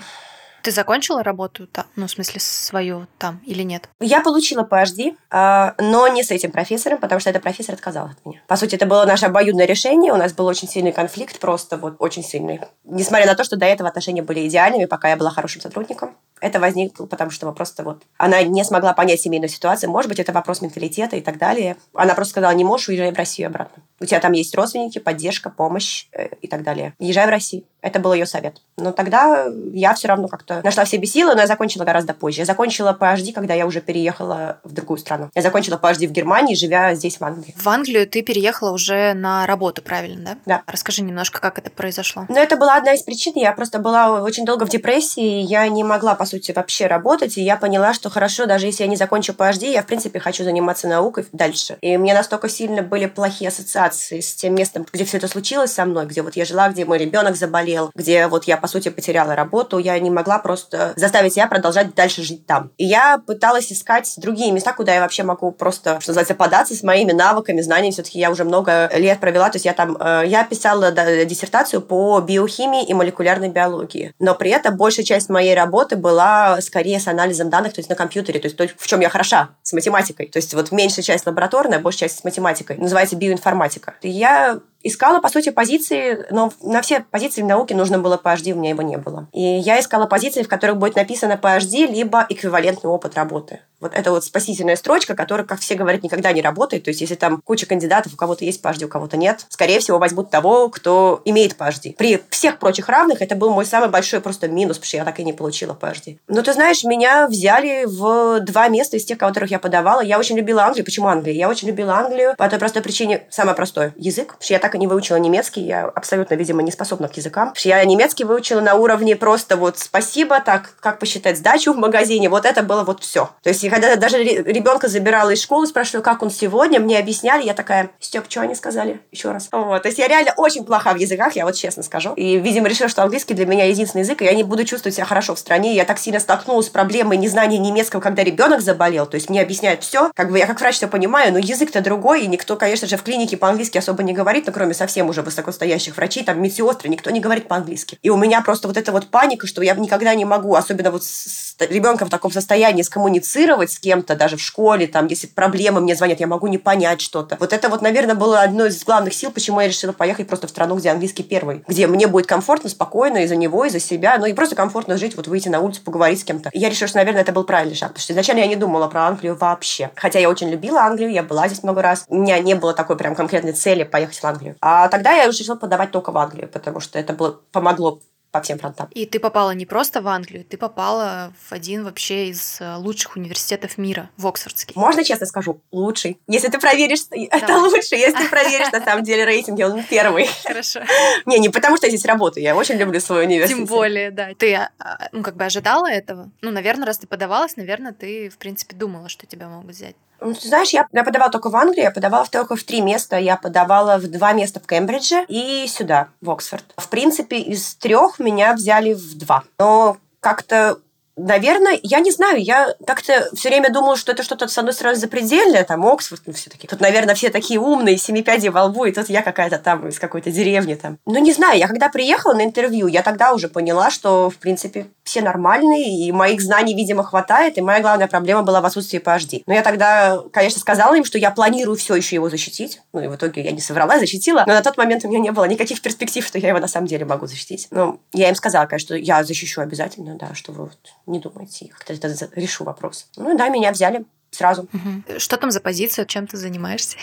Ты 0.65 0.71
закончила 0.71 1.21
работу 1.21 1.67
там, 1.67 1.85
ну, 1.95 2.07
в 2.07 2.09
смысле, 2.09 2.39
свою 2.39 3.05
там 3.19 3.39
или 3.45 3.61
нет? 3.61 3.87
Я 3.99 4.21
получила 4.21 4.63
PhD, 4.63 5.15
а, 5.29 5.75
но 5.77 6.07
не 6.07 6.23
с 6.23 6.31
этим 6.31 6.49
профессором, 6.49 6.97
потому 6.97 7.21
что 7.21 7.29
этот 7.29 7.43
профессор 7.43 7.75
отказал 7.75 8.07
от 8.07 8.25
меня. 8.25 8.41
По 8.47 8.55
сути, 8.55 8.73
это 8.73 8.87
было 8.87 9.05
наше 9.05 9.27
обоюдное 9.27 9.67
решение, 9.67 10.11
у 10.11 10.15
нас 10.15 10.33
был 10.33 10.47
очень 10.47 10.67
сильный 10.67 10.91
конфликт, 10.91 11.39
просто 11.39 11.77
вот 11.77 11.97
очень 11.99 12.23
сильный. 12.23 12.61
Несмотря 12.83 13.27
на 13.27 13.35
то, 13.35 13.43
что 13.43 13.57
до 13.57 13.67
этого 13.67 13.89
отношения 13.89 14.23
были 14.23 14.47
идеальными, 14.47 14.85
пока 14.85 15.09
я 15.09 15.17
была 15.17 15.29
хорошим 15.29 15.61
сотрудником. 15.61 16.15
это 16.41 16.59
возникло, 16.59 17.05
потому 17.05 17.29
что 17.29 17.51
просто 17.51 17.83
вот 17.83 18.01
она 18.17 18.41
не 18.41 18.63
смогла 18.63 18.93
понять 18.93 19.21
семейную 19.21 19.49
ситуацию. 19.49 19.91
Может 19.91 20.09
быть, 20.09 20.19
это 20.19 20.31
вопрос 20.33 20.61
менталитета 20.61 21.15
и 21.15 21.21
так 21.21 21.37
далее. 21.37 21.77
Она 21.93 22.15
просто 22.15 22.31
сказала, 22.31 22.53
не 22.53 22.63
можешь, 22.63 22.89
уезжай 22.89 23.11
в 23.11 23.17
Россию 23.17 23.49
обратно. 23.49 23.83
У 23.99 24.05
тебя 24.05 24.19
там 24.19 24.31
есть 24.33 24.55
родственники, 24.55 24.99
поддержка, 24.99 25.49
помощь 25.49 26.07
э, 26.11 26.27
и 26.41 26.47
так 26.47 26.63
далее. 26.63 26.93
Езжай 26.99 27.27
в 27.27 27.29
Россию. 27.29 27.63
Это 27.81 27.99
был 27.99 28.13
ее 28.13 28.25
совет. 28.25 28.61
Но 28.77 28.91
тогда 28.91 29.47
я 29.71 29.93
все 29.93 30.07
равно 30.07 30.27
как-то 30.27 30.54
нашла 30.63 30.85
в 30.85 30.89
себе 30.89 31.07
силы, 31.07 31.35
но 31.35 31.41
я 31.41 31.47
закончила 31.47 31.83
гораздо 31.83 32.13
позже. 32.13 32.41
Я 32.41 32.45
закончила 32.45 32.97
PhD, 32.99 33.33
когда 33.33 33.53
я 33.53 33.65
уже 33.65 33.81
переехала 33.81 34.59
в 34.63 34.73
другую 34.73 34.97
страну. 34.97 35.29
Я 35.35 35.41
закончила 35.41 35.77
PhD 35.81 36.07
в 36.07 36.11
Германии, 36.11 36.55
живя 36.55 36.93
здесь, 36.95 37.19
в 37.19 37.23
Англии. 37.23 37.55
В 37.57 37.67
Англию 37.67 38.07
ты 38.07 38.21
переехала 38.21 38.71
уже 38.71 39.13
на 39.13 39.45
работу, 39.45 39.81
правильно, 39.81 40.23
да? 40.23 40.37
Да. 40.45 40.63
Расскажи 40.67 41.01
немножко, 41.01 41.39
как 41.39 41.57
это 41.57 41.69
произошло. 41.69 42.25
Ну, 42.29 42.37
это 42.37 42.57
была 42.57 42.77
одна 42.77 42.93
из 42.93 43.01
причин. 43.03 43.33
Я 43.35 43.51
просто 43.53 43.79
была 43.79 44.21
очень 44.21 44.45
долго 44.45 44.65
в 44.65 44.69
депрессии, 44.69 45.41
я 45.41 45.67
не 45.67 45.83
могла, 45.83 46.15
по 46.15 46.25
сути, 46.25 46.51
вообще 46.51 46.87
работать, 46.87 47.37
и 47.37 47.43
я 47.43 47.57
поняла, 47.57 47.93
что 47.93 48.09
хорошо, 48.09 48.45
даже 48.45 48.67
если 48.67 48.83
я 48.83 48.89
не 48.89 48.95
закончу 48.95 49.33
PhD, 49.33 49.71
я, 49.71 49.81
в 49.81 49.85
принципе, 49.85 50.19
хочу 50.19 50.43
заниматься 50.43 50.87
наукой 50.87 51.25
дальше. 51.31 51.77
И 51.81 51.97
мне 51.97 52.13
настолько 52.13 52.49
сильно 52.49 52.81
были 52.81 53.05
плохие 53.07 53.49
ассоциации 53.49 54.19
с 54.19 54.33
тем 54.35 54.55
местом, 54.55 54.85
где 54.91 55.05
все 55.05 55.17
это 55.17 55.27
случилось 55.27 55.71
со 55.71 55.85
мной, 55.85 56.05
где 56.05 56.21
вот 56.21 56.35
я 56.35 56.45
жила, 56.45 56.69
где 56.69 56.85
мой 56.85 56.97
ребенок 56.97 57.35
заболел, 57.35 57.91
где 57.95 58.27
вот 58.27 58.45
я, 58.45 58.57
по 58.57 58.67
сути, 58.67 58.89
потеряла 58.89 59.35
работу, 59.35 59.77
я 59.77 59.97
не 59.99 60.09
могла 60.09 60.39
просто 60.45 60.93
заставить 60.95 61.33
себя 61.33 61.47
продолжать 61.47 61.95
дальше 61.95 62.21
жить 62.21 62.45
там. 62.45 62.69
И 62.77 62.85
я 62.85 63.17
пыталась 63.17 63.73
искать 63.73 64.13
другие 64.17 64.51
места, 64.51 64.73
куда 64.73 64.93
я 64.93 65.01
вообще 65.01 65.23
могу 65.23 65.51
просто, 65.51 65.99
что 65.99 66.11
называется, 66.11 66.35
податься 66.35 66.75
с 66.75 66.83
моими 66.83 67.13
навыками, 67.13 67.61
знаниями. 67.61 67.93
Все-таки 67.93 68.19
я 68.19 68.29
уже 68.29 68.43
много 68.43 68.91
лет 68.93 69.19
провела, 69.19 69.49
то 69.49 69.55
есть 69.55 69.65
я 69.65 69.73
там, 69.73 69.97
э, 69.99 70.25
я 70.27 70.43
писала 70.43 70.91
диссертацию 70.91 71.81
по 71.81 72.19
биохимии 72.19 72.85
и 72.85 72.93
молекулярной 72.93 73.49
биологии. 73.49 74.13
Но 74.19 74.35
при 74.35 74.51
этом 74.51 74.77
большая 74.77 75.03
часть 75.03 75.29
моей 75.29 75.55
работы 75.55 75.95
была 75.95 76.61
скорее 76.61 76.99
с 76.99 77.07
анализом 77.07 77.49
данных, 77.49 77.73
то 77.73 77.79
есть 77.79 77.89
на 77.89 77.95
компьютере, 77.95 78.39
то 78.39 78.45
есть 78.45 78.55
то, 78.55 78.67
в 78.77 78.85
чем 78.85 78.99
я 78.99 79.09
хороша, 79.09 79.49
с 79.63 79.73
математикой. 79.73 80.27
То 80.27 80.37
есть 80.37 80.53
вот 80.53 80.71
меньшая 80.71 81.01
часть 81.01 81.25
лабораторная, 81.25 81.79
большая 81.79 82.07
часть 82.07 82.19
с 82.19 82.23
математикой. 82.23 82.77
Называется 82.77 83.15
биоинформатика. 83.15 83.95
И 84.03 84.09
я 84.09 84.59
искала, 84.85 85.19
по 85.19 85.29
сути, 85.29 85.49
позиции, 85.49 86.25
но 86.29 86.51
на 86.61 86.81
все 86.81 87.05
позиции 87.11 87.41
в 87.41 87.45
науке 87.45 87.75
нужно 87.75 87.99
было 87.99 88.21
PhD, 88.23 88.53
у 88.53 88.57
меня 88.57 88.69
его 88.69 88.83
не 88.83 88.97
было. 88.97 89.27
И 89.33 89.41
я 89.41 89.79
искала 89.79 90.05
позиции, 90.05 90.43
в 90.43 90.47
которых 90.47 90.77
будет 90.77 90.95
написано 90.95 91.39
PhD, 91.41 91.87
либо 91.87 92.25
эквивалентный 92.29 92.89
опыт 92.89 93.15
работы. 93.15 93.61
Вот 93.79 93.93
это 93.93 94.11
вот 94.11 94.23
спасительная 94.23 94.75
строчка, 94.75 95.15
которая, 95.15 95.45
как 95.45 95.59
все 95.59 95.75
говорят, 95.75 96.03
никогда 96.03 96.31
не 96.31 96.41
работает. 96.41 96.83
То 96.83 96.89
есть, 96.89 97.01
если 97.01 97.15
там 97.15 97.41
куча 97.43 97.65
кандидатов, 97.65 98.13
у 98.13 98.17
кого-то 98.17 98.45
есть 98.45 98.61
PhD, 98.61 98.85
у 98.85 98.87
кого-то 98.87 99.17
нет, 99.17 99.45
скорее 99.49 99.79
всего, 99.79 99.97
возьмут 99.97 100.29
того, 100.29 100.69
кто 100.69 101.21
имеет 101.25 101.55
PhD. 101.57 101.95
При 101.95 102.21
всех 102.29 102.59
прочих 102.59 102.89
равных 102.89 103.21
это 103.21 103.35
был 103.35 103.51
мой 103.51 103.65
самый 103.65 103.89
большой 103.89 104.21
просто 104.21 104.47
минус, 104.47 104.77
потому 104.77 104.87
что 104.87 104.97
я 104.97 105.05
так 105.05 105.19
и 105.19 105.23
не 105.23 105.33
получила 105.33 105.77
PhD. 105.79 106.17
Но 106.27 106.41
ты 106.41 106.53
знаешь, 106.53 106.83
меня 106.83 107.27
взяли 107.27 107.85
в 107.85 108.39
два 108.41 108.67
места 108.67 108.97
из 108.97 109.05
тех, 109.05 109.17
которых 109.17 109.51
я 109.51 109.59
подавала. 109.59 110.01
Я 110.01 110.19
очень 110.19 110.37
любила 110.37 110.63
Англию. 110.63 110.85
Почему 110.85 111.07
Англию? 111.07 111.35
Я 111.35 111.49
очень 111.49 111.67
любила 111.67 111.93
Англию 111.95 112.35
по 112.37 112.49
той 112.49 112.59
простой 112.59 112.81
причине, 112.81 113.23
самое 113.29 113.55
простое, 113.55 113.93
язык. 113.97 114.27
Потому 114.27 114.43
что 114.43 114.53
я 114.53 114.59
так 114.59 114.75
и 114.75 114.77
не 114.77 114.87
выучила 114.87 115.17
немецкий, 115.17 115.61
я 115.61 115.85
абсолютно, 115.85 116.35
видимо, 116.35 116.61
не 116.61 116.71
способна 116.71 117.07
к 117.07 117.17
языкам. 117.17 117.49
Потому 117.49 117.59
что 117.59 117.69
я 117.69 117.83
немецкий 117.85 118.23
выучила 118.23 118.61
на 118.61 118.75
уровне 118.75 119.15
просто 119.15 119.57
вот 119.57 119.79
спасибо, 119.79 120.39
так, 120.39 120.75
как 120.79 120.99
посчитать 120.99 121.37
сдачу 121.37 121.73
в 121.73 121.77
магазине. 121.77 122.29
Вот 122.29 122.45
это 122.45 122.63
было 122.63 122.83
вот 122.83 123.03
все. 123.03 123.29
То 123.43 123.49
есть, 123.49 123.63
когда 123.75 123.95
даже 123.97 124.23
ребенка 124.23 124.87
забирала 124.87 125.31
из 125.31 125.41
школы, 125.41 125.67
спрашивала, 125.67 126.01
как 126.01 126.23
он 126.23 126.29
сегодня, 126.29 126.79
мне 126.79 126.97
объясняли, 126.97 127.43
я 127.43 127.53
такая, 127.53 127.91
Степ, 127.99 128.25
что 128.29 128.41
они 128.41 128.55
сказали? 128.55 129.01
Еще 129.11 129.31
раз. 129.31 129.49
Вот. 129.51 129.81
То 129.81 129.89
есть 129.89 129.99
я 129.99 130.07
реально 130.07 130.33
очень 130.37 130.63
плоха 130.63 130.93
в 130.93 130.97
языках, 130.97 131.35
я 131.35 131.45
вот 131.45 131.55
честно 131.55 131.83
скажу. 131.83 132.13
И, 132.13 132.37
видимо, 132.37 132.69
решила, 132.69 132.87
что 132.87 133.03
английский 133.03 133.33
для 133.33 133.45
меня 133.45 133.65
единственный 133.65 134.01
язык, 134.01 134.21
и 134.21 134.25
я 134.25 134.33
не 134.33 134.43
буду 134.43 134.63
чувствовать 134.63 134.95
себя 134.95 135.05
хорошо 135.05 135.35
в 135.35 135.39
стране. 135.39 135.75
Я 135.75 135.83
так 135.83 135.99
сильно 135.99 136.19
столкнулась 136.19 136.67
с 136.67 136.69
проблемой 136.69 137.17
незнания 137.17 137.57
немецкого, 137.57 137.99
когда 137.99 138.23
ребенок 138.23 138.61
заболел. 138.61 139.05
То 139.05 139.15
есть 139.15 139.29
мне 139.29 139.41
объясняют 139.41 139.83
все. 139.83 140.11
Как 140.15 140.31
бы 140.31 140.39
я 140.39 140.47
как 140.47 140.59
врач 140.61 140.75
все 140.75 140.87
понимаю, 140.87 141.33
но 141.33 141.39
язык-то 141.39 141.81
другой, 141.81 142.23
и 142.23 142.27
никто, 142.27 142.55
конечно 142.55 142.87
же, 142.87 142.97
в 142.97 143.03
клинике 143.03 143.35
по-английски 143.35 143.77
особо 143.77 144.03
не 144.03 144.13
говорит, 144.13 144.45
ну, 144.47 144.53
кроме 144.53 144.73
совсем 144.73 145.09
уже 145.09 145.21
высокостоящих 145.21 145.97
врачей, 145.97 146.23
там, 146.23 146.41
медсестры, 146.41 146.87
никто 146.87 147.09
не 147.09 147.19
говорит 147.19 147.47
по-английски. 147.47 147.99
И 148.01 148.09
у 148.09 148.17
меня 148.17 148.41
просто 148.41 148.67
вот 148.67 148.77
эта 148.77 148.91
вот 148.91 149.07
паника, 149.07 149.47
что 149.47 149.61
я 149.61 149.73
никогда 149.73 150.15
не 150.15 150.23
могу, 150.23 150.55
особенно 150.55 150.91
вот 150.91 151.03
с 151.03 151.55
ребенком 151.59 152.07
в 152.07 152.11
таком 152.11 152.31
состоянии, 152.31 152.81
скоммуницировать 152.81 153.54
с 153.63 153.79
кем-то, 153.79 154.15
даже 154.15 154.37
в 154.37 154.41
школе, 154.41 154.87
там, 154.87 155.07
если 155.07 155.27
проблемы 155.27 155.81
мне 155.81 155.95
звонят, 155.95 156.19
я 156.19 156.27
могу 156.27 156.47
не 156.47 156.57
понять 156.57 157.01
что-то. 157.01 157.37
Вот 157.39 157.53
это 157.53 157.69
вот, 157.69 157.81
наверное, 157.81 158.15
было 158.15 158.41
одной 158.41 158.69
из 158.69 158.83
главных 158.83 159.13
сил, 159.13 159.31
почему 159.31 159.59
я 159.61 159.67
решила 159.67 159.91
поехать 159.91 160.27
просто 160.27 160.47
в 160.47 160.49
страну, 160.49 160.75
где 160.75 160.89
английский 160.89 161.23
первый, 161.23 161.63
где 161.67 161.87
мне 161.87 162.07
будет 162.07 162.27
комфортно, 162.27 162.69
спокойно 162.69 163.19
и 163.19 163.27
за 163.27 163.35
него, 163.35 163.65
и 163.65 163.69
за 163.69 163.79
себя, 163.79 164.17
ну 164.17 164.25
и 164.25 164.33
просто 164.33 164.55
комфортно 164.55 164.97
жить, 164.97 165.15
вот 165.15 165.27
выйти 165.27 165.49
на 165.49 165.59
улицу, 165.59 165.81
поговорить 165.83 166.19
с 166.19 166.23
кем-то. 166.23 166.49
И 166.53 166.59
я 166.59 166.69
решила, 166.69 166.87
что, 166.87 166.97
наверное, 166.97 167.21
это 167.21 167.31
был 167.31 167.43
правильный 167.43 167.75
шаг, 167.75 167.89
потому 167.89 168.03
что 168.03 168.13
изначально 168.13 168.39
я 168.39 168.47
не 168.47 168.55
думала 168.55 168.87
про 168.87 169.07
Англию 169.07 169.35
вообще. 169.35 169.91
Хотя 169.95 170.19
я 170.19 170.29
очень 170.29 170.49
любила 170.49 170.81
Англию, 170.81 171.11
я 171.11 171.23
была 171.23 171.47
здесь 171.47 171.63
много 171.63 171.81
раз. 171.81 172.05
У 172.07 172.17
меня 172.17 172.39
не 172.39 172.55
было 172.55 172.73
такой 172.73 172.97
прям 172.97 173.15
конкретной 173.15 173.53
цели 173.53 173.83
поехать 173.83 174.17
в 174.17 174.25
Англию. 174.25 174.55
А 174.61 174.87
тогда 174.87 175.13
я 175.13 175.29
уже 175.29 175.39
решила 175.39 175.55
подавать 175.55 175.91
только 175.91 176.11
в 176.11 176.17
Англию, 176.17 176.47
потому 176.47 176.79
что 176.79 176.99
это 176.99 177.13
было, 177.13 177.39
помогло 177.51 177.99
по 178.35 178.41
всем 178.41 178.59
фронтам. 178.59 178.89
И 178.93 179.05
ты 179.05 179.19
попала 179.19 179.51
не 179.51 179.65
просто 179.65 180.01
в 180.01 180.09
Англию, 180.09 180.43
ты 180.43 180.57
попала 180.57 181.33
в 181.47 181.53
один 181.53 181.85
вообще 181.85 182.27
из 182.27 182.59
э, 182.59 182.75
лучших 182.75 183.15
университетов 183.15 183.77
мира, 183.77 184.09
в 184.17 184.27
Оксфордский. 184.27 184.73
Можно 184.75 185.05
честно 185.05 185.25
скажу? 185.25 185.61
Лучший. 185.71 186.19
Если 186.27 186.49
ты 186.49 186.59
проверишь, 186.59 187.05
Давай. 187.05 187.27
это 187.31 187.57
лучше. 187.57 187.95
Если 187.95 188.23
ты 188.23 188.27
проверишь, 188.27 188.73
на 188.73 188.83
самом 188.83 189.05
деле, 189.05 189.23
рейтинги, 189.23 189.63
он 189.63 189.81
первый. 189.83 190.27
Хорошо. 190.43 190.81
Не, 191.25 191.39
не 191.39 191.47
потому 191.47 191.77
что 191.77 191.85
я 191.85 191.91
здесь 191.91 192.03
работаю, 192.03 192.43
я 192.43 192.57
очень 192.57 192.75
люблю 192.75 192.99
свой 192.99 193.23
университет. 193.23 193.57
Тем 193.57 193.65
более, 193.67 194.11
да. 194.11 194.33
Ты, 194.37 194.53
а, 194.55 194.69
а, 194.79 195.07
ну, 195.13 195.23
как 195.23 195.37
бы 195.37 195.45
ожидала 195.45 195.89
этого? 195.89 196.29
Ну, 196.41 196.51
наверное, 196.51 196.87
раз 196.87 196.97
ты 196.97 197.07
подавалась, 197.07 197.55
наверное, 197.55 197.93
ты, 197.93 198.27
в 198.27 198.37
принципе, 198.37 198.75
думала, 198.75 199.07
что 199.07 199.25
тебя 199.25 199.47
могут 199.47 199.71
взять. 199.71 199.95
Ну, 200.25 200.33
знаешь, 200.41 200.71
я, 200.71 200.87
я 200.91 201.03
подавала 201.03 201.31
только 201.31 201.49
в 201.49 201.55
Англию, 201.55 201.83
я 201.83 201.91
подавала 201.91 202.25
только 202.25 202.55
в 202.55 202.63
три 202.63 202.81
места. 202.81 203.17
Я 203.17 203.37
подавала 203.37 203.97
в 203.97 204.07
два 204.07 204.33
места 204.33 204.59
в 204.59 204.65
Кембридже 204.65 205.23
и 205.27 205.67
сюда, 205.67 206.07
в 206.19 206.31
Оксфорд. 206.31 206.65
В 206.77 206.89
принципе, 206.89 207.37
из 207.37 207.75
трех 207.75 208.17
меня 208.17 208.53
взяли 208.53 208.93
в 208.93 209.17
два. 209.17 209.43
Но 209.59 209.97
как-то 210.19 210.79
Наверное, 211.17 211.79
я 211.81 212.01
не 212.01 212.11
знаю, 212.11 212.43
я 212.43 212.75
как-то 212.85 213.29
все 213.33 213.47
время 213.47 213.71
думала, 213.71 213.95
что 213.95 214.11
это 214.11 214.21
что-то, 214.21 214.49
с 214.49 214.57
одной 214.57 214.73
стороны, 214.73 214.97
запредельное, 214.97 215.63
там, 215.63 215.85
Оксфорд, 215.85 216.23
ну, 216.25 216.33
все 216.33 216.49
такие. 216.49 216.67
Тут, 216.67 216.81
наверное, 216.81 217.15
все 217.15 217.29
такие 217.29 217.57
умные, 217.57 217.95
семи 217.97 218.21
пядей 218.21 218.49
во 218.49 218.65
лбу, 218.65 218.83
и 218.83 218.91
тут 218.91 219.07
я 219.07 219.21
какая-то 219.21 219.57
там 219.57 219.87
из 219.87 219.97
какой-то 219.97 220.29
деревни 220.29 220.75
там. 220.75 220.97
Ну, 221.05 221.17
не 221.19 221.31
знаю, 221.31 221.57
я 221.57 221.69
когда 221.69 221.87
приехала 221.87 222.33
на 222.33 222.43
интервью, 222.43 222.87
я 222.87 223.01
тогда 223.01 223.33
уже 223.33 223.47
поняла, 223.47 223.91
что, 223.91 224.29
в 224.29 224.35
принципе, 224.35 224.87
все 225.05 225.21
нормальные, 225.21 226.07
и 226.07 226.11
моих 226.11 226.41
знаний, 226.41 226.75
видимо, 226.75 227.03
хватает, 227.03 227.57
и 227.57 227.61
моя 227.61 227.79
главная 227.79 228.07
проблема 228.07 228.41
была 228.41 228.59
в 228.59 228.65
отсутствии 228.65 228.99
PhD. 228.99 229.43
Но 229.45 229.53
я 229.53 229.61
тогда, 229.61 230.21
конечно, 230.33 230.59
сказала 230.59 230.95
им, 230.95 231.05
что 231.05 231.19
я 231.19 231.29
планирую 231.29 231.77
все 231.77 231.95
еще 231.95 232.15
его 232.15 232.29
защитить. 232.29 232.81
Ну, 232.91 233.01
и 233.01 233.07
в 233.07 233.15
итоге 233.15 233.43
я 233.43 233.51
не 233.51 233.61
соврала, 233.61 233.99
защитила, 233.99 234.43
но 234.47 234.53
на 234.53 234.63
тот 234.63 234.77
момент 234.77 235.05
у 235.05 235.07
меня 235.07 235.19
не 235.19 235.31
было 235.31 235.45
никаких 235.45 235.79
перспектив, 235.81 236.25
что 236.25 236.39
я 236.39 236.49
его 236.49 236.59
на 236.59 236.67
самом 236.67 236.87
деле 236.87 237.05
могу 237.05 237.27
защитить. 237.27 237.67
Ну, 237.69 238.01
я 238.13 238.29
им 238.29 238.35
сказала, 238.35 238.65
конечно, 238.65 238.87
что 238.87 238.95
я 238.95 239.23
защищу 239.23 239.61
обязательно, 239.61 240.15
да, 240.15 240.33
что 240.33 240.51
вы 240.51 240.65
вот 240.65 240.77
не 241.05 241.19
думайте, 241.19 241.71
как-то 241.77 241.93
решу 242.35 242.63
вопрос. 242.63 243.07
Ну 243.15 243.37
да, 243.37 243.49
меня 243.49 243.71
взяли 243.71 244.05
сразу. 244.31 244.63
Угу. 244.63 245.19
Что 245.19 245.37
там 245.37 245.51
за 245.51 245.61
позиция, 245.61 246.05
чем 246.05 246.25
ты 246.25 246.37
занимаешься? 246.37 246.97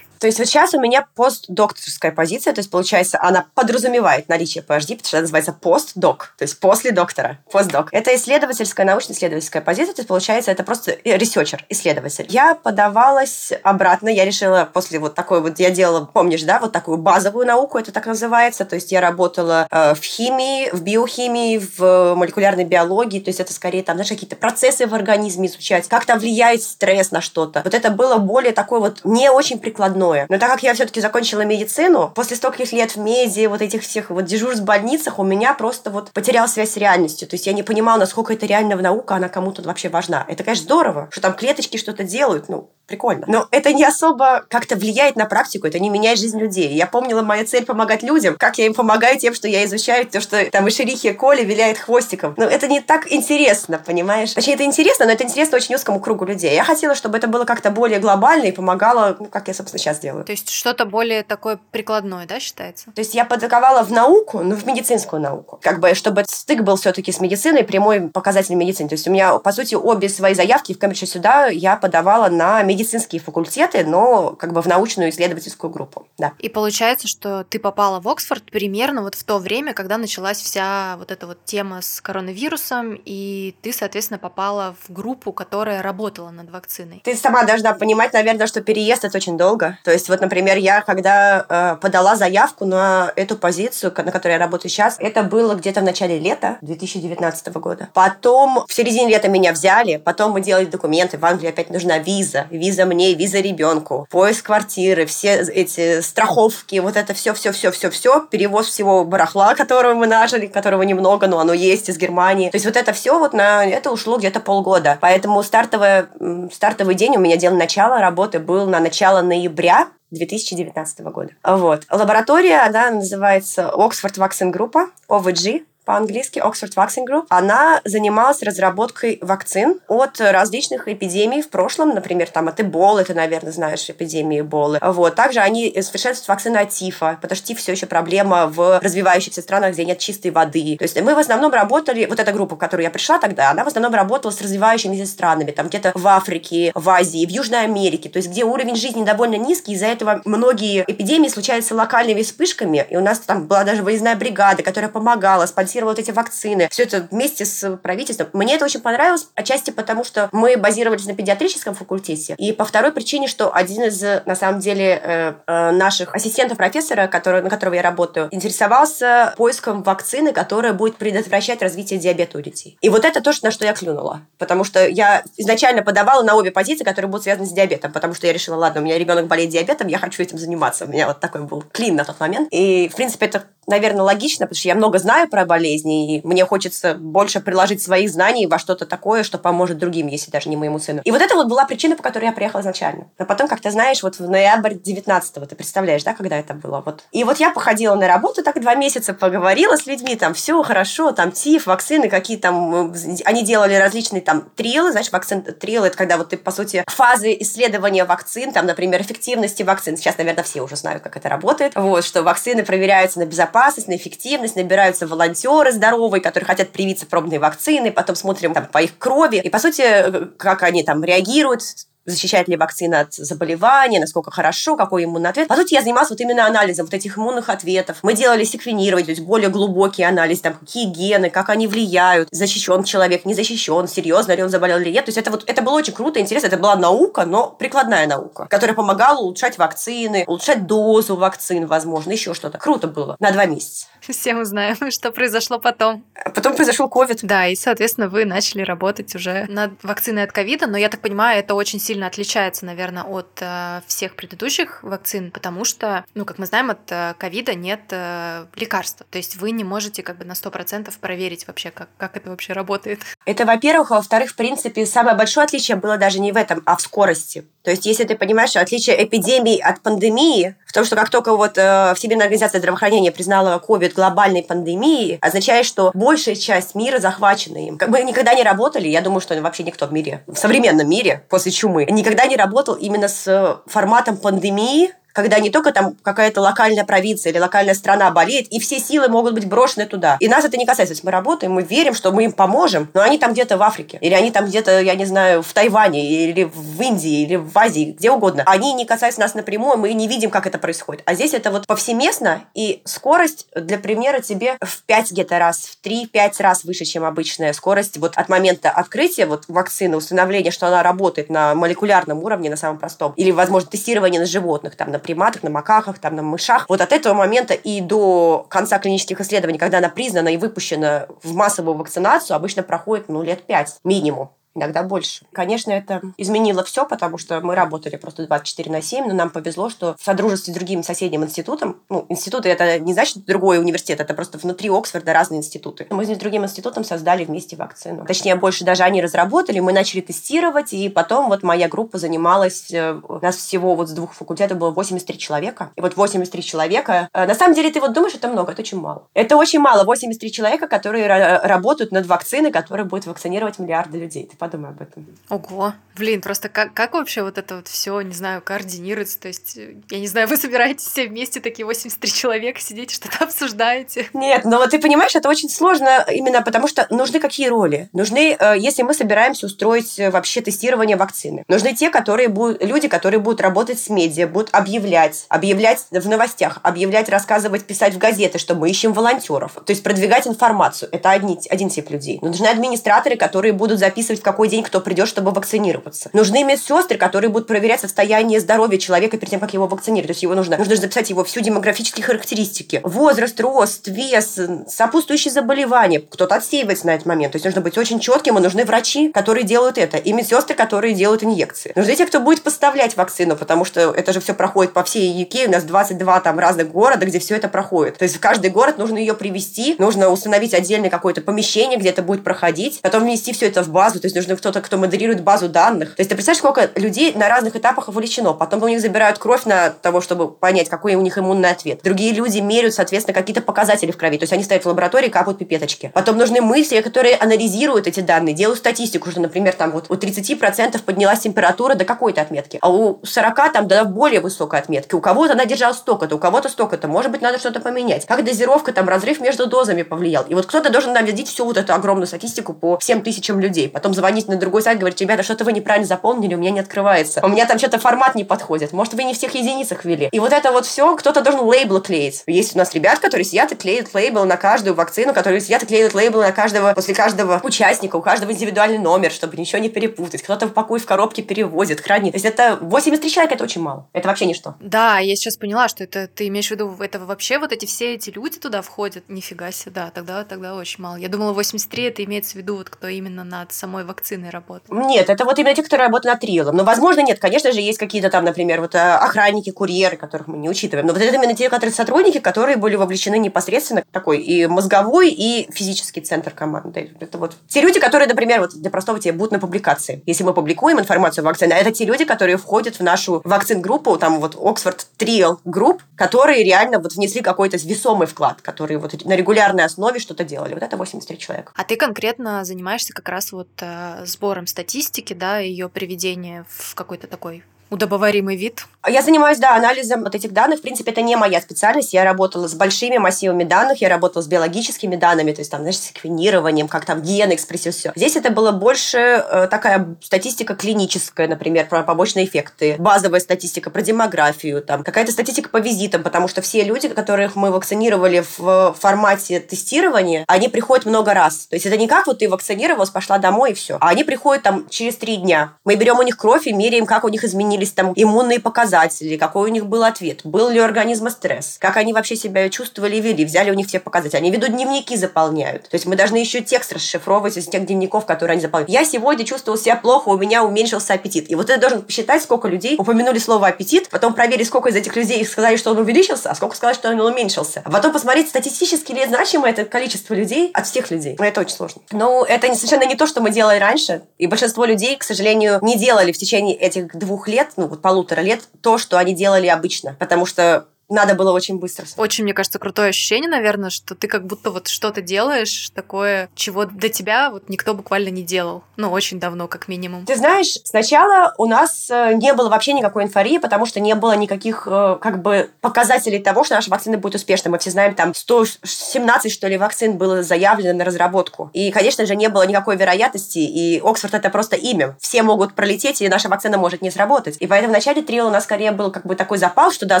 То 0.20 0.26
есть 0.26 0.38
вот 0.38 0.46
сейчас 0.46 0.74
у 0.74 0.80
меня 0.80 1.06
постдокторская 1.14 2.12
позиция, 2.12 2.52
то 2.52 2.60
есть 2.60 2.70
получается 2.70 3.18
она 3.22 3.46
подразумевает 3.54 4.28
наличие 4.28 4.62
PhD, 4.62 4.96
потому 4.96 5.06
что 5.06 5.16
она 5.16 5.22
называется 5.22 5.52
постдок, 5.54 6.34
то 6.36 6.42
есть 6.42 6.60
после 6.60 6.92
доктора, 6.92 7.38
постдок. 7.50 7.88
Это 7.90 8.14
исследовательская, 8.14 8.84
научно-исследовательская 8.84 9.62
позиция, 9.62 9.94
то 9.94 10.00
есть 10.00 10.08
получается 10.08 10.50
это 10.50 10.62
просто 10.62 10.98
researcher, 11.04 11.64
исследователь. 11.70 12.26
Я 12.28 12.54
подавалась 12.54 13.50
обратно, 13.62 14.10
я 14.10 14.26
решила 14.26 14.68
после 14.70 14.98
вот 14.98 15.14
такой 15.14 15.40
вот, 15.40 15.58
я 15.58 15.70
делала, 15.70 16.04
помнишь, 16.04 16.42
да, 16.42 16.58
вот 16.60 16.72
такую 16.72 16.98
базовую 16.98 17.46
науку, 17.46 17.78
это 17.78 17.90
так 17.90 18.04
называется, 18.04 18.66
то 18.66 18.74
есть 18.74 18.92
я 18.92 19.00
работала 19.00 19.66
э, 19.70 19.94
в 19.94 20.02
химии, 20.02 20.68
в 20.70 20.82
биохимии, 20.82 21.66
в 21.78 22.14
молекулярной 22.14 22.66
биологии, 22.66 23.20
то 23.20 23.30
есть 23.30 23.40
это 23.40 23.54
скорее 23.54 23.82
там, 23.82 23.96
знаешь, 23.96 24.10
какие-то 24.10 24.36
процессы 24.36 24.86
в 24.86 24.94
организме 24.94 25.48
изучать, 25.48 25.88
как 25.88 26.04
там 26.04 26.18
влияет 26.18 26.62
стресс 26.62 27.10
на 27.10 27.22
что-то. 27.22 27.62
Вот 27.64 27.72
это 27.72 27.90
было 27.90 28.18
более 28.18 28.52
такое 28.52 28.80
вот 28.80 29.00
не 29.04 29.30
очень 29.30 29.58
прикладное 29.58 30.09
остальное. 30.10 30.26
Но 30.28 30.38
так 30.38 30.50
как 30.50 30.62
я 30.62 30.74
все-таки 30.74 31.00
закончила 31.00 31.42
медицину, 31.42 32.12
после 32.14 32.36
стольких 32.36 32.72
лет 32.72 32.92
в 32.92 32.98
меди, 32.98 33.46
вот 33.46 33.62
этих 33.62 33.82
всех 33.82 34.10
вот 34.10 34.24
дежурств 34.24 34.62
в 34.62 34.64
больницах, 34.64 35.18
у 35.18 35.24
меня 35.24 35.54
просто 35.54 35.90
вот 35.90 36.10
потеряла 36.10 36.46
связь 36.46 36.72
с 36.72 36.76
реальностью. 36.76 37.28
То 37.28 37.34
есть 37.34 37.46
я 37.46 37.52
не 37.52 37.62
понимала, 37.62 37.98
насколько 37.98 38.32
это 38.32 38.46
реально 38.46 38.76
в 38.76 38.82
наука, 38.82 39.16
она 39.16 39.28
кому-то 39.28 39.62
вообще 39.62 39.88
важна. 39.88 40.24
Это, 40.28 40.44
конечно, 40.44 40.64
здорово, 40.64 41.08
что 41.10 41.20
там 41.20 41.34
клеточки 41.34 41.76
что-то 41.76 42.04
делают, 42.04 42.48
ну, 42.48 42.70
прикольно. 42.86 43.24
Но 43.28 43.46
это 43.52 43.72
не 43.72 43.84
особо 43.84 44.44
как-то 44.48 44.76
влияет 44.76 45.16
на 45.16 45.24
практику, 45.26 45.66
это 45.66 45.78
не 45.78 45.88
меняет 45.88 46.18
жизнь 46.18 46.38
людей. 46.38 46.74
Я 46.74 46.86
помнила 46.86 47.22
моя 47.22 47.44
цель 47.44 47.64
помогать 47.64 48.02
людям, 48.02 48.36
как 48.36 48.58
я 48.58 48.66
им 48.66 48.74
помогаю 48.74 49.18
тем, 49.18 49.32
что 49.32 49.46
я 49.48 49.64
изучаю 49.64 50.06
то, 50.06 50.20
что 50.20 50.44
там 50.50 50.66
и 50.66 50.70
Шерихи 50.70 51.12
Коля 51.12 51.42
виляет 51.42 51.78
хвостиком. 51.78 52.34
Но 52.36 52.44
это 52.44 52.66
не 52.66 52.80
так 52.80 53.10
интересно, 53.10 53.80
понимаешь? 53.84 54.32
Точнее, 54.32 54.54
это 54.54 54.64
интересно, 54.64 55.06
но 55.06 55.12
это 55.12 55.24
интересно 55.24 55.56
очень 55.56 55.76
узкому 55.76 56.00
кругу 56.00 56.24
людей. 56.24 56.54
Я 56.54 56.64
хотела, 56.64 56.94
чтобы 56.94 57.18
это 57.18 57.28
было 57.28 57.44
как-то 57.44 57.70
более 57.70 58.00
глобально 58.00 58.46
и 58.46 58.52
помогало, 58.52 59.16
ну, 59.20 59.26
как 59.26 59.46
я, 59.48 59.54
собственно, 59.54 59.78
сейчас 59.78 59.99
делаю. 60.00 60.24
То 60.24 60.32
есть 60.32 60.50
что-то 60.50 60.84
более 60.84 61.22
такое 61.22 61.58
прикладное, 61.70 62.26
да, 62.26 62.40
считается? 62.40 62.90
То 62.92 63.00
есть 63.00 63.14
я 63.14 63.24
подковала 63.24 63.82
в 63.82 63.92
науку, 63.92 64.40
но 64.40 64.54
в 64.54 64.66
медицинскую 64.66 65.20
науку. 65.20 65.58
Как 65.62 65.80
бы, 65.80 65.94
чтобы 65.94 66.24
стык 66.26 66.62
был 66.62 66.76
все-таки 66.76 67.12
с 67.12 67.20
медициной, 67.20 67.64
прямой 67.64 68.08
показатель 68.08 68.54
медицины. 68.54 68.88
То 68.88 68.94
есть 68.94 69.06
у 69.06 69.10
меня, 69.10 69.38
по 69.38 69.52
сути, 69.52 69.74
обе 69.74 70.08
свои 70.08 70.34
заявки 70.34 70.74
в 70.74 70.78
Кембридже 70.78 71.06
сюда 71.06 71.46
я 71.46 71.76
подавала 71.76 72.28
на 72.28 72.62
медицинские 72.62 73.20
факультеты, 73.20 73.84
но 73.84 74.30
как 74.30 74.52
бы 74.52 74.62
в 74.62 74.66
научную 74.66 75.10
исследовательскую 75.10 75.70
группу. 75.70 76.06
Да. 76.18 76.32
И 76.38 76.48
получается, 76.48 77.08
что 77.08 77.44
ты 77.44 77.58
попала 77.58 78.00
в 78.00 78.08
Оксфорд 78.08 78.44
примерно 78.50 79.02
вот 79.02 79.14
в 79.14 79.24
то 79.24 79.38
время, 79.38 79.74
когда 79.74 79.98
началась 79.98 80.40
вся 80.40 80.96
вот 80.98 81.10
эта 81.10 81.26
вот 81.26 81.44
тема 81.44 81.82
с 81.82 82.00
коронавирусом, 82.00 83.00
и 83.04 83.54
ты, 83.62 83.72
соответственно, 83.72 84.18
попала 84.18 84.74
в 84.86 84.92
группу, 84.92 85.32
которая 85.32 85.82
работала 85.82 86.30
над 86.30 86.50
вакциной. 86.50 87.00
Ты 87.04 87.14
сама 87.16 87.44
должна 87.44 87.72
понимать, 87.74 88.12
наверное, 88.12 88.46
что 88.46 88.60
переезд 88.60 89.04
это 89.04 89.16
очень 89.16 89.36
долго. 89.36 89.78
То 89.84 89.89
есть 89.92 90.08
вот, 90.08 90.20
например, 90.20 90.56
я 90.56 90.82
когда 90.82 91.44
э, 91.48 91.76
подала 91.80 92.16
заявку 92.16 92.64
на 92.64 93.12
эту 93.16 93.36
позицию, 93.36 93.92
на 93.96 94.12
которой 94.12 94.32
я 94.32 94.38
работаю 94.38 94.70
сейчас, 94.70 94.96
это 94.98 95.22
было 95.22 95.54
где-то 95.54 95.80
в 95.80 95.84
начале 95.84 96.18
лета 96.18 96.58
2019 96.62 97.48
года. 97.54 97.88
Потом 97.94 98.64
в 98.66 98.72
середине 98.72 99.08
лета 99.08 99.28
меня 99.28 99.52
взяли, 99.52 99.96
потом 99.96 100.32
мы 100.32 100.40
делали 100.40 100.66
документы, 100.66 101.18
в 101.18 101.24
Англии 101.24 101.48
опять 101.48 101.70
нужна 101.70 101.98
виза, 101.98 102.46
виза 102.50 102.86
мне, 102.86 103.14
виза 103.14 103.40
ребенку, 103.40 104.06
поиск 104.10 104.46
квартиры, 104.46 105.06
все 105.06 105.40
эти 105.40 106.00
страховки, 106.00 106.78
вот 106.78 106.96
это 106.96 107.14
все, 107.14 107.34
все, 107.34 107.52
все, 107.52 107.70
все, 107.70 107.90
все, 107.90 108.20
перевоз 108.30 108.66
всего 108.66 109.04
барахла, 109.04 109.54
которого 109.60 109.94
мы 109.94 110.06
нажили, 110.06 110.46
которого 110.46 110.82
немного, 110.82 111.26
но 111.26 111.38
оно 111.38 111.52
есть 111.52 111.88
из 111.88 111.98
Германии. 111.98 112.50
То 112.50 112.56
есть 112.56 112.66
вот 112.66 112.76
это 112.76 112.92
все 112.92 113.18
вот 113.18 113.32
на 113.32 113.64
это 113.64 113.90
ушло 113.90 114.18
где-то 114.18 114.40
полгода. 114.40 114.98
Поэтому 115.00 115.42
стартовый, 115.42 116.04
стартовый 116.52 116.94
день 116.94 117.16
у 117.16 117.20
меня 117.20 117.36
день 117.36 117.50
начала 117.50 118.00
работы 118.00 118.38
был 118.38 118.66
на 118.66 118.80
начало 118.80 119.22
ноября 119.22 119.79
2019 120.10 121.00
года. 121.00 121.30
Вот. 121.44 121.86
Лаборатория, 121.90 122.60
она 122.60 122.90
называется 122.90 123.70
Oxford 123.74 124.16
Vaccine 124.18 124.52
Group, 124.52 124.74
OVG, 125.08 125.64
по-английски 125.84 126.38
Oxford 126.38 126.74
Vaccine 126.74 127.06
Group, 127.06 127.26
она 127.28 127.80
занималась 127.84 128.42
разработкой 128.42 129.18
вакцин 129.20 129.80
от 129.88 130.20
различных 130.20 130.88
эпидемий 130.88 131.42
в 131.42 131.50
прошлом, 131.50 131.90
например, 131.90 132.28
там 132.30 132.48
от 132.48 132.60
Эболы, 132.60 133.04
ты, 133.04 133.14
наверное, 133.14 133.52
знаешь 133.52 133.88
эпидемии 133.88 134.40
Эболы. 134.40 134.78
Вот. 134.80 135.14
Также 135.14 135.40
они 135.40 135.70
совершенствуют 135.82 136.28
вакцины 136.28 136.58
от 136.58 136.70
ТИФа, 136.70 137.18
потому 137.20 137.36
что 137.36 137.46
ТИФ 137.46 137.58
все 137.58 137.72
еще 137.72 137.86
проблема 137.86 138.46
в 138.46 138.78
развивающихся 138.80 139.42
странах, 139.42 139.72
где 139.72 139.84
нет 139.84 139.98
чистой 139.98 140.30
воды. 140.30 140.76
То 140.78 140.84
есть 140.84 141.00
мы 141.00 141.14
в 141.14 141.18
основном 141.18 141.52
работали, 141.52 142.06
вот 142.06 142.20
эта 142.20 142.32
группа, 142.32 142.54
в 142.54 142.58
которую 142.58 142.84
я 142.84 142.90
пришла 142.90 143.18
тогда, 143.18 143.50
она 143.50 143.64
в 143.64 143.66
основном 143.66 143.94
работала 143.94 144.30
с 144.30 144.40
развивающимися 144.40 145.06
странами, 145.06 145.50
там 145.50 145.68
где-то 145.68 145.92
в 145.94 146.06
Африке, 146.06 146.72
в 146.74 146.88
Азии, 146.88 147.26
в 147.26 147.30
Южной 147.30 147.64
Америке, 147.64 148.08
то 148.08 148.18
есть 148.18 148.28
где 148.28 148.44
уровень 148.44 148.76
жизни 148.76 149.04
довольно 149.04 149.36
низкий, 149.36 149.72
из-за 149.72 149.86
этого 149.86 150.20
многие 150.24 150.84
эпидемии 150.86 151.28
случаются 151.28 151.74
локальными 151.74 152.22
вспышками, 152.22 152.86
и 152.88 152.96
у 152.96 153.00
нас 153.00 153.18
там 153.20 153.46
была 153.46 153.64
даже 153.64 153.82
выездная 153.82 154.14
бригада, 154.14 154.62
которая 154.62 154.90
помогала, 154.90 155.46
спонсировала 155.46 155.69
спонсировал 155.70 155.92
вот 155.92 155.98
эти 156.00 156.10
вакцины. 156.10 156.68
Все 156.70 156.82
это 156.82 157.06
вместе 157.10 157.44
с 157.44 157.76
правительством. 157.76 158.28
Мне 158.32 158.56
это 158.56 158.64
очень 158.64 158.80
понравилось, 158.80 159.28
отчасти 159.36 159.70
потому, 159.70 160.02
что 160.04 160.28
мы 160.32 160.56
базировались 160.56 161.06
на 161.06 161.14
педиатрическом 161.14 161.74
факультете, 161.74 162.34
и 162.38 162.52
по 162.52 162.64
второй 162.64 162.92
причине, 162.92 163.28
что 163.28 163.54
один 163.54 163.84
из, 163.84 164.02
на 164.26 164.34
самом 164.34 164.60
деле, 164.60 165.00
э, 165.02 165.34
э, 165.46 165.70
наших 165.70 166.14
ассистентов 166.14 166.58
профессора, 166.58 167.06
который, 167.06 167.42
на 167.42 167.50
которого 167.50 167.74
я 167.74 167.82
работаю, 167.82 168.28
интересовался 168.32 169.34
поиском 169.36 169.82
вакцины, 169.82 170.32
которая 170.32 170.72
будет 170.72 170.96
предотвращать 170.96 171.62
развитие 171.62 172.00
диабета 172.00 172.38
у 172.38 172.40
детей. 172.40 172.76
И 172.80 172.88
вот 172.88 173.04
это 173.04 173.20
то, 173.20 173.32
на 173.42 173.50
что 173.50 173.64
я 173.64 173.72
клюнула. 173.72 174.22
Потому 174.38 174.64
что 174.64 174.86
я 174.86 175.22
изначально 175.36 175.82
подавала 175.82 176.22
на 176.22 176.34
обе 176.34 176.50
позиции, 176.50 176.84
которые 176.84 177.08
будут 177.08 177.22
связаны 177.24 177.46
с 177.46 177.52
диабетом, 177.52 177.92
потому 177.92 178.14
что 178.14 178.26
я 178.26 178.32
решила, 178.32 178.56
ладно, 178.56 178.80
у 178.80 178.84
меня 178.84 178.98
ребенок 178.98 179.28
болеет 179.28 179.50
диабетом, 179.50 179.86
я 179.86 179.98
хочу 179.98 180.22
этим 180.22 180.38
заниматься. 180.38 180.84
У 180.86 180.88
меня 180.88 181.06
вот 181.06 181.20
такой 181.20 181.42
был 181.42 181.62
клин 181.62 181.94
на 181.94 182.04
тот 182.04 182.18
момент. 182.18 182.48
И, 182.50 182.88
в 182.88 182.96
принципе, 182.96 183.26
это 183.26 183.44
наверное, 183.70 184.02
логично, 184.02 184.46
потому 184.46 184.58
что 184.58 184.68
я 184.68 184.74
много 184.74 184.98
знаю 184.98 185.28
про 185.28 185.46
болезни, 185.60 186.16
и 186.16 186.26
мне 186.26 186.46
хочется 186.46 186.94
больше 186.94 187.40
приложить 187.40 187.82
своих 187.82 188.10
знаний 188.10 188.46
во 188.46 188.58
что-то 188.58 188.86
такое, 188.86 189.22
что 189.22 189.36
поможет 189.36 189.76
другим, 189.76 190.06
если 190.06 190.30
даже 190.30 190.48
не 190.48 190.56
моему 190.56 190.78
сыну. 190.78 191.02
И 191.04 191.10
вот 191.10 191.20
это 191.20 191.34
вот 191.34 191.48
была 191.48 191.66
причина, 191.66 191.96
по 191.96 192.02
которой 192.02 192.24
я 192.24 192.32
приехала 192.32 192.62
изначально. 192.62 193.08
А 193.18 193.24
потом, 193.26 193.46
как 193.46 193.60
ты 193.60 193.70
знаешь, 193.70 194.02
вот 194.02 194.18
в 194.18 194.30
ноябрь 194.30 194.72
19-го, 194.72 195.44
ты 195.44 195.54
представляешь, 195.54 196.02
да, 196.02 196.14
когда 196.14 196.38
это 196.38 196.54
было? 196.54 196.82
Вот. 196.84 197.04
И 197.12 197.24
вот 197.24 197.38
я 197.38 197.50
походила 197.50 197.94
на 197.94 198.08
работу, 198.08 198.42
так 198.42 198.58
два 198.60 198.74
месяца 198.74 199.12
поговорила 199.12 199.76
с 199.76 199.86
людьми, 199.86 200.16
там 200.16 200.32
все 200.32 200.62
хорошо, 200.62 201.12
там 201.12 201.30
ТИФ, 201.30 201.66
вакцины, 201.66 202.08
какие 202.08 202.38
там... 202.38 202.94
Они 203.24 203.44
делали 203.44 203.74
различные 203.74 204.22
там 204.22 204.48
трилы, 204.56 204.92
знаешь, 204.92 205.12
вакцин 205.12 205.42
трилы, 205.42 205.88
это 205.88 205.96
когда 205.96 206.16
вот 206.16 206.30
ты, 206.30 206.38
по 206.38 206.52
сути, 206.52 206.84
фазы 206.86 207.36
исследования 207.40 208.04
вакцин, 208.04 208.52
там, 208.52 208.64
например, 208.66 209.02
эффективности 209.02 209.62
вакцин. 209.62 209.98
Сейчас, 209.98 210.16
наверное, 210.16 210.44
все 210.44 210.62
уже 210.62 210.76
знают, 210.76 211.02
как 211.02 211.16
это 211.16 211.28
работает. 211.28 211.72
Вот, 211.74 212.04
что 212.04 212.22
вакцины 212.22 212.64
проверяются 212.64 213.18
на 213.18 213.26
безопасность, 213.26 213.88
на 213.88 213.96
эффективность, 213.96 214.56
набираются 214.56 215.06
волонтеры 215.06 215.49
здоровые, 215.72 216.20
которые 216.20 216.46
хотят 216.46 216.70
привиться 216.70 217.06
пробные 217.06 217.38
вакцины, 217.38 217.92
потом 217.92 218.16
смотрим 218.16 218.54
там, 218.54 218.66
по 218.66 218.78
их 218.78 218.96
крови. 218.98 219.36
И, 219.36 219.50
по 219.50 219.58
сути, 219.58 219.82
э, 219.82 220.26
как 220.36 220.62
они 220.62 220.82
там 220.82 221.04
реагируют, 221.04 221.62
защищает 222.06 222.48
ли 222.48 222.56
вакцина 222.56 223.00
от 223.00 223.14
заболевания, 223.14 224.00
насколько 224.00 224.30
хорошо, 224.30 224.76
какой 224.76 225.04
иммунный 225.04 225.30
ответ. 225.30 225.48
По 225.48 225.56
сути, 225.56 225.74
я 225.74 225.82
занималась 225.82 226.10
вот 226.10 226.20
именно 226.20 226.46
анализом 226.46 226.86
вот 226.86 226.94
этих 226.94 227.18
иммунных 227.18 227.48
ответов. 227.48 227.98
Мы 228.02 228.14
делали 228.14 228.44
секвенирование, 228.44 229.06
то 229.06 229.12
есть 229.12 229.22
более 229.22 229.48
глубокий 229.48 230.02
анализ, 230.02 230.40
там, 230.40 230.54
какие 230.54 230.86
гены, 230.86 231.30
как 231.30 231.48
они 231.48 231.66
влияют, 231.66 232.28
защищен 232.30 232.82
человек, 232.84 233.24
не 233.24 233.34
защищен, 233.34 233.88
серьезно 233.88 234.32
ли 234.32 234.42
он 234.42 234.48
заболел 234.48 234.78
или 234.78 234.90
нет. 234.90 235.04
То 235.04 235.10
есть 235.10 235.18
это 235.18 235.30
вот 235.30 235.44
это 235.46 235.62
было 235.62 235.74
очень 235.74 235.92
круто, 235.92 236.20
интересно. 236.20 236.46
Это 236.46 236.56
была 236.56 236.76
наука, 236.76 237.24
но 237.24 237.50
прикладная 237.50 238.06
наука, 238.06 238.46
которая 238.46 238.74
помогала 238.74 239.18
улучшать 239.20 239.58
вакцины, 239.58 240.24
улучшать 240.26 240.66
дозу 240.66 241.16
вакцин, 241.16 241.66
возможно, 241.66 242.12
еще 242.12 242.34
что-то. 242.34 242.58
Круто 242.58 242.88
было 242.88 243.16
на 243.20 243.30
два 243.32 243.46
месяца. 243.46 243.86
Все 244.00 244.34
узнаем, 244.34 244.76
что 244.90 245.12
произошло 245.12 245.58
потом. 245.58 246.04
А 246.14 246.30
потом 246.30 246.54
произошел 246.54 246.88
ковид. 246.88 247.20
Да, 247.22 247.46
и, 247.46 247.56
соответственно, 247.56 248.08
вы 248.08 248.24
начали 248.24 248.62
работать 248.62 249.14
уже 249.14 249.46
над 249.48 249.72
вакциной 249.82 250.24
от 250.24 250.32
ковида, 250.32 250.66
но 250.66 250.76
я 250.76 250.88
так 250.88 251.00
понимаю, 251.00 251.40
это 251.40 251.54
очень 251.54 251.80
сильно 251.90 252.06
отличается, 252.06 252.66
наверное, 252.66 253.02
от 253.02 253.38
э, 253.40 253.80
всех 253.88 254.14
предыдущих 254.14 254.80
вакцин, 254.84 255.32
потому 255.32 255.64
что, 255.64 256.04
ну, 256.14 256.24
как 256.24 256.38
мы 256.38 256.46
знаем, 256.46 256.70
от 256.70 256.78
э, 256.90 257.14
ковида 257.18 257.54
нет 257.54 257.80
э, 257.90 258.46
лекарства. 258.54 259.04
То 259.10 259.18
есть 259.18 259.34
вы 259.38 259.50
не 259.50 259.64
можете 259.64 260.04
как 260.04 260.18
бы 260.18 260.24
на 260.24 260.34
100% 260.34 260.88
проверить 261.00 261.48
вообще, 261.48 261.72
как, 261.72 261.88
как 261.96 262.16
это 262.16 262.30
вообще 262.30 262.52
работает. 262.52 263.00
Это, 263.26 263.44
во-первых. 263.44 263.90
А 263.90 263.96
во-вторых, 263.96 264.30
в 264.30 264.36
принципе, 264.36 264.86
самое 264.86 265.16
большое 265.16 265.46
отличие 265.46 265.76
было 265.76 265.96
даже 265.96 266.20
не 266.20 266.30
в 266.30 266.36
этом, 266.36 266.62
а 266.64 266.76
в 266.76 266.80
скорости. 266.80 267.44
То 267.64 267.72
есть, 267.72 267.84
если 267.84 268.04
ты 268.04 268.16
понимаешь, 268.16 268.56
отличие 268.56 269.04
эпидемии 269.04 269.58
от 269.58 269.80
пандемии 269.82 270.54
в 270.66 270.72
том, 270.72 270.84
что 270.84 270.96
как 270.96 271.10
только 271.10 271.36
вот 271.36 271.58
э, 271.58 271.92
Всемирная 271.96 272.26
организация 272.26 272.60
здравоохранения 272.60 273.12
признала 273.12 273.62
COVID 273.66 273.92
глобальной 273.92 274.42
пандемией, 274.42 275.18
означает, 275.20 275.66
что 275.66 275.90
большая 275.92 276.36
часть 276.36 276.74
мира 276.74 277.00
захвачена 277.00 277.58
им. 277.58 277.78
Мы 277.88 278.02
никогда 278.02 278.34
не 278.34 278.44
работали, 278.44 278.88
я 278.88 279.00
думаю, 279.00 279.20
что 279.20 279.38
вообще 279.42 279.64
никто 279.64 279.86
в 279.86 279.92
мире, 279.92 280.22
в 280.26 280.36
современном 280.36 280.88
мире 280.88 281.24
после 281.28 281.52
чумы, 281.52 281.79
никогда 281.88 282.26
не 282.26 282.36
работал 282.36 282.74
именно 282.74 283.08
с 283.08 283.60
форматом 283.66 284.16
пандемии, 284.16 284.92
когда 285.12 285.38
не 285.38 285.50
только 285.50 285.72
там 285.72 285.94
какая-то 286.02 286.40
локальная 286.40 286.84
провинция 286.84 287.32
или 287.32 287.38
локальная 287.38 287.74
страна 287.74 288.10
болеет, 288.10 288.48
и 288.48 288.60
все 288.60 288.78
силы 288.78 289.08
могут 289.08 289.34
быть 289.34 289.46
брошены 289.46 289.86
туда. 289.86 290.16
И 290.20 290.28
нас 290.28 290.44
это 290.44 290.56
не 290.56 290.66
касается. 290.66 290.92
То 290.92 290.96
есть 290.96 291.04
мы 291.04 291.10
работаем, 291.10 291.52
мы 291.52 291.62
верим, 291.62 291.94
что 291.94 292.12
мы 292.12 292.24
им 292.24 292.32
поможем, 292.32 292.88
но 292.94 293.02
они 293.02 293.18
там 293.18 293.32
где-то 293.32 293.56
в 293.56 293.62
Африке, 293.62 293.98
или 294.00 294.14
они 294.14 294.30
там 294.30 294.46
где-то, 294.46 294.80
я 294.80 294.94
не 294.94 295.04
знаю, 295.04 295.42
в 295.42 295.52
Тайване, 295.52 296.08
или 296.08 296.44
в 296.44 296.80
Индии, 296.80 297.22
или 297.22 297.36
в 297.36 297.56
Азии, 297.56 297.94
где 297.96 298.10
угодно. 298.10 298.42
Они 298.46 298.72
не 298.72 298.84
касаются 298.86 299.20
нас 299.20 299.34
напрямую, 299.34 299.78
мы 299.78 299.92
не 299.92 300.08
видим, 300.08 300.30
как 300.30 300.46
это 300.46 300.58
происходит. 300.58 301.02
А 301.06 301.14
здесь 301.14 301.34
это 301.34 301.50
вот 301.50 301.66
повсеместно, 301.66 302.44
и 302.54 302.82
скорость, 302.84 303.46
для 303.54 303.78
примера, 303.78 304.20
тебе 304.20 304.56
в 304.60 304.82
5 304.84 305.12
где-то 305.12 305.38
раз, 305.38 305.58
в 305.82 305.86
3-5 305.86 306.42
раз 306.42 306.64
выше, 306.64 306.84
чем 306.84 307.04
обычная 307.04 307.52
скорость 307.52 307.96
вот 307.98 308.12
от 308.16 308.28
момента 308.28 308.70
открытия 308.70 309.26
вот 309.26 309.44
вакцины, 309.48 309.96
установления, 309.96 310.50
что 310.50 310.66
она 310.66 310.82
работает 310.82 311.30
на 311.30 311.54
молекулярном 311.54 312.22
уровне, 312.22 312.50
на 312.50 312.56
самом 312.56 312.78
простом, 312.78 313.12
или, 313.16 313.30
возможно, 313.30 313.70
тестирование 313.70 314.20
на 314.20 314.26
животных, 314.26 314.76
там, 314.76 314.90
на 314.90 314.99
приматах, 315.00 315.42
на 315.42 315.50
макаках, 315.50 315.98
там, 315.98 316.16
на 316.16 316.22
мышах. 316.22 316.66
Вот 316.68 316.80
от 316.80 316.92
этого 316.92 317.14
момента 317.14 317.54
и 317.54 317.80
до 317.80 318.46
конца 318.48 318.78
клинических 318.78 319.20
исследований, 319.20 319.58
когда 319.58 319.78
она 319.78 319.88
признана 319.88 320.28
и 320.28 320.36
выпущена 320.36 321.06
в 321.22 321.34
массовую 321.34 321.76
вакцинацию, 321.76 322.36
обычно 322.36 322.62
проходит 322.62 323.08
ну, 323.08 323.22
лет 323.22 323.42
пять 323.42 323.78
минимум. 323.84 324.30
Иногда 324.54 324.82
больше. 324.82 325.24
Конечно, 325.32 325.70
это 325.70 326.02
изменило 326.16 326.64
все, 326.64 326.84
потому 326.84 327.18
что 327.18 327.40
мы 327.40 327.54
работали 327.54 327.96
просто 327.96 328.26
24 328.26 328.70
на 328.70 328.82
7, 328.82 329.06
но 329.06 329.14
нам 329.14 329.30
повезло, 329.30 329.70
что 329.70 329.96
в 329.98 330.04
содружестве 330.04 330.52
с 330.52 330.56
другим 330.56 330.82
соседним 330.82 331.24
институтом, 331.24 331.80
ну, 331.88 332.06
институты 332.08 332.48
это 332.48 332.78
не 332.78 332.92
значит 332.92 333.24
другой 333.24 333.58
университет, 333.58 334.00
это 334.00 334.14
просто 334.14 334.38
внутри 334.38 334.68
Оксфорда 334.70 335.12
разные 335.12 335.38
институты. 335.38 335.86
Мы 335.90 336.04
с 336.04 336.18
другим 336.18 336.44
институтом 336.44 336.84
создали 336.84 337.24
вместе 337.24 337.56
вакцину. 337.56 338.04
Точнее, 338.06 338.34
больше 338.34 338.64
даже 338.64 338.82
они 338.82 339.02
разработали, 339.02 339.60
мы 339.60 339.72
начали 339.72 340.00
тестировать, 340.00 340.72
и 340.72 340.88
потом 340.88 341.28
вот 341.28 341.42
моя 341.42 341.68
группа 341.68 341.98
занималась, 341.98 342.72
э, 342.72 343.00
у 343.08 343.18
нас 343.20 343.36
всего 343.36 343.74
вот 343.74 343.88
с 343.88 343.92
двух 343.92 344.14
факультетов 344.14 344.58
было 344.58 344.70
83 344.70 345.18
человека. 345.18 345.70
И 345.76 345.80
вот 345.80 345.96
83 345.96 346.42
человека, 346.42 347.08
э, 347.12 347.26
на 347.26 347.34
самом 347.34 347.54
деле 347.54 347.70
ты 347.70 347.80
вот 347.80 347.92
думаешь, 347.92 348.14
это 348.14 348.28
много, 348.28 348.52
это 348.52 348.62
очень 348.62 348.78
мало. 348.78 349.06
Это 349.14 349.36
очень 349.36 349.60
мало, 349.60 349.84
83 349.84 350.32
человека, 350.32 350.66
которые 350.66 351.06
работают 351.06 351.92
над 351.92 352.06
вакциной, 352.06 352.50
которая 352.50 352.86
будет 352.86 353.06
вакцинировать 353.06 353.58
миллиарды 353.58 353.98
людей. 353.98 354.30
Подумай 354.40 354.70
об 354.70 354.80
этом. 354.80 355.06
Ого. 355.28 355.74
Блин, 355.98 356.22
просто 356.22 356.48
как, 356.48 356.72
как 356.72 356.94
вообще 356.94 357.22
вот 357.22 357.36
это 357.36 357.56
вот 357.56 357.68
все, 357.68 358.00
не 358.00 358.14
знаю, 358.14 358.40
координируется? 358.40 359.20
То 359.20 359.28
есть, 359.28 359.58
я 359.90 360.00
не 360.00 360.06
знаю, 360.06 360.28
вы 360.28 360.38
собираетесь 360.38 360.86
все 360.86 361.06
вместе, 361.06 361.40
такие 361.40 361.66
83 361.66 362.10
человека, 362.10 362.58
сидите, 362.58 362.94
что-то 362.94 363.18
обсуждаете? 363.24 364.08
Нет, 364.14 364.46
но 364.46 364.56
вот 364.56 364.70
ты 364.70 364.78
понимаешь, 364.78 365.14
это 365.14 365.28
очень 365.28 365.50
сложно 365.50 366.06
именно 366.10 366.40
потому, 366.40 366.68
что 366.68 366.86
нужны 366.88 367.20
какие 367.20 367.48
роли? 367.48 367.90
Нужны, 367.92 368.34
э, 368.38 368.54
если 368.56 368.82
мы 368.82 368.94
собираемся 368.94 369.44
устроить 369.44 369.98
э, 369.98 370.10
вообще 370.10 370.40
тестирование 370.40 370.96
вакцины, 370.96 371.44
нужны 371.46 371.74
те, 371.74 371.90
которые 371.90 372.28
будут, 372.28 372.64
люди, 372.64 372.88
которые 372.88 373.20
будут 373.20 373.42
работать 373.42 373.78
с 373.78 373.90
медиа, 373.90 374.26
будут 374.26 374.48
объявлять, 374.52 375.26
объявлять 375.28 375.84
в 375.90 376.08
новостях, 376.08 376.60
объявлять, 376.62 377.10
рассказывать, 377.10 377.66
писать 377.66 377.92
в 377.92 377.98
газеты, 377.98 378.38
что 378.38 378.54
мы 378.54 378.70
ищем 378.70 378.94
волонтеров. 378.94 379.58
То 379.66 379.70
есть 379.70 379.82
продвигать 379.82 380.26
информацию. 380.26 380.88
Это 380.92 381.10
одни, 381.10 381.38
один 381.50 381.68
тип 381.68 381.90
людей. 381.90 382.18
Но 382.22 382.28
нужны 382.28 382.46
администраторы, 382.46 383.16
которые 383.16 383.52
будут 383.52 383.78
записывать, 383.78 384.22
какой 384.30 384.48
день 384.48 384.62
кто 384.62 384.80
придет, 384.80 385.08
чтобы 385.08 385.32
вакцинироваться. 385.32 386.10
Нужны 386.12 386.44
медсестры, 386.44 386.96
которые 386.96 387.30
будут 387.30 387.48
проверять 387.48 387.80
состояние 387.80 388.38
здоровья 388.38 388.78
человека 388.78 389.16
перед 389.16 389.30
тем, 389.30 389.40
как 389.40 389.52
его 389.52 389.66
вакцинировать. 389.66 390.06
То 390.06 390.12
есть 390.12 390.22
его 390.22 390.34
нужно, 390.34 390.56
нужно 390.56 390.76
записать 390.76 391.10
его 391.10 391.24
всю 391.24 391.40
демографические 391.40 392.04
характеристики. 392.04 392.80
Возраст, 392.84 393.40
рост, 393.40 393.88
вес, 393.88 394.38
сопутствующие 394.68 395.32
заболевания. 395.32 396.00
Кто-то 396.00 396.36
отсеивается 396.36 396.86
на 396.86 396.94
этот 396.94 397.06
момент. 397.06 397.32
То 397.32 397.36
есть 397.36 397.44
нужно 397.44 397.60
быть 397.60 397.76
очень 397.76 397.98
четким, 397.98 398.38
и 398.38 398.40
нужны 398.40 398.64
врачи, 398.64 399.10
которые 399.10 399.44
делают 399.44 399.78
это, 399.78 399.96
и 399.96 400.12
медсестры, 400.12 400.54
которые 400.54 400.94
делают 400.94 401.24
инъекции. 401.24 401.72
Нужны 401.74 401.96
те, 401.96 402.06
кто 402.06 402.20
будет 402.20 402.42
поставлять 402.42 402.96
вакцину, 402.96 403.36
потому 403.36 403.64
что 403.64 403.80
это 403.90 404.12
же 404.12 404.20
все 404.20 404.32
проходит 404.32 404.72
по 404.72 404.84
всей 404.84 405.12
UK. 405.24 405.48
У 405.48 405.50
нас 405.50 405.64
22 405.64 406.20
там 406.20 406.38
разных 406.38 406.70
города, 406.70 407.04
где 407.04 407.18
все 407.18 407.34
это 407.34 407.48
проходит. 407.48 407.98
То 407.98 408.04
есть 408.04 408.16
в 408.16 408.20
каждый 408.20 408.50
город 408.50 408.78
нужно 408.78 408.98
ее 408.98 409.14
привести, 409.14 409.74
нужно 409.78 410.08
установить 410.08 410.54
отдельное 410.54 410.90
какое-то 410.90 411.20
помещение, 411.20 411.78
где 411.78 411.88
это 411.88 412.02
будет 412.02 412.22
проходить, 412.22 412.80
потом 412.80 413.02
внести 413.02 413.32
все 413.32 413.46
это 413.46 413.62
в 413.62 413.70
базу. 413.70 413.98
То 414.00 414.06
есть 414.06 414.14
нужно 414.20 414.36
кто-то, 414.36 414.60
кто 414.60 414.76
модерирует 414.76 415.22
базу 415.22 415.48
данных. 415.48 415.96
То 415.96 416.00
есть 416.00 416.10
ты 416.10 416.14
представляешь, 416.14 416.38
сколько 416.38 416.70
людей 416.80 417.12
на 417.14 417.28
разных 417.28 417.56
этапах 417.56 417.88
вовлечено. 417.88 418.34
Потом 418.34 418.62
у 418.62 418.68
них 418.68 418.80
забирают 418.80 419.18
кровь 419.18 419.44
на 419.44 419.70
того, 419.70 420.00
чтобы 420.00 420.30
понять, 420.30 420.68
какой 420.68 420.94
у 420.94 421.00
них 421.00 421.18
иммунный 421.18 421.50
ответ. 421.50 421.80
Другие 421.82 422.12
люди 422.12 422.38
меряют, 422.38 422.74
соответственно, 422.74 423.14
какие-то 423.14 423.40
показатели 423.40 423.90
в 423.90 423.96
крови. 423.96 424.18
То 424.18 424.24
есть 424.24 424.32
они 424.32 424.44
стоят 424.44 424.64
в 424.64 424.68
лаборатории, 424.68 425.08
капают 425.08 425.38
пипеточки. 425.38 425.90
Потом 425.94 426.18
нужны 426.18 426.40
мысли, 426.40 426.80
которые 426.80 427.16
анализируют 427.16 427.86
эти 427.86 428.00
данные, 428.00 428.34
делают 428.34 428.58
статистику, 428.58 429.10
что, 429.10 429.20
например, 429.20 429.54
там 429.54 429.70
вот 429.70 429.86
у 429.88 429.94
30% 429.94 430.82
поднялась 430.82 431.20
температура 431.20 431.74
до 431.74 431.84
какой-то 431.84 432.20
отметки, 432.20 432.58
а 432.60 432.70
у 432.70 433.00
40 433.04 433.52
там 433.52 433.68
до 433.68 433.84
более 433.84 434.20
высокой 434.20 434.60
отметки. 434.60 434.94
У 434.94 435.00
кого-то 435.00 435.32
она 435.32 435.44
держалась 435.46 435.78
столько-то, 435.78 436.16
у 436.16 436.18
кого-то 436.18 436.48
столько-то. 436.48 436.88
Может 436.88 437.10
быть, 437.10 437.22
надо 437.22 437.38
что-то 437.38 437.60
поменять. 437.60 438.06
Как 438.06 438.24
дозировка, 438.24 438.72
там, 438.72 438.88
разрыв 438.88 439.20
между 439.20 439.46
дозами 439.46 439.82
повлиял. 439.82 440.24
И 440.24 440.34
вот 440.34 440.46
кто-то 440.46 440.70
должен 440.70 440.92
нам 440.92 441.04
видеть 441.04 441.28
всю 441.28 441.44
вот 441.44 441.56
эту 441.56 441.72
огромную 441.72 442.06
статистику 442.06 442.52
по 442.52 442.78
всем 442.78 443.02
тысячам 443.02 443.40
людей. 443.40 443.68
Потом 443.68 443.94
звонить 444.10 444.28
на 444.28 444.36
другой 444.36 444.62
сайт, 444.62 444.78
говорить, 444.78 445.00
ребята, 445.00 445.22
что-то 445.22 445.44
вы 445.44 445.52
неправильно 445.52 445.86
заполнили, 445.86 446.34
у 446.34 446.38
меня 446.38 446.50
не 446.50 446.60
открывается. 446.60 447.20
У 447.24 447.28
меня 447.28 447.46
там 447.46 447.58
что-то 447.58 447.78
формат 447.78 448.16
не 448.16 448.24
подходит. 448.24 448.72
Может, 448.72 448.94
вы 448.94 449.04
не 449.04 449.14
всех 449.14 449.34
единицах 449.36 449.84
ввели. 449.84 450.08
И 450.10 450.18
вот 450.18 450.32
это 450.32 450.50
вот 450.50 450.66
все, 450.66 450.96
кто-то 450.96 451.22
должен 451.22 451.42
лейбл 451.42 451.80
клеить. 451.80 452.24
Есть 452.26 452.56
у 452.56 452.58
нас 452.58 452.74
ребят, 452.74 452.98
которые 452.98 453.24
сидят 453.24 453.52
и 453.52 453.54
клеят 453.54 453.94
лейбл 453.94 454.24
на 454.24 454.36
каждую 454.36 454.74
вакцину, 454.74 455.14
которые 455.14 455.40
сидят 455.40 455.62
и 455.62 455.66
клеят 455.66 455.94
лейбл 455.94 456.20
на 456.20 456.32
каждого, 456.32 456.72
после 456.74 456.92
каждого 456.92 457.40
участника, 457.44 457.94
у 457.96 458.02
каждого 458.02 458.32
индивидуальный 458.32 458.78
номер, 458.78 459.12
чтобы 459.12 459.36
ничего 459.36 459.62
не 459.62 459.68
перепутать. 459.68 460.22
Кто-то 460.22 460.48
пакует 460.48 460.82
в 460.82 460.86
коробке, 460.86 461.22
перевозит, 461.22 461.80
хранит. 461.80 462.12
То 462.12 462.16
есть 462.16 462.26
это 462.26 462.58
83 462.60 463.10
человека, 463.10 463.34
это 463.34 463.44
очень 463.44 463.60
мало. 463.60 463.88
Это 463.92 464.08
вообще 464.08 464.26
ничто. 464.26 464.56
Да, 464.60 464.98
я 464.98 465.14
сейчас 465.14 465.36
поняла, 465.36 465.68
что 465.68 465.84
это 465.84 466.08
ты 466.08 466.26
имеешь 466.26 466.48
в 466.48 466.50
виду, 466.50 466.76
это 466.80 466.98
вообще 466.98 467.38
вот 467.38 467.52
эти 467.52 467.66
все 467.66 467.94
эти 467.94 468.10
люди 468.10 468.38
туда 468.38 468.62
входят. 468.62 469.04
Нифига 469.08 469.52
себе, 469.52 469.70
да, 469.72 469.90
тогда, 469.90 470.24
тогда 470.24 470.56
очень 470.56 470.82
мало. 470.82 470.96
Я 470.96 471.08
думала, 471.08 471.32
83 471.32 471.84
это 471.84 472.04
имеется 472.04 472.32
в 472.32 472.34
виду 472.36 472.56
вот 472.56 472.70
кто 472.70 472.88
именно 472.88 473.22
над 473.22 473.52
самой 473.52 473.84
вакциной 473.84 473.99
работает. 474.30 474.70
Нет, 474.70 475.10
это 475.10 475.24
вот 475.24 475.38
именно 475.38 475.54
те, 475.54 475.62
которые 475.62 475.86
работают 475.86 476.14
над 476.14 476.20
триалом. 476.20 476.56
Но, 476.56 476.64
возможно, 476.64 477.00
нет. 477.00 477.18
Конечно 477.18 477.52
же, 477.52 477.60
есть 477.60 477.78
какие-то 477.78 478.10
там, 478.10 478.24
например, 478.24 478.60
вот 478.60 478.74
э, 478.74 478.78
охранники, 478.78 479.50
курьеры, 479.50 479.96
которых 479.96 480.28
мы 480.28 480.38
не 480.38 480.48
учитываем. 480.48 480.86
Но 480.86 480.92
вот 480.92 481.02
это 481.02 481.14
именно 481.14 481.34
те, 481.34 481.48
которые 481.48 481.72
сотрудники, 481.74 482.18
которые 482.18 482.56
были 482.56 482.76
вовлечены 482.76 483.18
непосредственно 483.18 483.84
такой 483.92 484.18
и 484.18 484.46
мозговой, 484.46 485.10
и 485.10 485.50
физический 485.52 486.00
центр 486.00 486.30
команды. 486.30 486.90
Это 487.00 487.18
вот 487.18 487.36
те 487.48 487.60
люди, 487.60 487.80
которые, 487.80 488.08
например, 488.08 488.40
вот 488.40 488.54
для 488.54 488.70
простого 488.70 488.98
тебе 489.00 489.12
будут 489.12 489.32
на 489.32 489.38
публикации. 489.38 490.02
Если 490.06 490.24
мы 490.24 490.34
публикуем 490.34 490.78
информацию 490.80 491.22
о 491.22 491.26
вакцине, 491.26 491.54
это 491.54 491.70
те 491.72 491.84
люди, 491.84 492.04
которые 492.04 492.36
входят 492.36 492.76
в 492.76 492.82
нашу 492.82 493.20
вакцин-группу, 493.24 493.96
там 493.98 494.20
вот 494.20 494.34
Oxford 494.34 494.86
Trial 494.98 495.38
Group, 495.44 495.80
которые 495.96 496.44
реально 496.44 496.78
вот 496.78 496.94
внесли 496.94 497.22
какой-то 497.22 497.56
весомый 497.56 498.06
вклад, 498.06 498.40
которые 498.42 498.78
вот 498.78 499.04
на 499.04 499.14
регулярной 499.14 499.64
основе 499.64 500.00
что-то 500.00 500.24
делали. 500.24 500.54
Вот 500.54 500.62
это 500.62 500.76
83 500.76 501.18
человека. 501.18 501.52
А 501.54 501.64
ты 501.64 501.76
конкретно 501.76 502.44
занимаешься 502.44 502.92
как 502.92 503.08
раз 503.08 503.32
вот 503.32 503.48
э, 503.60 503.89
сбором 504.04 504.46
статистики, 504.46 505.12
да, 505.12 505.38
ее 505.38 505.68
приведение 505.68 506.44
в 506.48 506.74
какой-то 506.74 507.06
такой 507.06 507.44
удобоваримый 507.70 508.36
вид? 508.36 508.66
Я 508.88 509.02
занимаюсь, 509.02 509.38
да, 509.38 509.56
анализом 509.56 510.04
вот 510.04 510.14
этих 510.14 510.32
данных. 510.32 510.60
В 510.60 510.62
принципе, 510.62 510.90
это 510.90 511.02
не 511.02 511.14
моя 511.14 511.40
специальность. 511.40 511.92
Я 511.92 512.04
работала 512.04 512.48
с 512.48 512.54
большими 512.54 512.96
массивами 512.96 513.44
данных, 513.44 513.82
я 513.82 513.88
работала 513.90 514.22
с 514.22 514.26
биологическими 514.26 514.96
данными, 514.96 515.32
то 515.32 515.40
есть 515.40 515.50
там, 515.50 515.60
знаешь, 515.60 515.78
секвенированием, 515.78 516.66
как 516.66 516.86
там 516.86 517.02
гены, 517.02 517.34
экспрессия, 517.34 517.72
все. 517.72 517.92
Здесь 517.94 518.16
это 518.16 518.30
было 518.30 518.52
больше 518.52 518.98
э, 518.98 519.48
такая 519.50 519.96
статистика 520.00 520.54
клиническая, 520.54 521.28
например, 521.28 521.66
про 521.68 521.82
побочные 521.82 522.24
эффекты, 522.24 522.76
базовая 522.78 523.20
статистика 523.20 523.70
про 523.70 523.82
демографию, 523.82 524.62
там, 524.62 524.82
какая-то 524.82 525.12
статистика 525.12 525.50
по 525.50 525.58
визитам, 525.58 526.02
потому 526.02 526.26
что 526.26 526.40
все 526.40 526.64
люди, 526.64 526.88
которых 526.88 527.36
мы 527.36 527.50
вакцинировали 527.50 528.24
в 528.38 528.74
формате 528.78 529.40
тестирования, 529.40 530.24
они 530.26 530.48
приходят 530.48 530.86
много 530.86 531.12
раз. 531.12 531.46
То 531.46 531.56
есть 531.56 531.66
это 531.66 531.76
не 531.76 531.86
как 531.86 532.06
вот 532.06 532.20
ты 532.20 532.28
вакцинировалась, 532.28 532.90
пошла 532.90 533.18
домой 533.18 533.50
и 533.50 533.54
все. 533.54 533.76
А 533.80 533.90
они 533.90 534.04
приходят 534.04 534.42
там 534.42 534.68
через 534.70 534.96
три 534.96 535.16
дня. 535.16 535.52
Мы 535.64 535.74
берем 535.76 535.98
у 535.98 536.02
них 536.02 536.16
кровь 536.16 536.46
и 536.46 536.52
меряем, 536.52 536.86
как 536.86 537.04
у 537.04 537.08
них 537.08 537.24
изменились 537.24 537.59
изменились 537.60 537.72
там 537.72 537.92
иммунные 537.94 538.40
показатели, 538.40 539.16
какой 539.16 539.50
у 539.50 539.52
них 539.52 539.66
был 539.66 539.84
ответ, 539.84 540.20
был 540.24 540.48
ли 540.48 540.60
у 540.60 540.64
организма 540.64 541.10
стресс, 541.10 541.56
как 541.58 541.76
они 541.76 541.92
вообще 541.92 542.16
себя 542.16 542.48
чувствовали 542.48 542.96
и 542.96 543.00
вели, 543.00 543.24
взяли 543.24 543.50
у 543.50 543.54
них 543.54 543.66
все 543.66 543.80
показатели. 543.80 544.18
Они 544.18 544.30
ведут 544.30 544.50
дневники, 544.50 544.96
заполняют. 544.96 545.68
То 545.68 545.74
есть 545.74 545.86
мы 545.86 545.96
должны 545.96 546.16
еще 546.16 546.40
текст 546.40 546.72
расшифровывать 546.72 547.36
из 547.36 547.46
тех 547.46 547.66
дневников, 547.66 548.06
которые 548.06 548.34
они 548.34 548.42
заполняют. 548.42 548.70
Я 548.70 548.84
сегодня 548.84 549.24
чувствовал 549.24 549.58
себя 549.58 549.76
плохо, 549.76 550.08
у 550.08 550.18
меня 550.18 550.44
уменьшился 550.44 550.94
аппетит. 550.94 551.30
И 551.30 551.34
вот 551.34 551.46
ты 551.46 551.58
должен 551.58 551.82
посчитать, 551.82 552.22
сколько 552.22 552.48
людей 552.48 552.76
упомянули 552.78 553.18
слово 553.18 553.48
аппетит, 553.48 553.88
потом 553.90 554.14
проверить, 554.14 554.46
сколько 554.46 554.68
из 554.68 554.76
этих 554.76 554.96
людей 554.96 555.24
сказали, 555.24 555.56
что 555.56 555.70
он 555.70 555.78
увеличился, 555.78 556.30
а 556.30 556.34
сколько 556.34 556.56
сказали, 556.56 556.74
что 556.74 556.90
он 556.90 557.00
уменьшился. 557.00 557.62
А 557.64 557.70
потом 557.70 557.92
посмотреть, 557.92 558.28
статистически 558.28 558.92
ли 558.92 559.06
значимо 559.06 559.48
это 559.48 559.64
количество 559.64 560.14
людей 560.14 560.50
от 560.54 560.66
всех 560.66 560.90
людей. 560.90 561.16
Это 561.18 561.40
очень 561.40 561.54
сложно. 561.54 561.82
Но 561.92 562.24
это 562.24 562.52
совершенно 562.54 562.84
не 562.84 562.94
то, 562.94 563.06
что 563.06 563.20
мы 563.20 563.30
делали 563.30 563.58
раньше. 563.58 564.02
И 564.18 564.26
большинство 564.26 564.64
людей, 564.64 564.96
к 564.96 565.02
сожалению, 565.02 565.58
не 565.62 565.76
делали 565.76 566.12
в 566.12 566.18
течение 566.18 566.56
этих 566.56 566.96
двух 566.96 567.28
лет 567.28 567.49
ну, 567.56 567.66
вот 567.66 567.82
полутора 567.82 568.20
лет, 568.20 568.48
то, 568.60 568.78
что 568.78 568.98
они 568.98 569.14
делали 569.14 569.46
обычно. 569.46 569.96
Потому 569.98 570.26
что 570.26 570.66
надо 570.90 571.14
было 571.14 571.32
очень 571.32 571.58
быстро. 571.58 571.86
Очень, 571.96 572.24
мне 572.24 572.34
кажется, 572.34 572.58
крутое 572.58 572.90
ощущение, 572.90 573.30
наверное, 573.30 573.70
что 573.70 573.94
ты 573.94 574.08
как 574.08 574.26
будто 574.26 574.50
вот 574.50 574.68
что-то 574.68 575.00
делаешь 575.00 575.70
такое, 575.74 576.28
чего 576.34 576.64
до 576.64 576.88
тебя 576.88 577.30
вот 577.30 577.48
никто 577.48 577.74
буквально 577.74 578.08
не 578.08 578.22
делал. 578.22 578.64
Ну, 578.76 578.90
очень 578.90 579.20
давно, 579.20 579.48
как 579.48 579.68
минимум. 579.68 580.04
Ты 580.06 580.16
знаешь, 580.16 580.58
сначала 580.64 581.34
у 581.38 581.46
нас 581.46 581.88
э, 581.90 582.14
не 582.14 582.32
было 582.32 582.48
вообще 582.48 582.72
никакой 582.72 583.04
инфории, 583.04 583.38
потому 583.38 583.66
что 583.66 583.80
не 583.80 583.94
было 583.94 584.16
никаких 584.16 584.66
э, 584.70 584.98
как 585.00 585.22
бы 585.22 585.50
показателей 585.60 586.18
того, 586.18 586.44
что 586.44 586.54
наша 586.54 586.70
вакцина 586.70 586.98
будет 586.98 587.14
успешной. 587.14 587.52
Мы 587.52 587.58
все 587.58 587.70
знаем, 587.70 587.94
там 587.94 588.14
117, 588.14 589.32
что 589.32 589.48
ли, 589.48 589.56
вакцин 589.56 589.96
было 589.96 590.22
заявлено 590.22 590.78
на 590.78 590.84
разработку. 590.84 591.50
И, 591.52 591.70
конечно 591.70 592.06
же, 592.06 592.16
не 592.16 592.28
было 592.28 592.46
никакой 592.46 592.76
вероятности, 592.76 593.38
и 593.38 593.80
Оксфорд 593.80 594.14
это 594.14 594.30
просто 594.30 594.56
имя. 594.56 594.96
Все 595.00 595.22
могут 595.22 595.54
пролететь, 595.54 596.02
и 596.02 596.08
наша 596.08 596.28
вакцина 596.28 596.58
может 596.58 596.82
не 596.82 596.90
сработать. 596.90 597.36
И 597.38 597.46
поэтому 597.46 597.72
в 597.72 597.76
начале 597.76 598.02
трио 598.02 598.26
у 598.26 598.30
нас 598.30 598.44
скорее 598.44 598.72
был 598.72 598.90
как 598.90 599.06
бы 599.06 599.14
такой 599.14 599.38
запал, 599.38 599.70
что 599.72 599.86
да, 599.86 600.00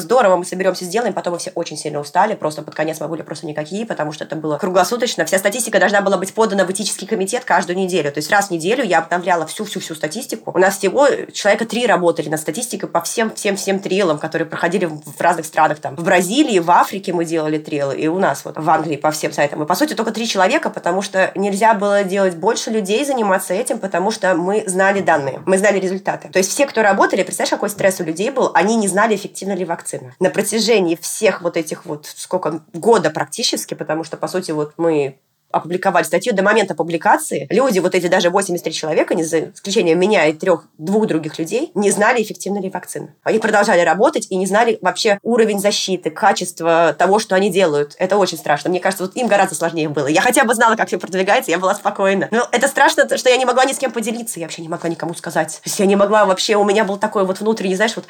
здорово, 0.00 0.36
мы 0.36 0.44
соберемся 0.44 0.79
все 0.80 0.86
сделаем, 0.86 1.12
потом 1.12 1.34
мы 1.34 1.38
все 1.38 1.52
очень 1.54 1.76
сильно 1.76 2.00
устали, 2.00 2.34
просто 2.34 2.62
под 2.62 2.74
конец 2.74 3.00
мы 3.00 3.08
были 3.08 3.20
просто 3.20 3.46
никакие, 3.46 3.84
потому 3.84 4.12
что 4.12 4.24
это 4.24 4.34
было 4.34 4.56
круглосуточно. 4.56 5.26
Вся 5.26 5.38
статистика 5.38 5.78
должна 5.78 6.00
была 6.00 6.16
быть 6.16 6.32
подана 6.32 6.64
в 6.64 6.70
этический 6.70 7.06
комитет 7.06 7.44
каждую 7.44 7.76
неделю. 7.76 8.10
То 8.10 8.18
есть 8.18 8.30
раз 8.30 8.48
в 8.48 8.50
неделю 8.50 8.82
я 8.82 9.00
обновляла 9.00 9.46
всю-всю-всю 9.46 9.94
статистику. 9.94 10.52
У 10.54 10.58
нас 10.58 10.78
всего 10.78 11.06
человека 11.32 11.66
три 11.66 11.86
работали 11.86 12.30
над 12.30 12.40
статистикой 12.40 12.88
по 12.88 13.02
всем-всем-всем 13.02 13.80
трилам, 13.80 14.18
которые 14.18 14.48
проходили 14.48 14.86
в 14.86 15.20
разных 15.20 15.44
странах. 15.44 15.80
Там 15.80 15.96
в 15.96 16.02
Бразилии, 16.02 16.58
в 16.58 16.70
Африке 16.70 17.12
мы 17.12 17.26
делали 17.26 17.58
трилы, 17.58 17.94
и 17.94 18.08
у 18.08 18.18
нас 18.18 18.44
вот 18.46 18.56
в 18.56 18.70
Англии 18.70 18.96
по 18.96 19.10
всем 19.10 19.32
сайтам. 19.32 19.62
И 19.62 19.66
по 19.66 19.74
сути 19.74 19.92
только 19.92 20.12
три 20.12 20.26
человека, 20.26 20.70
потому 20.70 21.02
что 21.02 21.30
нельзя 21.34 21.74
было 21.74 22.04
делать 22.04 22.36
больше 22.36 22.70
людей 22.70 23.04
заниматься 23.04 23.52
этим, 23.52 23.78
потому 23.78 24.10
что 24.10 24.34
мы 24.34 24.64
знали 24.66 25.00
данные, 25.00 25.42
мы 25.44 25.58
знали 25.58 25.78
результаты. 25.78 26.28
То 26.28 26.38
есть 26.38 26.50
все, 26.50 26.66
кто 26.66 26.80
работали, 26.80 27.22
представляешь, 27.22 27.50
какой 27.50 27.68
стресс 27.68 28.00
у 28.00 28.04
людей 28.04 28.30
был, 28.30 28.50
они 28.54 28.76
не 28.76 28.88
знали, 28.88 29.14
эффективна 29.14 29.52
ли 29.52 29.66
вакцина. 29.66 30.14
На 30.20 30.30
протяжении 30.30 30.69
всех 31.00 31.42
вот 31.42 31.56
этих 31.56 31.84
вот, 31.84 32.06
сколько, 32.06 32.62
года 32.72 33.10
практически, 33.10 33.74
потому 33.74 34.04
что, 34.04 34.16
по 34.16 34.28
сути, 34.28 34.50
вот 34.50 34.74
мы 34.76 35.18
опубликовали 35.50 36.04
статью, 36.04 36.32
до 36.32 36.42
момента 36.42 36.74
публикации 36.74 37.46
люди, 37.50 37.78
вот 37.80 37.94
эти 37.94 38.06
даже 38.06 38.30
83 38.30 38.72
человека, 38.72 39.14
не 39.14 39.24
за 39.24 39.50
исключением 39.50 39.98
меня 39.98 40.26
и 40.26 40.32
трех, 40.32 40.66
двух 40.78 41.06
других 41.06 41.38
людей, 41.38 41.72
не 41.74 41.90
знали, 41.90 42.22
эффективна 42.22 42.60
ли 42.60 42.70
вакцина. 42.70 43.14
Они 43.22 43.38
продолжали 43.38 43.80
работать 43.80 44.28
и 44.30 44.36
не 44.36 44.46
знали 44.46 44.78
вообще 44.80 45.18
уровень 45.22 45.58
защиты, 45.58 46.10
качество 46.10 46.94
того, 46.96 47.18
что 47.18 47.34
они 47.34 47.50
делают. 47.50 47.96
Это 47.98 48.16
очень 48.16 48.38
страшно. 48.38 48.70
Мне 48.70 48.80
кажется, 48.80 49.04
вот 49.04 49.16
им 49.16 49.26
гораздо 49.26 49.54
сложнее 49.54 49.88
было. 49.88 50.06
Я 50.06 50.20
хотя 50.20 50.44
бы 50.44 50.54
знала, 50.54 50.76
как 50.76 50.88
все 50.88 50.98
продвигается, 50.98 51.50
я 51.50 51.58
была 51.58 51.74
спокойна. 51.74 52.28
Но 52.30 52.48
это 52.52 52.68
страшно, 52.68 53.16
что 53.16 53.28
я 53.28 53.36
не 53.36 53.44
могла 53.44 53.64
ни 53.64 53.72
с 53.72 53.78
кем 53.78 53.90
поделиться, 53.90 54.38
я 54.38 54.46
вообще 54.46 54.62
не 54.62 54.68
могла 54.68 54.88
никому 54.88 55.14
сказать. 55.14 55.60
То 55.62 55.68
есть 55.68 55.78
я 55.80 55.86
не 55.86 55.96
могла 55.96 56.24
вообще, 56.24 56.56
у 56.56 56.64
меня 56.64 56.84
был 56.84 56.96
такой 56.96 57.24
вот 57.24 57.40
внутренний, 57.40 57.74
знаешь, 57.74 57.96
вот... 57.96 58.04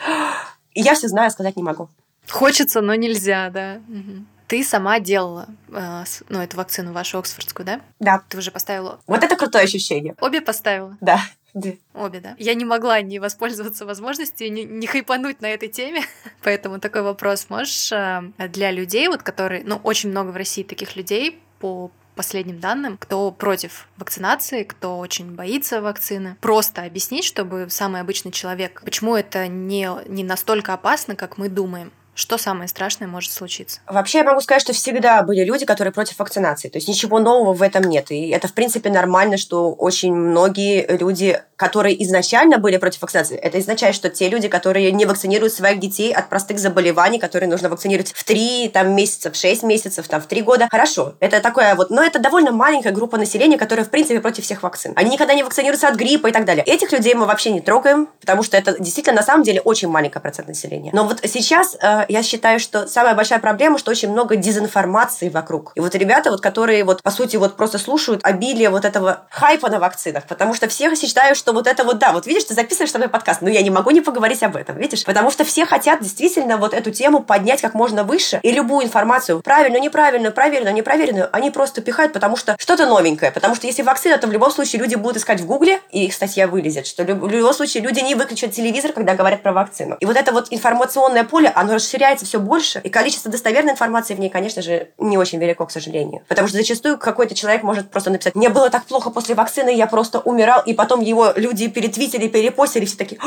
И 0.72 0.82
я 0.82 0.94
все 0.94 1.08
знаю, 1.08 1.28
а 1.28 1.30
сказать 1.30 1.56
не 1.56 1.64
могу. 1.64 1.88
Хочется, 2.30 2.80
но 2.80 2.94
нельзя, 2.94 3.50
да. 3.50 3.80
Угу. 3.88 4.24
Ты 4.48 4.64
сама 4.64 4.98
делала, 4.98 5.48
э, 5.68 6.04
ну, 6.28 6.40
эту 6.40 6.56
вакцину 6.56 6.92
вашу 6.92 7.18
оксфордскую, 7.18 7.64
да? 7.64 7.80
Да. 8.00 8.22
Ты 8.28 8.38
уже 8.38 8.50
поставила? 8.50 8.98
Вот 9.06 9.22
это 9.22 9.36
крутое 9.36 9.64
ощущение. 9.64 10.16
Обе 10.20 10.40
поставила? 10.40 10.96
Да. 11.00 11.20
Да. 11.54 11.70
Обе, 11.94 12.20
да. 12.20 12.34
Я 12.38 12.54
не 12.54 12.64
могла 12.64 13.00
не 13.00 13.18
воспользоваться 13.18 13.86
возможностью, 13.86 14.52
не, 14.52 14.64
не 14.64 14.86
хайпануть 14.86 15.40
на 15.40 15.46
этой 15.46 15.68
теме. 15.68 16.02
Поэтому 16.42 16.80
такой 16.80 17.02
вопрос. 17.02 17.46
Можешь 17.48 17.92
э, 17.92 18.22
для 18.38 18.70
людей, 18.70 19.08
вот 19.08 19.22
которые, 19.22 19.62
ну, 19.64 19.80
очень 19.82 20.10
много 20.10 20.30
в 20.30 20.36
России 20.36 20.62
таких 20.62 20.96
людей 20.96 21.40
по 21.58 21.90
последним 22.14 22.60
данным, 22.60 22.98
кто 22.98 23.30
против 23.30 23.88
вакцинации, 23.96 24.64
кто 24.64 24.98
очень 24.98 25.34
боится 25.34 25.80
вакцины. 25.80 26.36
Просто 26.40 26.82
объяснить, 26.82 27.24
чтобы 27.24 27.68
самый 27.70 28.00
обычный 28.00 28.32
человек, 28.32 28.82
почему 28.84 29.16
это 29.16 29.46
не, 29.46 29.88
не 30.06 30.24
настолько 30.24 30.74
опасно, 30.74 31.16
как 31.16 31.38
мы 31.38 31.48
думаем. 31.48 31.92
Что 32.20 32.36
самое 32.36 32.68
страшное 32.68 33.08
может 33.08 33.32
случиться? 33.32 33.80
Вообще 33.86 34.18
я 34.18 34.24
могу 34.24 34.42
сказать, 34.42 34.60
что 34.60 34.74
всегда 34.74 35.22
были 35.22 35.42
люди, 35.42 35.64
которые 35.64 35.90
против 35.90 36.18
вакцинации. 36.18 36.68
То 36.68 36.76
есть 36.76 36.86
ничего 36.86 37.18
нового 37.18 37.54
в 37.54 37.62
этом 37.62 37.84
нет. 37.84 38.10
И 38.10 38.28
это, 38.28 38.46
в 38.46 38.52
принципе, 38.52 38.90
нормально, 38.90 39.38
что 39.38 39.72
очень 39.72 40.14
многие 40.14 40.98
люди, 40.98 41.40
которые 41.56 42.02
изначально 42.04 42.58
были 42.58 42.76
против 42.76 43.00
вакцинации, 43.00 43.38
это 43.38 43.56
означает, 43.56 43.94
что 43.94 44.10
те 44.10 44.28
люди, 44.28 44.48
которые 44.48 44.92
не 44.92 45.06
вакцинируют 45.06 45.54
своих 45.54 45.80
детей 45.80 46.12
от 46.12 46.28
простых 46.28 46.58
заболеваний, 46.58 47.18
которые 47.18 47.48
нужно 47.48 47.70
вакцинировать 47.70 48.12
в 48.12 48.22
3 48.22 48.68
там, 48.68 48.94
месяца, 48.94 49.30
в 49.30 49.36
6 49.36 49.62
месяцев, 49.62 50.06
там, 50.06 50.20
в 50.20 50.26
3 50.26 50.42
года, 50.42 50.68
хорошо. 50.70 51.14
Это 51.20 51.40
такое 51.40 51.74
вот, 51.74 51.88
но 51.88 52.02
это 52.02 52.18
довольно 52.18 52.52
маленькая 52.52 52.92
группа 52.92 53.16
населения, 53.16 53.56
которая, 53.56 53.86
в 53.86 53.90
принципе, 53.90 54.20
против 54.20 54.44
всех 54.44 54.62
вакцин. 54.62 54.92
Они 54.94 55.10
никогда 55.12 55.32
не 55.32 55.42
вакцинируются 55.42 55.88
от 55.88 55.94
гриппа 55.94 56.26
и 56.26 56.32
так 56.32 56.44
далее. 56.44 56.64
Этих 56.66 56.92
людей 56.92 57.14
мы 57.14 57.24
вообще 57.24 57.50
не 57.50 57.62
трогаем, 57.62 58.10
потому 58.20 58.42
что 58.42 58.58
это 58.58 58.78
действительно 58.78 59.16
на 59.16 59.22
самом 59.22 59.42
деле 59.42 59.62
очень 59.62 59.88
маленький 59.88 60.18
процент 60.18 60.48
населения. 60.48 60.90
Но 60.92 61.04
вот 61.04 61.20
сейчас 61.24 61.78
э, 61.80 62.09
я 62.10 62.22
считаю, 62.22 62.58
что 62.58 62.86
самая 62.86 63.14
большая 63.14 63.38
проблема, 63.38 63.78
что 63.78 63.90
очень 63.90 64.10
много 64.10 64.36
дезинформации 64.36 65.28
вокруг. 65.28 65.72
И 65.76 65.80
вот 65.80 65.94
ребята, 65.94 66.30
вот, 66.30 66.40
которые 66.40 66.84
вот, 66.84 67.02
по 67.02 67.10
сути, 67.10 67.36
вот 67.36 67.56
просто 67.56 67.78
слушают 67.78 68.20
обилие 68.24 68.68
вот 68.70 68.84
этого 68.84 69.22
хайпа 69.30 69.70
на 69.70 69.78
вакцинах, 69.78 70.24
потому 70.24 70.54
что 70.54 70.68
все 70.68 70.94
считают, 70.96 71.38
что 71.38 71.52
вот 71.52 71.66
это 71.66 71.84
вот, 71.84 71.98
да, 71.98 72.12
вот 72.12 72.26
видишь, 72.26 72.44
ты 72.44 72.54
записываешь 72.54 72.90
со 72.90 72.98
мной 72.98 73.08
подкаст, 73.08 73.42
но 73.42 73.48
я 73.48 73.62
не 73.62 73.70
могу 73.70 73.90
не 73.90 74.00
поговорить 74.00 74.42
об 74.42 74.56
этом, 74.56 74.76
видишь? 74.76 75.04
Потому 75.04 75.30
что 75.30 75.44
все 75.44 75.64
хотят 75.66 76.00
действительно 76.00 76.56
вот 76.56 76.74
эту 76.74 76.90
тему 76.90 77.22
поднять 77.22 77.60
как 77.60 77.74
можно 77.74 78.02
выше, 78.02 78.40
и 78.42 78.50
любую 78.50 78.86
информацию, 78.86 79.40
правильную, 79.40 79.80
неправильную, 79.80 80.32
проверенную, 80.32 80.74
непроверенную, 80.74 81.28
они 81.32 81.50
просто 81.50 81.80
пихают, 81.80 82.12
потому 82.12 82.36
что 82.36 82.56
что-то 82.58 82.86
новенькое. 82.86 83.30
Потому 83.30 83.54
что 83.54 83.68
если 83.68 83.82
вакцина, 83.82 84.18
то 84.18 84.26
в 84.26 84.32
любом 84.32 84.50
случае 84.50 84.82
люди 84.82 84.96
будут 84.96 85.18
искать 85.18 85.40
в 85.40 85.46
Гугле, 85.46 85.80
и 85.90 86.06
их 86.06 86.14
статья 86.14 86.48
вылезет, 86.48 86.86
что 86.86 87.04
в 87.04 87.28
любом 87.28 87.54
случае 87.54 87.84
люди 87.84 88.00
не 88.00 88.16
выключат 88.16 88.52
телевизор, 88.52 88.92
когда 88.92 89.14
говорят 89.14 89.42
про 89.42 89.52
вакцину. 89.52 89.96
И 90.00 90.06
вот 90.06 90.16
это 90.16 90.32
вот 90.32 90.48
информационное 90.50 91.24
поле, 91.24 91.52
оно 91.54 91.74
расширяется 91.74 91.89
все 91.98 92.38
больше, 92.38 92.80
и 92.84 92.88
количество 92.88 93.30
достоверной 93.30 93.72
информации 93.72 94.14
в 94.14 94.20
ней, 94.20 94.30
конечно 94.30 94.62
же, 94.62 94.88
не 94.98 95.18
очень 95.18 95.38
велико, 95.38 95.66
к 95.66 95.70
сожалению. 95.70 96.22
Потому 96.28 96.48
что 96.48 96.56
зачастую 96.56 96.98
какой-то 96.98 97.34
человек 97.34 97.62
может 97.62 97.90
просто 97.90 98.10
написать, 98.10 98.34
мне 98.34 98.48
было 98.48 98.70
так 98.70 98.84
плохо 98.84 99.10
после 99.10 99.34
вакцины, 99.34 99.74
я 99.74 99.86
просто 99.86 100.20
умирал, 100.20 100.62
и 100.64 100.74
потом 100.74 101.00
его 101.00 101.32
люди 101.36 101.68
перетвитили, 101.68 102.28
перепостили, 102.28 102.84
все 102.84 102.96
такие, 102.96 103.20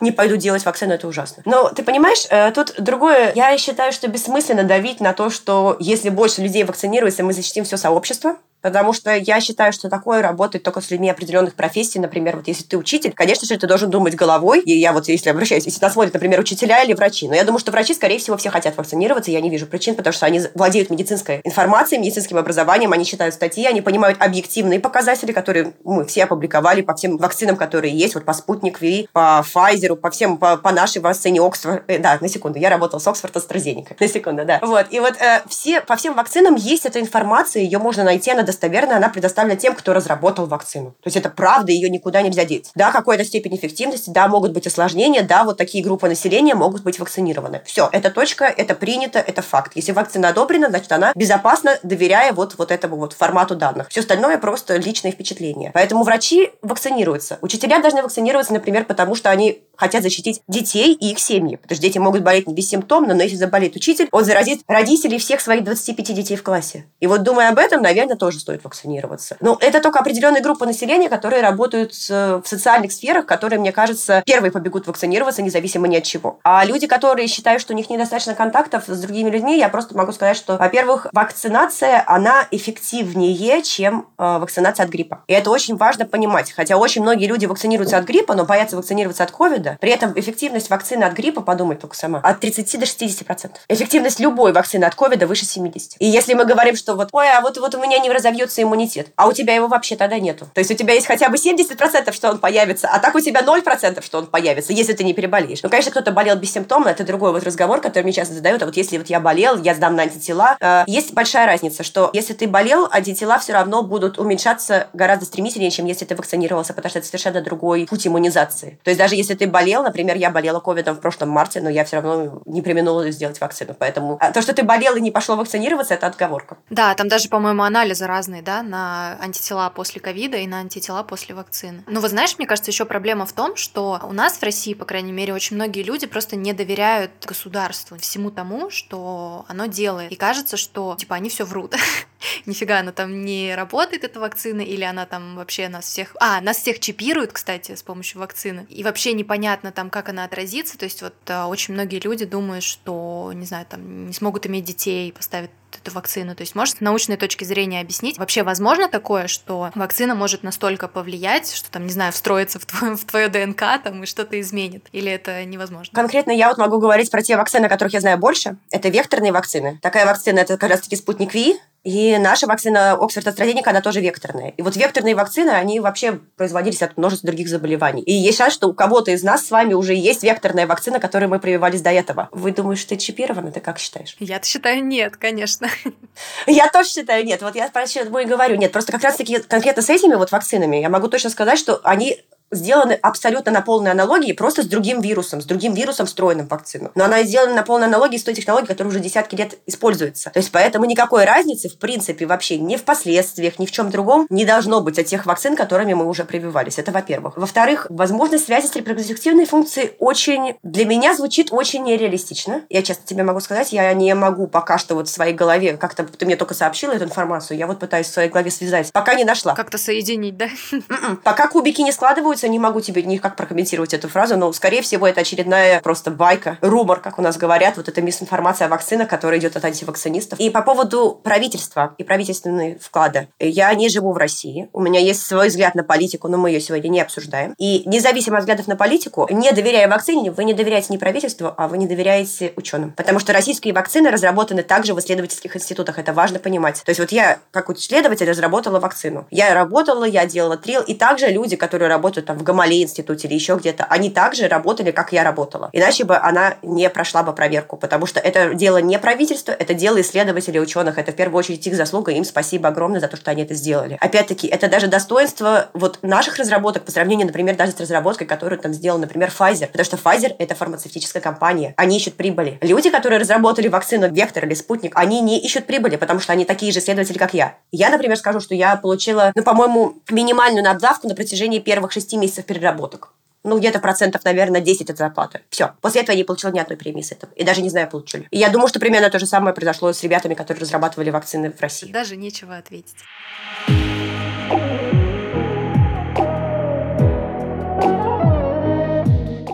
не 0.00 0.12
пойду 0.12 0.36
делать 0.36 0.64
вакцину, 0.64 0.94
это 0.94 1.06
ужасно. 1.06 1.42
Но 1.46 1.70
ты 1.70 1.82
понимаешь, 1.82 2.26
э, 2.30 2.50
тут 2.52 2.74
другое, 2.78 3.32
я 3.34 3.56
считаю, 3.58 3.92
что 3.92 4.08
бессмысленно 4.08 4.64
давить 4.64 5.00
на 5.00 5.12
то, 5.12 5.30
что 5.30 5.76
если 5.80 6.10
больше 6.10 6.42
людей 6.42 6.64
вакцинируется, 6.64 7.22
мы 7.22 7.32
защитим 7.32 7.64
все 7.64 7.76
сообщество, 7.76 8.36
Потому 8.62 8.92
что 8.92 9.14
я 9.14 9.40
считаю, 9.40 9.72
что 9.72 9.88
такое 9.88 10.22
работает 10.22 10.64
только 10.64 10.80
с 10.80 10.90
людьми 10.90 11.10
определенных 11.10 11.54
профессий. 11.54 11.98
Например, 11.98 12.36
вот 12.36 12.48
если 12.48 12.64
ты 12.64 12.76
учитель, 12.76 13.12
конечно 13.12 13.46
же, 13.46 13.56
ты 13.58 13.66
должен 13.66 13.90
думать 13.90 14.14
головой. 14.14 14.60
И 14.60 14.72
я 14.72 14.92
вот, 14.92 15.08
если 15.08 15.30
обращаюсь, 15.30 15.64
если 15.64 15.80
нас 15.80 15.92
смотрят, 15.92 16.14
например, 16.14 16.40
учителя 16.40 16.82
или 16.82 16.92
врачи. 16.92 17.28
Но 17.28 17.34
я 17.34 17.44
думаю, 17.44 17.60
что 17.60 17.72
врачи, 17.72 17.94
скорее 17.94 18.18
всего, 18.18 18.36
все 18.36 18.50
хотят 18.50 18.76
вакцинироваться. 18.76 19.30
Я 19.30 19.40
не 19.40 19.50
вижу 19.50 19.66
причин, 19.66 19.94
потому 19.94 20.12
что 20.12 20.26
они 20.26 20.40
владеют 20.54 20.90
медицинской 20.90 21.40
информацией, 21.44 22.00
медицинским 22.00 22.36
образованием, 22.36 22.92
они 22.92 23.04
читают 23.04 23.34
статьи, 23.34 23.66
они 23.66 23.80
понимают 23.80 24.20
объективные 24.20 24.80
показатели, 24.80 25.32
которые 25.32 25.72
мы 25.84 26.04
все 26.04 26.24
опубликовали 26.24 26.82
по 26.82 26.94
всем 26.94 27.16
вакцинам, 27.16 27.56
которые 27.56 27.96
есть, 27.96 28.14
вот 28.14 28.24
по 28.24 28.32
Спутник 28.32 28.80
Ви, 28.80 29.08
по 29.12 29.44
Pfizer, 29.44 29.96
по 29.96 30.10
всем, 30.10 30.38
по, 30.38 30.56
по 30.56 30.72
нашей 30.72 31.00
вакцине 31.00 31.40
Оксфорд. 31.40 31.84
Э, 31.86 31.98
да, 31.98 32.18
на 32.20 32.28
секунду, 32.28 32.58
я 32.58 32.70
работала 32.70 33.00
с 33.00 33.06
Оксфорд 33.06 33.34
AstraZeneca. 33.36 33.96
На 34.00 34.08
секунду, 34.08 34.44
да. 34.44 34.58
Вот. 34.62 34.86
И 34.90 35.00
вот 35.00 35.14
э, 35.20 35.42
все, 35.48 35.80
по 35.80 35.96
всем 35.96 36.14
вакцинам 36.14 36.54
есть 36.54 36.86
эта 36.86 37.00
информация, 37.00 37.62
ее 37.62 37.78
можно 37.78 38.04
найти, 38.04 38.30
она 38.30 38.42
достоверно 38.50 38.96
она 38.96 39.08
предоставлена 39.08 39.56
тем, 39.56 39.74
кто 39.74 39.92
разработал 39.92 40.46
вакцину. 40.46 40.90
То 41.02 41.06
есть 41.06 41.16
это 41.16 41.30
правда, 41.30 41.72
ее 41.72 41.88
никуда 41.88 42.20
нельзя 42.22 42.44
деть. 42.44 42.70
Да, 42.74 42.90
какой-то 42.90 43.24
степень 43.24 43.54
эффективности, 43.54 44.10
да, 44.10 44.26
могут 44.28 44.52
быть 44.52 44.66
осложнения, 44.66 45.22
да, 45.22 45.44
вот 45.44 45.56
такие 45.56 45.84
группы 45.84 46.08
населения 46.08 46.54
могут 46.54 46.82
быть 46.82 46.98
вакцинированы. 46.98 47.62
Все, 47.64 47.88
это 47.92 48.10
точка, 48.10 48.44
это 48.44 48.74
принято, 48.74 49.18
это 49.18 49.42
факт. 49.42 49.72
Если 49.74 49.92
вакцина 49.92 50.28
одобрена, 50.30 50.68
значит, 50.68 50.90
она 50.90 51.12
безопасна, 51.14 51.78
доверяя 51.82 52.32
вот, 52.32 52.56
вот 52.58 52.72
этому 52.72 52.96
вот 52.96 53.12
формату 53.12 53.54
данных. 53.54 53.88
Все 53.88 54.00
остальное 54.00 54.38
просто 54.38 54.76
личные 54.76 55.12
впечатления. 55.12 55.70
Поэтому 55.72 56.02
врачи 56.02 56.50
вакцинируются. 56.62 57.38
Учителя 57.40 57.78
должны 57.78 58.02
вакцинироваться, 58.02 58.52
например, 58.52 58.84
потому 58.84 59.14
что 59.14 59.30
они 59.30 59.62
хотят 59.76 60.02
защитить 60.02 60.42
детей 60.48 60.92
и 60.92 61.12
их 61.12 61.18
семьи. 61.18 61.56
Потому 61.56 61.76
что 61.76 61.82
дети 61.82 61.98
могут 61.98 62.22
болеть 62.22 62.46
бессимптомно, 62.46 63.14
но 63.14 63.22
если 63.22 63.36
заболеет 63.36 63.76
учитель, 63.76 64.08
он 64.12 64.24
заразит 64.24 64.60
родителей 64.66 65.18
всех 65.18 65.40
своих 65.40 65.64
25 65.64 66.14
детей 66.14 66.36
в 66.36 66.42
классе. 66.42 66.84
И 67.00 67.06
вот 67.06 67.22
думая 67.22 67.48
об 67.50 67.58
этом, 67.58 67.80
наверное, 67.80 68.16
тоже 68.16 68.39
стоит 68.40 68.64
вакцинироваться. 68.64 69.36
Но 69.40 69.56
это 69.60 69.80
только 69.80 70.00
определенная 70.00 70.42
группа 70.42 70.66
населения, 70.66 71.08
которые 71.08 71.42
работают 71.42 71.92
в 71.92 72.42
социальных 72.44 72.92
сферах, 72.92 73.26
которые, 73.26 73.60
мне 73.60 73.72
кажется, 73.72 74.22
первые 74.26 74.50
побегут 74.50 74.86
вакцинироваться, 74.86 75.42
независимо 75.42 75.86
ни 75.86 75.96
от 75.96 76.04
чего. 76.04 76.40
А 76.42 76.64
люди, 76.64 76.86
которые 76.86 77.28
считают, 77.28 77.62
что 77.62 77.72
у 77.72 77.76
них 77.76 77.90
недостаточно 77.90 78.34
контактов 78.34 78.84
с 78.86 79.00
другими 79.00 79.30
людьми, 79.30 79.58
я 79.58 79.68
просто 79.68 79.96
могу 79.96 80.12
сказать, 80.12 80.36
что, 80.36 80.56
во-первых, 80.56 81.06
вакцинация, 81.12 82.02
она 82.06 82.46
эффективнее, 82.50 83.62
чем 83.62 84.06
э, 84.18 84.38
вакцинация 84.38 84.84
от 84.84 84.90
гриппа. 84.90 85.22
И 85.26 85.32
это 85.32 85.50
очень 85.50 85.76
важно 85.76 86.06
понимать. 86.06 86.52
Хотя 86.52 86.76
очень 86.76 87.02
многие 87.02 87.26
люди 87.26 87.46
вакцинируются 87.46 87.98
от 87.98 88.04
гриппа, 88.04 88.34
но 88.34 88.44
боятся 88.44 88.76
вакцинироваться 88.76 89.22
от 89.24 89.30
ковида. 89.30 89.78
При 89.80 89.90
этом 89.90 90.12
эффективность 90.18 90.70
вакцины 90.70 91.04
от 91.04 91.12
гриппа, 91.12 91.40
подумай 91.42 91.76
только 91.76 91.96
сама, 91.96 92.20
от 92.20 92.40
30 92.40 92.80
до 92.80 92.86
60 92.86 93.26
процентов. 93.26 93.62
Эффективность 93.68 94.20
любой 94.20 94.52
вакцины 94.52 94.84
от 94.84 94.94
ковида 94.94 95.26
выше 95.26 95.44
70. 95.44 95.96
И 95.98 96.06
если 96.06 96.34
мы 96.34 96.44
говорим, 96.44 96.76
что 96.76 96.94
вот, 96.94 97.08
ой, 97.12 97.30
а 97.30 97.40
вот, 97.40 97.58
вот 97.58 97.74
у 97.74 97.80
меня 97.80 97.98
не 97.98 98.08
разовьется 98.30 98.62
иммунитет, 98.62 99.08
а 99.16 99.28
у 99.28 99.32
тебя 99.32 99.54
его 99.54 99.66
вообще 99.68 99.96
тогда 99.96 100.18
нету. 100.18 100.46
То 100.54 100.60
есть 100.60 100.70
у 100.70 100.74
тебя 100.74 100.94
есть 100.94 101.06
хотя 101.06 101.28
бы 101.28 101.36
70 101.36 101.76
процентов, 101.76 102.14
что 102.14 102.30
он 102.30 102.38
появится, 102.38 102.88
а 102.88 102.98
так 102.98 103.14
у 103.14 103.20
тебя 103.20 103.42
0 103.42 103.62
процентов, 103.62 104.04
что 104.04 104.18
он 104.18 104.26
появится, 104.26 104.72
если 104.72 104.92
ты 104.92 105.04
не 105.04 105.12
переболеешь. 105.12 105.62
Ну, 105.62 105.68
конечно, 105.68 105.90
кто-то 105.90 106.12
болел 106.12 106.36
бессимптомно, 106.36 106.88
это 106.88 107.04
другой 107.04 107.32
вот 107.32 107.42
разговор, 107.42 107.80
который 107.80 108.04
мне 108.04 108.12
часто 108.12 108.34
задают, 108.34 108.62
а 108.62 108.66
вот 108.66 108.76
если 108.76 108.98
вот 108.98 109.08
я 109.08 109.20
болел, 109.20 109.60
я 109.62 109.74
сдам 109.74 109.96
на 109.96 110.02
антитела. 110.02 110.56
Э, 110.60 110.84
есть 110.86 111.12
большая 111.12 111.46
разница, 111.46 111.82
что 111.82 112.10
если 112.12 112.32
ты 112.32 112.46
болел, 112.46 112.88
антитела 112.90 113.38
все 113.38 113.52
равно 113.52 113.82
будут 113.82 114.18
уменьшаться 114.18 114.88
гораздо 114.92 115.24
стремительнее, 115.24 115.70
чем 115.70 115.86
если 115.86 116.04
ты 116.04 116.14
вакцинировался, 116.14 116.72
потому 116.72 116.90
что 116.90 116.98
это 117.00 117.08
совершенно 117.08 117.40
другой 117.40 117.86
путь 117.86 118.06
иммунизации. 118.06 118.78
То 118.84 118.90
есть 118.90 118.98
даже 118.98 119.16
если 119.16 119.34
ты 119.34 119.46
болел, 119.46 119.82
например, 119.82 120.16
я 120.16 120.30
болела 120.30 120.60
ковидом 120.60 120.96
в 120.96 121.00
прошлом 121.00 121.30
марте, 121.30 121.60
но 121.60 121.68
я 121.68 121.84
все 121.84 122.00
равно 122.00 122.42
не 122.46 122.62
применула 122.62 123.10
сделать 123.10 123.40
вакцину. 123.40 123.74
Поэтому 123.78 124.18
а 124.20 124.32
то, 124.32 124.42
что 124.42 124.52
ты 124.52 124.62
болел 124.62 124.96
и 124.96 125.00
не 125.00 125.10
пошел 125.10 125.36
вакцинироваться, 125.36 125.94
это 125.94 126.06
отговорка. 126.06 126.58
Да, 126.70 126.94
там 126.94 127.08
даже, 127.08 127.28
по-моему, 127.28 127.62
анализы 127.62 128.06
разные 128.06 128.19
разные, 128.20 128.42
да, 128.42 128.62
на 128.62 129.16
антитела 129.18 129.70
после 129.70 130.00
ковида 130.00 130.36
и 130.36 130.46
на 130.46 130.58
антитела 130.58 131.02
после 131.02 131.34
вакцины. 131.34 131.82
Но 131.86 132.00
вот 132.00 132.10
знаешь, 132.10 132.36
мне 132.36 132.46
кажется, 132.46 132.70
еще 132.70 132.84
проблема 132.84 133.24
в 133.24 133.32
том, 133.32 133.56
что 133.56 133.98
у 134.02 134.12
нас 134.12 134.36
в 134.36 134.42
России, 134.42 134.74
по 134.74 134.84
крайней 134.84 135.12
мере, 135.12 135.32
очень 135.32 135.56
многие 135.56 135.82
люди 135.82 136.06
просто 136.06 136.36
не 136.36 136.52
доверяют 136.52 137.12
государству, 137.26 137.96
всему 137.96 138.30
тому, 138.30 138.70
что 138.70 139.46
оно 139.48 139.66
делает. 139.66 140.12
И 140.12 140.16
кажется, 140.16 140.58
что, 140.58 140.96
типа, 140.98 141.16
они 141.16 141.30
все 141.30 141.44
врут. 141.44 141.74
Нифига 142.46 142.80
она 142.80 142.92
там 142.92 143.24
не 143.24 143.54
работает, 143.54 144.04
эта 144.04 144.20
вакцина, 144.20 144.60
или 144.60 144.84
она 144.84 145.06
там 145.06 145.36
вообще 145.36 145.68
нас 145.68 145.86
всех... 145.86 146.14
А, 146.20 146.42
нас 146.42 146.58
всех 146.58 146.78
чипируют, 146.78 147.32
кстати, 147.32 147.74
с 147.74 147.82
помощью 147.82 148.20
вакцины. 148.20 148.66
И 148.68 148.84
вообще 148.84 149.14
непонятно 149.14 149.72
там, 149.72 149.88
как 149.88 150.10
она 150.10 150.24
отразится. 150.24 150.76
То 150.76 150.84
есть 150.84 151.00
вот 151.00 151.14
а, 151.28 151.46
очень 151.46 151.72
многие 151.72 152.00
люди 152.00 152.26
думают, 152.26 152.64
что, 152.64 153.32
не 153.34 153.46
знаю, 153.46 153.64
там 153.64 154.08
не 154.08 154.12
смогут 154.12 154.46
иметь 154.46 154.64
детей, 154.64 155.10
поставят 155.10 155.50
эту 155.82 155.94
вакцину. 155.94 156.34
То 156.34 156.42
есть 156.42 156.54
может 156.54 156.78
с 156.78 156.80
научной 156.80 157.16
точки 157.16 157.44
зрения 157.44 157.80
объяснить, 157.80 158.18
вообще 158.18 158.42
возможно 158.42 158.88
такое, 158.88 159.26
что 159.26 159.70
вакцина 159.74 160.14
может 160.14 160.42
настолько 160.42 160.88
повлиять, 160.88 161.52
что 161.52 161.70
там, 161.70 161.86
не 161.86 161.92
знаю, 161.92 162.12
встроиться 162.12 162.58
в, 162.58 162.66
твой, 162.66 162.96
в 162.96 163.04
твое 163.04 163.28
ДНК 163.28 163.60
там 163.82 164.02
и 164.02 164.06
что-то 164.06 164.40
изменит? 164.40 164.86
Или 164.92 165.10
это 165.10 165.44
невозможно? 165.44 165.92
Конкретно 165.94 166.32
я 166.32 166.48
вот 166.48 166.58
могу 166.58 166.78
говорить 166.78 167.10
про 167.10 167.22
те 167.22 167.36
вакцины, 167.36 167.66
о 167.66 167.68
которых 167.68 167.92
я 167.92 168.00
знаю 168.00 168.18
больше. 168.18 168.56
Это 168.70 168.88
векторные 168.88 169.32
вакцины. 169.32 169.78
Такая 169.82 170.06
вакцина, 170.06 170.40
это 170.40 170.56
как 170.56 170.70
раз-таки 170.70 170.96
спутник 170.96 171.34
Ви, 171.34 171.56
и 171.82 172.18
наша 172.18 172.46
вакцина 172.46 172.92
Оксфорд 172.92 173.26
AstraZeneca, 173.26 173.68
она 173.70 173.80
тоже 173.80 174.00
векторная. 174.00 174.50
И 174.50 174.62
вот 174.62 174.76
векторные 174.76 175.14
вакцины, 175.14 175.50
они 175.50 175.80
вообще 175.80 176.20
производились 176.36 176.82
от 176.82 176.98
множества 176.98 177.28
других 177.28 177.48
заболеваний. 177.48 178.02
И 178.02 178.12
есть 178.12 178.36
шанс, 178.36 178.52
что 178.52 178.68
у 178.68 178.74
кого-то 178.74 179.12
из 179.12 179.22
нас 179.22 179.46
с 179.46 179.50
вами 179.50 179.72
уже 179.72 179.94
есть 179.94 180.22
векторная 180.22 180.66
вакцина, 180.66 181.00
которой 181.00 181.26
мы 181.26 181.38
прививались 181.38 181.80
до 181.80 181.90
этого. 181.90 182.28
Вы 182.32 182.52
думаешь, 182.52 182.84
ты 182.84 182.96
чипирована? 182.98 183.50
Ты 183.50 183.60
как 183.60 183.78
считаешь? 183.78 184.14
Я 184.18 184.42
считаю 184.42 184.84
нет, 184.84 185.16
конечно. 185.16 185.68
Я 186.46 186.68
тоже 186.68 186.90
считаю 186.90 187.24
нет. 187.24 187.40
Вот 187.40 187.54
я 187.54 187.68
про 187.68 187.86
что 187.86 188.18
и 188.18 188.24
говорю. 188.26 188.56
Нет, 188.56 188.72
просто 188.72 188.92
как 188.92 189.02
раз-таки 189.02 189.38
конкретно 189.38 189.82
с 189.82 189.88
этими 189.88 190.14
вот 190.14 190.32
вакцинами 190.32 190.76
я 190.76 190.90
могу 190.90 191.08
точно 191.08 191.30
сказать, 191.30 191.58
что 191.58 191.80
они 191.84 192.18
сделаны 192.50 192.92
абсолютно 192.92 193.52
на 193.52 193.60
полной 193.60 193.90
аналогии, 193.90 194.32
просто 194.32 194.62
с 194.62 194.66
другим 194.66 195.00
вирусом, 195.00 195.40
с 195.40 195.44
другим 195.44 195.74
вирусом, 195.74 196.06
встроенным 196.06 196.46
в 196.46 196.50
вакцину. 196.50 196.90
Но 196.94 197.04
она 197.04 197.22
сделана 197.22 197.54
на 197.54 197.62
полной 197.62 197.86
аналогии 197.86 198.16
с 198.16 198.24
той 198.24 198.34
технологией, 198.34 198.68
которая 198.68 198.90
уже 198.90 199.00
десятки 199.00 199.34
лет 199.36 199.58
используется. 199.66 200.30
То 200.30 200.38
есть 200.38 200.50
поэтому 200.52 200.84
никакой 200.84 201.24
разницы, 201.24 201.68
в 201.68 201.78
принципе, 201.78 202.26
вообще 202.26 202.58
ни 202.58 202.76
в 202.76 202.84
последствиях, 202.84 203.58
ни 203.58 203.66
в 203.66 203.70
чем 203.70 203.90
другом 203.90 204.26
не 204.30 204.44
должно 204.44 204.80
быть 204.80 204.98
от 204.98 205.06
тех 205.06 205.26
вакцин, 205.26 205.56
которыми 205.56 205.94
мы 205.94 206.06
уже 206.06 206.24
прививались. 206.24 206.78
Это 206.78 206.92
во-первых. 206.92 207.36
Во-вторых, 207.36 207.86
возможность 207.88 208.46
связи 208.46 208.66
с 208.66 208.76
репродуктивной 208.76 209.46
функцией 209.46 209.92
очень, 209.98 210.56
для 210.62 210.84
меня 210.84 211.14
звучит 211.14 211.52
очень 211.52 211.84
нереалистично. 211.84 212.62
Я 212.68 212.82
честно 212.82 213.04
тебе 213.06 213.22
могу 213.22 213.40
сказать, 213.40 213.72
я 213.72 213.92
не 213.92 214.14
могу 214.14 214.46
пока 214.46 214.78
что 214.78 214.94
вот 214.94 215.08
в 215.08 215.10
своей 215.10 215.34
голове, 215.34 215.76
как-то 215.76 216.04
ты 216.04 216.26
мне 216.26 216.36
только 216.36 216.54
сообщила 216.54 216.92
эту 216.92 217.04
информацию, 217.04 217.56
я 217.58 217.66
вот 217.66 217.78
пытаюсь 217.78 218.06
в 218.06 218.12
своей 218.12 218.28
голове 218.28 218.50
связать, 218.50 218.92
пока 218.92 219.14
не 219.14 219.24
нашла. 219.24 219.54
Как-то 219.54 219.78
соединить, 219.78 220.36
да? 220.36 220.48
М-м. 220.72 221.18
Пока 221.18 221.48
кубики 221.48 221.80
не 221.82 221.92
складываются, 221.92 222.39
оказывается, 222.40 222.48
не 222.48 222.58
могу 222.58 222.80
тебе 222.80 223.02
никак 223.02 223.36
прокомментировать 223.36 223.94
эту 223.94 224.08
фразу, 224.08 224.36
но, 224.36 224.52
скорее 224.52 224.82
всего, 224.82 225.06
это 225.06 225.20
очередная 225.20 225.80
просто 225.80 226.10
байка, 226.10 226.58
румор, 226.60 227.00
как 227.00 227.18
у 227.18 227.22
нас 227.22 227.36
говорят, 227.36 227.76
вот 227.76 227.88
эта 227.88 228.02
мисинформация 228.02 228.66
о 228.66 228.70
вакцинах, 228.70 229.08
которая 229.08 229.38
идет 229.40 229.56
от 229.56 229.64
антивакцинистов. 229.64 230.40
И 230.40 230.50
по 230.50 230.62
поводу 230.62 231.20
правительства 231.22 231.94
и 231.98 232.04
правительственные 232.04 232.78
вклады. 232.78 233.28
Я 233.38 233.74
не 233.74 233.88
живу 233.88 234.12
в 234.12 234.16
России. 234.16 234.68
У 234.72 234.80
меня 234.80 235.00
есть 235.00 235.22
свой 235.26 235.48
взгляд 235.48 235.74
на 235.74 235.84
политику, 235.84 236.28
но 236.28 236.38
мы 236.38 236.50
ее 236.50 236.60
сегодня 236.60 236.88
не 236.88 237.00
обсуждаем. 237.00 237.54
И 237.58 237.82
независимо 237.86 238.36
от 238.36 238.42
взглядов 238.42 238.68
на 238.68 238.76
политику, 238.76 239.26
не 239.30 239.52
доверяя 239.52 239.88
вакцине, 239.88 240.30
вы 240.30 240.44
не 240.44 240.54
доверяете 240.54 240.88
не 240.90 240.98
правительству, 240.98 241.52
а 241.56 241.68
вы 241.68 241.78
не 241.78 241.86
доверяете 241.86 242.52
ученым. 242.56 242.92
Потому 242.92 243.18
что 243.18 243.32
российские 243.32 243.74
вакцины 243.74 244.10
разработаны 244.10 244.62
также 244.62 244.94
в 244.94 244.98
исследовательских 245.00 245.56
институтах. 245.56 245.98
Это 245.98 246.12
важно 246.12 246.38
понимать. 246.38 246.82
То 246.84 246.90
есть 246.90 247.00
вот 247.00 247.12
я, 247.12 247.38
как 247.50 247.70
исследователь, 247.70 248.28
разработала 248.28 248.80
вакцину. 248.80 249.26
Я 249.30 249.54
работала, 249.54 250.04
я 250.04 250.26
делала 250.26 250.56
трил, 250.56 250.82
и 250.82 250.94
также 250.94 251.28
люди, 251.28 251.56
которые 251.56 251.88
работают 251.88 252.29
там 252.30 252.38
в 252.38 252.44
Гамале 252.44 252.82
институте 252.82 253.26
или 253.26 253.34
еще 253.34 253.56
где-то, 253.56 253.84
они 253.84 254.08
также 254.08 254.46
работали, 254.46 254.92
как 254.92 255.12
я 255.12 255.24
работала. 255.24 255.68
Иначе 255.72 256.04
бы 256.04 256.16
она 256.16 256.54
не 256.62 256.88
прошла 256.88 257.24
бы 257.24 257.32
проверку, 257.32 257.76
потому 257.76 258.06
что 258.06 258.20
это 258.20 258.54
дело 258.54 258.78
не 258.78 259.00
правительства, 259.00 259.50
это 259.50 259.74
дело 259.74 260.00
исследователей, 260.00 260.60
ученых. 260.60 260.96
Это 260.98 261.10
в 261.10 261.16
первую 261.16 261.38
очередь 261.40 261.66
их 261.66 261.74
заслуга, 261.74 262.12
им 262.12 262.24
спасибо 262.24 262.68
огромное 262.68 263.00
за 263.00 263.08
то, 263.08 263.16
что 263.16 263.32
они 263.32 263.42
это 263.42 263.54
сделали. 263.54 263.98
Опять-таки, 264.00 264.46
это 264.46 264.68
даже 264.68 264.86
достоинство 264.86 265.70
вот 265.74 265.98
наших 266.02 266.36
разработок 266.36 266.84
по 266.84 266.92
сравнению, 266.92 267.26
например, 267.26 267.56
даже 267.56 267.72
с 267.72 267.80
разработкой, 267.80 268.28
которую 268.28 268.60
там 268.60 268.72
сделал, 268.72 268.98
например, 268.98 269.32
Pfizer. 269.36 269.66
Потому 269.66 269.84
что 269.84 269.96
Pfizer– 269.96 270.36
это 270.38 270.54
фармацевтическая 270.54 271.20
компания. 271.20 271.74
Они 271.76 271.96
ищут 271.96 272.14
прибыли. 272.14 272.58
Люди, 272.60 272.90
которые 272.90 273.18
разработали 273.18 273.66
вакцину 273.66 274.08
Вектор 274.12 274.44
или 274.44 274.54
Спутник, 274.54 274.92
они 274.94 275.20
не 275.20 275.40
ищут 275.40 275.66
прибыли, 275.66 275.96
потому 275.96 276.20
что 276.20 276.32
они 276.32 276.44
такие 276.44 276.70
же 276.70 276.78
исследователи, 276.78 277.18
как 277.18 277.34
я. 277.34 277.56
Я, 277.72 277.90
например, 277.90 278.16
скажу, 278.16 278.38
что 278.38 278.54
я 278.54 278.76
получила, 278.76 279.32
ну, 279.34 279.42
по-моему, 279.42 279.94
минимальную 280.08 280.62
надбавку 280.62 281.08
на 281.08 281.16
протяжении 281.16 281.58
первых 281.58 281.90
шести 281.90 282.16
месяцев 282.20 282.44
переработок. 282.44 283.12
Ну, 283.42 283.58
где-то 283.58 283.78
процентов, 283.78 284.22
наверное, 284.24 284.60
10 284.60 284.90
от 284.90 284.98
зарплаты. 284.98 285.40
Все. 285.48 285.72
После 285.80 286.02
этого 286.02 286.12
я 286.12 286.18
не 286.18 286.24
получила 286.24 286.50
ни 286.50 286.58
одной 286.58 286.76
премии 286.76 287.00
с 287.00 287.10
этого. 287.10 287.32
И 287.34 287.42
даже 287.42 287.62
не 287.62 287.70
знаю, 287.70 287.88
получили. 287.88 288.28
И 288.30 288.38
я 288.38 288.50
думаю, 288.50 288.68
что 288.68 288.78
примерно 288.78 289.08
то 289.08 289.18
же 289.18 289.26
самое 289.26 289.54
произошло 289.54 289.92
с 289.92 290.02
ребятами, 290.02 290.34
которые 290.34 290.60
разрабатывали 290.60 291.08
вакцины 291.08 291.50
в 291.50 291.60
России. 291.60 291.90
Даже 291.90 292.16
нечего 292.16 292.56
ответить. 292.56 292.96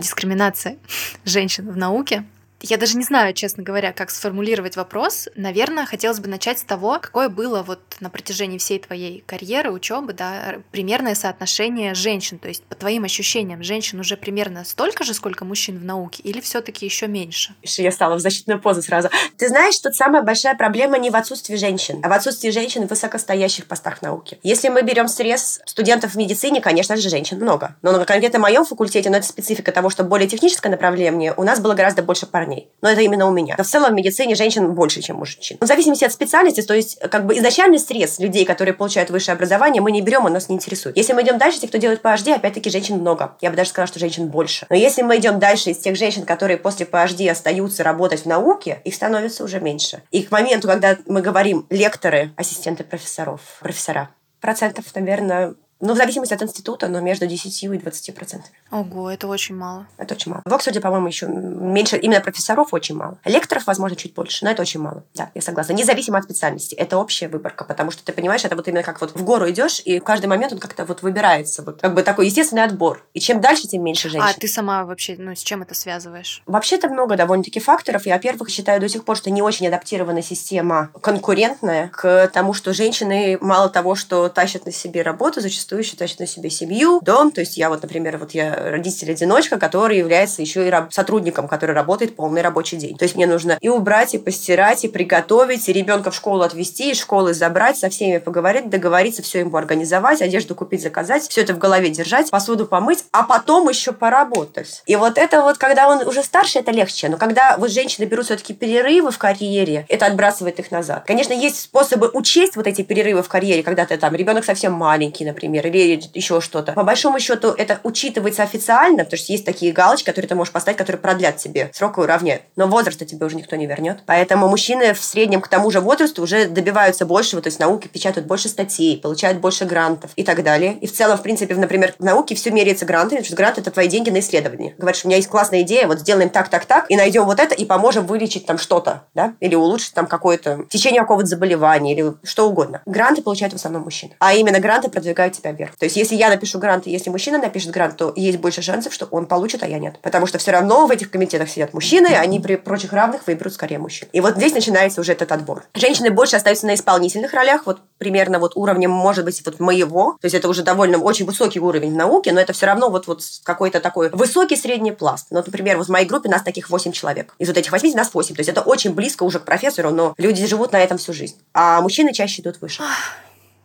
Дискриминация 0.01 0.77
женщин 1.23 1.71
в 1.71 1.77
науке 1.77 2.25
я 2.61 2.77
даже 2.77 2.97
не 2.97 3.03
знаю, 3.03 3.33
честно 3.33 3.63
говоря, 3.63 3.93
как 3.93 4.09
сформулировать 4.09 4.75
вопрос. 4.75 5.29
Наверное, 5.35 5.85
хотелось 5.85 6.19
бы 6.19 6.27
начать 6.27 6.59
с 6.59 6.63
того, 6.63 6.97
какое 6.99 7.29
было 7.29 7.61
вот 7.61 7.79
на 7.99 8.09
протяжении 8.09 8.57
всей 8.57 8.79
твоей 8.79 9.23
карьеры, 9.27 9.71
учебы, 9.71 10.13
да, 10.13 10.55
примерное 10.71 11.13
соотношение 11.13 11.93
женщин. 11.93 12.39
То 12.39 12.47
есть, 12.47 12.63
по 12.63 12.75
твоим 12.75 13.03
ощущениям, 13.03 13.61
женщин 13.61 13.99
уже 13.99 14.17
примерно 14.17 14.65
столько 14.65 15.03
же, 15.03 15.13
сколько 15.13 15.45
мужчин 15.45 15.77
в 15.77 15.85
науке, 15.85 16.23
или 16.23 16.41
все-таки 16.41 16.85
еще 16.85 17.07
меньше? 17.07 17.53
Я 17.61 17.91
стала 17.91 18.15
в 18.15 18.19
защитную 18.19 18.59
позу 18.59 18.81
сразу. 18.81 19.09
Ты 19.37 19.49
знаешь, 19.49 19.75
что 19.75 19.91
самая 19.91 20.23
большая 20.23 20.55
проблема 20.55 20.97
не 20.97 21.11
в 21.11 21.15
отсутствии 21.15 21.55
женщин, 21.55 21.99
а 22.03 22.09
в 22.09 22.11
отсутствии 22.11 22.49
женщин 22.49 22.87
в 22.87 22.89
высокостоящих 22.89 23.65
постах 23.67 24.01
науки. 24.01 24.39
Если 24.41 24.69
мы 24.69 24.81
берем 24.81 25.07
срез 25.07 25.61
студентов 25.65 26.13
в 26.13 26.17
медицине, 26.17 26.59
конечно 26.59 26.95
же, 26.97 27.09
женщин 27.09 27.37
много. 27.37 27.75
Но 27.83 27.91
на 27.91 28.05
конкретно 28.05 28.39
моем 28.39 28.65
факультете, 28.65 29.09
но 29.09 29.17
это 29.17 29.27
специфика 29.27 29.71
того, 29.71 29.89
что 29.89 30.03
более 30.03 30.27
техническое 30.27 30.69
направление, 30.69 31.33
у 31.37 31.43
нас 31.43 31.59
было 31.59 31.75
гораздо 31.75 32.01
больше 32.01 32.25
парней 32.25 32.46
парней. 32.47 32.71
Но 32.81 32.89
это 32.89 33.01
именно 33.01 33.27
у 33.27 33.31
меня. 33.31 33.55
Но 33.57 33.63
в 33.63 33.67
целом 33.67 33.91
в 33.91 33.93
медицине 33.93 34.35
женщин 34.35 34.73
больше, 34.73 35.01
чем 35.01 35.17
мужчин. 35.17 35.57
Но 35.59 35.65
в 35.65 35.67
зависимости 35.67 36.05
от 36.05 36.11
специальности, 36.11 36.61
то 36.61 36.73
есть 36.73 36.99
как 36.99 37.25
бы 37.25 37.37
изначальный 37.37 37.79
стресс 37.79 38.19
людей, 38.19 38.45
которые 38.45 38.73
получают 38.73 39.09
высшее 39.09 39.35
образование, 39.35 39.81
мы 39.81 39.91
не 39.91 40.01
берем, 40.01 40.25
он 40.25 40.33
нас 40.33 40.49
не 40.49 40.55
интересует. 40.55 40.97
Если 40.97 41.13
мы 41.13 41.23
идем 41.23 41.37
дальше, 41.37 41.59
те, 41.59 41.67
кто 41.67 41.77
делает 41.77 42.01
PhD, 42.01 42.33
опять-таки 42.33 42.69
женщин 42.69 42.97
много. 42.97 43.35
Я 43.41 43.49
бы 43.49 43.55
даже 43.55 43.69
сказала, 43.69 43.87
что 43.87 43.99
женщин 43.99 44.27
больше. 44.27 44.65
Но 44.69 44.75
если 44.75 45.01
мы 45.01 45.17
идем 45.17 45.39
дальше 45.39 45.71
из 45.71 45.77
тех 45.77 45.95
женщин, 45.95 46.23
которые 46.23 46.57
после 46.57 46.85
PhD 46.85 47.29
остаются 47.29 47.83
работать 47.83 48.23
в 48.23 48.25
науке, 48.25 48.81
их 48.83 48.95
становится 48.95 49.43
уже 49.43 49.59
меньше. 49.59 50.01
И 50.11 50.23
к 50.23 50.31
моменту, 50.31 50.67
когда 50.67 50.97
мы 51.07 51.21
говорим 51.21 51.65
лекторы, 51.69 52.31
ассистенты 52.35 52.83
профессоров, 52.83 53.41
профессора, 53.59 54.09
процентов, 54.39 54.85
наверное, 54.95 55.55
ну, 55.79 55.93
в 55.93 55.97
зависимости 55.97 56.33
от 56.33 56.41
института, 56.41 56.87
но 56.87 56.99
между 56.99 57.27
10 57.27 57.63
и 57.63 57.67
20 57.67 58.15
процентами. 58.15 58.55
Ого, 58.71 59.11
это 59.11 59.27
очень 59.27 59.55
мало. 59.55 59.87
Это 59.97 60.15
очень 60.15 60.31
мало. 60.31 60.41
В 60.45 60.53
Оксфорде, 60.53 60.79
по-моему, 60.79 61.07
еще 61.07 61.27
меньше, 61.27 61.97
именно 61.97 62.21
профессоров 62.21 62.73
очень 62.73 62.95
мало. 62.95 63.19
Лекторов, 63.25 63.67
возможно, 63.67 63.95
чуть 63.95 64.13
больше, 64.13 64.43
но 64.43 64.51
это 64.51 64.61
очень 64.61 64.79
мало. 64.79 65.03
Да, 65.13 65.29
я 65.35 65.41
согласна. 65.41 65.73
Независимо 65.73 66.17
от 66.17 66.23
специальности. 66.23 66.75
Это 66.75 66.97
общая 66.97 67.27
выборка, 67.27 67.63
потому 67.63 67.91
что 67.91 68.03
ты 68.03 68.11
понимаешь, 68.13 68.43
это 68.45 68.55
вот 68.55 68.67
именно 68.67 68.83
как 68.83 69.01
вот 69.01 69.15
в 69.15 69.23
гору 69.23 69.49
идешь, 69.49 69.81
и 69.85 69.99
в 69.99 70.03
каждый 70.03 70.27
момент 70.27 70.53
он 70.53 70.59
как-то 70.59 70.85
вот 70.85 71.01
выбирается. 71.01 71.63
Вот 71.63 71.81
как 71.81 71.93
бы 71.93 72.03
такой 72.03 72.25
естественный 72.25 72.63
отбор. 72.63 73.05
И 73.13 73.19
чем 73.19 73.41
дальше, 73.41 73.67
тем 73.67 73.83
меньше 73.83 74.09
женщин. 74.09 74.27
А 74.27 74.39
ты 74.39 74.47
сама 74.47 74.83
вообще, 74.85 75.15
ну, 75.17 75.35
с 75.35 75.43
чем 75.43 75.61
это 75.61 75.75
связываешь? 75.75 76.41
Вообще-то 76.45 76.89
много 76.89 77.15
довольно-таки 77.15 77.59
факторов. 77.59 78.05
Я, 78.05 78.13
во-первых, 78.15 78.49
считаю 78.49 78.81
до 78.81 78.89
сих 78.89 79.05
пор, 79.05 79.17
что 79.17 79.29
не 79.29 79.41
очень 79.41 79.67
адаптирована 79.67 80.21
система 80.21 80.89
конкурентная 81.01 81.89
к 81.89 82.27
тому, 82.33 82.53
что 82.53 82.73
женщины 82.73 83.37
мало 83.41 83.69
того, 83.69 83.95
что 83.95 84.29
тащат 84.29 84.65
на 84.65 84.71
себе 84.71 85.01
работу, 85.01 85.41
зачастую 85.41 85.66
еще 85.75 85.97
тащат 85.97 86.19
на 86.19 86.27
себе 86.27 86.49
семью, 86.49 86.99
дом. 87.01 87.31
То 87.31 87.41
есть 87.41 87.57
я 87.57 87.69
вот, 87.69 87.81
например, 87.81 88.17
вот 88.17 88.31
я 88.31 88.55
родитель-одиночка, 88.55 89.57
который 89.57 89.97
является 89.97 90.41
еще 90.41 90.67
и 90.67 90.73
сотрудником, 90.91 91.47
который 91.47 91.75
работает 91.75 92.15
полный 92.15 92.41
рабочий 92.41 92.77
день. 92.77 92.97
То 92.97 93.03
есть 93.03 93.15
мне 93.15 93.27
нужно 93.27 93.57
и 93.59 93.69
убрать, 93.69 94.13
и 94.13 94.17
постирать, 94.17 94.85
и 94.85 94.87
приготовить, 94.87 95.67
и 95.67 95.73
ребенка 95.73 96.11
в 96.11 96.15
школу 96.15 96.43
отвезти, 96.43 96.91
из 96.91 96.99
школы 96.99 97.33
забрать, 97.33 97.77
со 97.77 97.89
всеми 97.89 98.19
поговорить, 98.19 98.69
договориться, 98.69 99.21
все 99.21 99.39
ему 99.39 99.57
организовать, 99.57 100.21
одежду 100.21 100.55
купить, 100.55 100.81
заказать, 100.81 101.27
все 101.27 101.41
это 101.41 101.53
в 101.53 101.57
голове 101.57 101.89
держать, 101.89 102.29
посуду 102.29 102.65
помыть, 102.65 103.05
а 103.11 103.23
потом 103.23 103.67
еще 103.67 103.91
поработать. 103.91 104.83
И 104.85 104.95
вот 104.95 105.17
это 105.17 105.41
вот, 105.41 105.57
когда 105.57 105.89
он 105.89 106.07
уже 106.07 106.23
старше, 106.23 106.59
это 106.59 106.71
легче. 106.71 107.09
Но 107.09 107.17
когда 107.17 107.57
вот 107.57 107.71
женщины 107.71 108.05
берут 108.05 108.25
все-таки 108.25 108.53
перерывы 108.53 109.11
в 109.11 109.17
карьере, 109.17 109.85
это 109.89 110.05
отбрасывает 110.05 110.59
их 110.59 110.71
назад. 110.71 111.03
Конечно, 111.05 111.33
есть 111.33 111.59
способы 111.59 112.09
учесть 112.13 112.55
вот 112.55 112.67
эти 112.67 112.81
перерывы 112.81 113.23
в 113.23 113.27
карьере, 113.27 113.63
когда 113.63 113.85
ты 113.85 113.97
там 113.97 114.15
ребенок 114.15 114.45
совсем 114.45 114.73
маленький, 114.73 115.25
например, 115.25 115.56
например, 115.57 115.85
или 115.85 116.01
еще 116.13 116.41
что-то. 116.41 116.73
По 116.73 116.83
большому 116.83 117.19
счету 117.19 117.49
это 117.49 117.79
учитывается 117.83 118.43
официально, 118.43 119.03
потому 119.03 119.17
что 119.17 119.31
есть 119.31 119.45
такие 119.45 119.71
галочки, 119.71 120.05
которые 120.05 120.29
ты 120.29 120.35
можешь 120.35 120.53
поставить, 120.53 120.77
которые 120.77 120.99
продлят 120.99 121.37
тебе 121.37 121.69
срок 121.73 121.97
и 121.97 122.01
уравняют. 122.01 122.43
Но 122.55 122.67
возраста 122.67 123.05
тебе 123.05 123.25
уже 123.25 123.35
никто 123.35 123.55
не 123.55 123.65
вернет. 123.65 123.99
Поэтому 124.05 124.47
мужчины 124.47 124.93
в 124.93 125.01
среднем 125.01 125.41
к 125.41 125.47
тому 125.47 125.71
же 125.71 125.79
возрасту 125.79 126.23
уже 126.23 126.45
добиваются 126.45 127.05
большего, 127.05 127.41
то 127.41 127.47
есть 127.47 127.59
науки 127.59 127.87
печатают 127.87 128.27
больше 128.27 128.49
статей, 128.49 128.99
получают 128.99 129.39
больше 129.39 129.65
грантов 129.65 130.11
и 130.15 130.23
так 130.23 130.43
далее. 130.43 130.77
И 130.81 130.87
в 130.87 130.93
целом, 130.93 131.17
в 131.17 131.21
принципе, 131.21 131.55
например, 131.55 131.93
в 131.97 132.03
науке 132.03 132.35
все 132.35 132.51
меряется 132.51 132.85
грантами, 132.85 133.19
потому 133.19 133.25
что 133.25 133.35
грант– 133.35 133.57
это 133.59 133.71
твои 133.71 133.87
деньги 133.87 134.09
на 134.09 134.19
исследование. 134.19 134.75
Говоришь, 134.77 135.03
у 135.03 135.07
меня 135.07 135.17
есть 135.17 135.29
классная 135.29 135.61
идея, 135.61 135.87
вот 135.87 135.99
сделаем 135.99 136.29
так, 136.29 136.49
так, 136.49 136.65
так, 136.65 136.85
и 136.89 136.95
найдем 136.95 137.25
вот 137.25 137.39
это, 137.39 137.55
и 137.55 137.65
поможем 137.65 138.05
вылечить 138.05 138.45
там 138.45 138.57
что-то, 138.57 139.03
да, 139.13 139.33
или 139.39 139.55
улучшить 139.55 139.93
там 139.93 140.07
какое-то 140.07 140.65
течение 140.69 141.01
какого-то 141.01 141.27
заболевания, 141.27 141.93
или 141.93 142.13
что 142.23 142.49
угодно. 142.49 142.81
Гранты 142.85 143.21
получают 143.21 143.53
в 143.53 143.57
основном 143.57 143.83
мужчины. 143.83 144.15
А 144.19 144.33
именно 144.33 144.59
гранты 144.59 144.89
продвигают 144.89 145.33
тебя 145.33 145.46
вверх. 145.51 145.75
То 145.75 145.85
есть, 145.85 145.95
если 145.95 146.15
я 146.15 146.29
напишу 146.29 146.59
грант, 146.59 146.87
и 146.87 146.91
если 146.91 147.09
мужчина 147.09 147.37
напишет 147.37 147.71
грант, 147.71 147.97
то 147.97 148.13
есть 148.15 148.37
больше 148.39 148.61
шансов, 148.61 148.93
что 148.93 149.07
он 149.11 149.25
получит, 149.25 149.63
а 149.63 149.67
я 149.67 149.79
нет. 149.79 149.99
Потому 150.01 150.27
что 150.27 150.37
все 150.37 150.51
равно 150.51 150.87
в 150.87 150.91
этих 150.91 151.11
комитетах 151.11 151.49
сидят 151.49 151.73
мужчины, 151.73 152.07
они 152.07 152.39
при 152.39 152.55
прочих 152.55 152.93
равных 152.93 153.27
выберут 153.27 153.53
скорее 153.53 153.79
мужчин. 153.79 154.07
И 154.11 154.21
вот 154.21 154.35
здесь 154.35 154.53
начинается 154.53 155.01
уже 155.01 155.13
этот 155.13 155.31
отбор. 155.31 155.63
Женщины 155.73 156.11
больше 156.11 156.35
остаются 156.35 156.65
на 156.65 156.75
исполнительных 156.75 157.33
ролях, 157.33 157.65
вот 157.65 157.79
примерно 157.97 158.39
вот 158.39 158.53
уровнем, 158.55 158.91
может 158.91 159.25
быть, 159.25 159.41
вот 159.45 159.59
моего. 159.59 160.17
То 160.21 160.25
есть, 160.25 160.35
это 160.35 160.49
уже 160.49 160.63
довольно 160.63 160.97
очень 160.97 161.25
высокий 161.25 161.59
уровень 161.59 161.95
науки, 161.95 162.29
но 162.29 162.39
это 162.39 162.53
все 162.53 162.65
равно 162.65 162.89
вот, 162.89 163.07
вот 163.07 163.21
какой-то 163.43 163.79
такой 163.79 164.09
высокий 164.09 164.55
средний 164.55 164.91
пласт. 164.91 165.27
Ну, 165.31 165.37
например, 165.45 165.77
вот 165.77 165.87
в 165.87 165.89
моей 165.89 166.05
группе 166.05 166.29
нас 166.29 166.41
таких 166.41 166.69
8 166.69 166.91
человек. 166.91 167.33
Из 167.39 167.47
вот 167.47 167.57
этих 167.57 167.71
8 167.71 167.95
нас 167.95 168.13
8. 168.13 168.35
То 168.35 168.39
есть, 168.39 168.49
это 168.49 168.61
очень 168.61 168.93
близко 168.93 169.23
уже 169.23 169.39
к 169.39 169.45
профессору, 169.45 169.91
но 169.91 170.13
люди 170.17 170.45
живут 170.45 170.71
на 170.71 170.79
этом 170.79 170.97
всю 170.97 171.13
жизнь. 171.13 171.35
А 171.53 171.81
мужчины 171.81 172.13
чаще 172.13 172.41
идут 172.41 172.61
выше. 172.61 172.83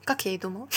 Как 0.05 0.25
я 0.25 0.35
и 0.35 0.39
думала. 0.39 0.69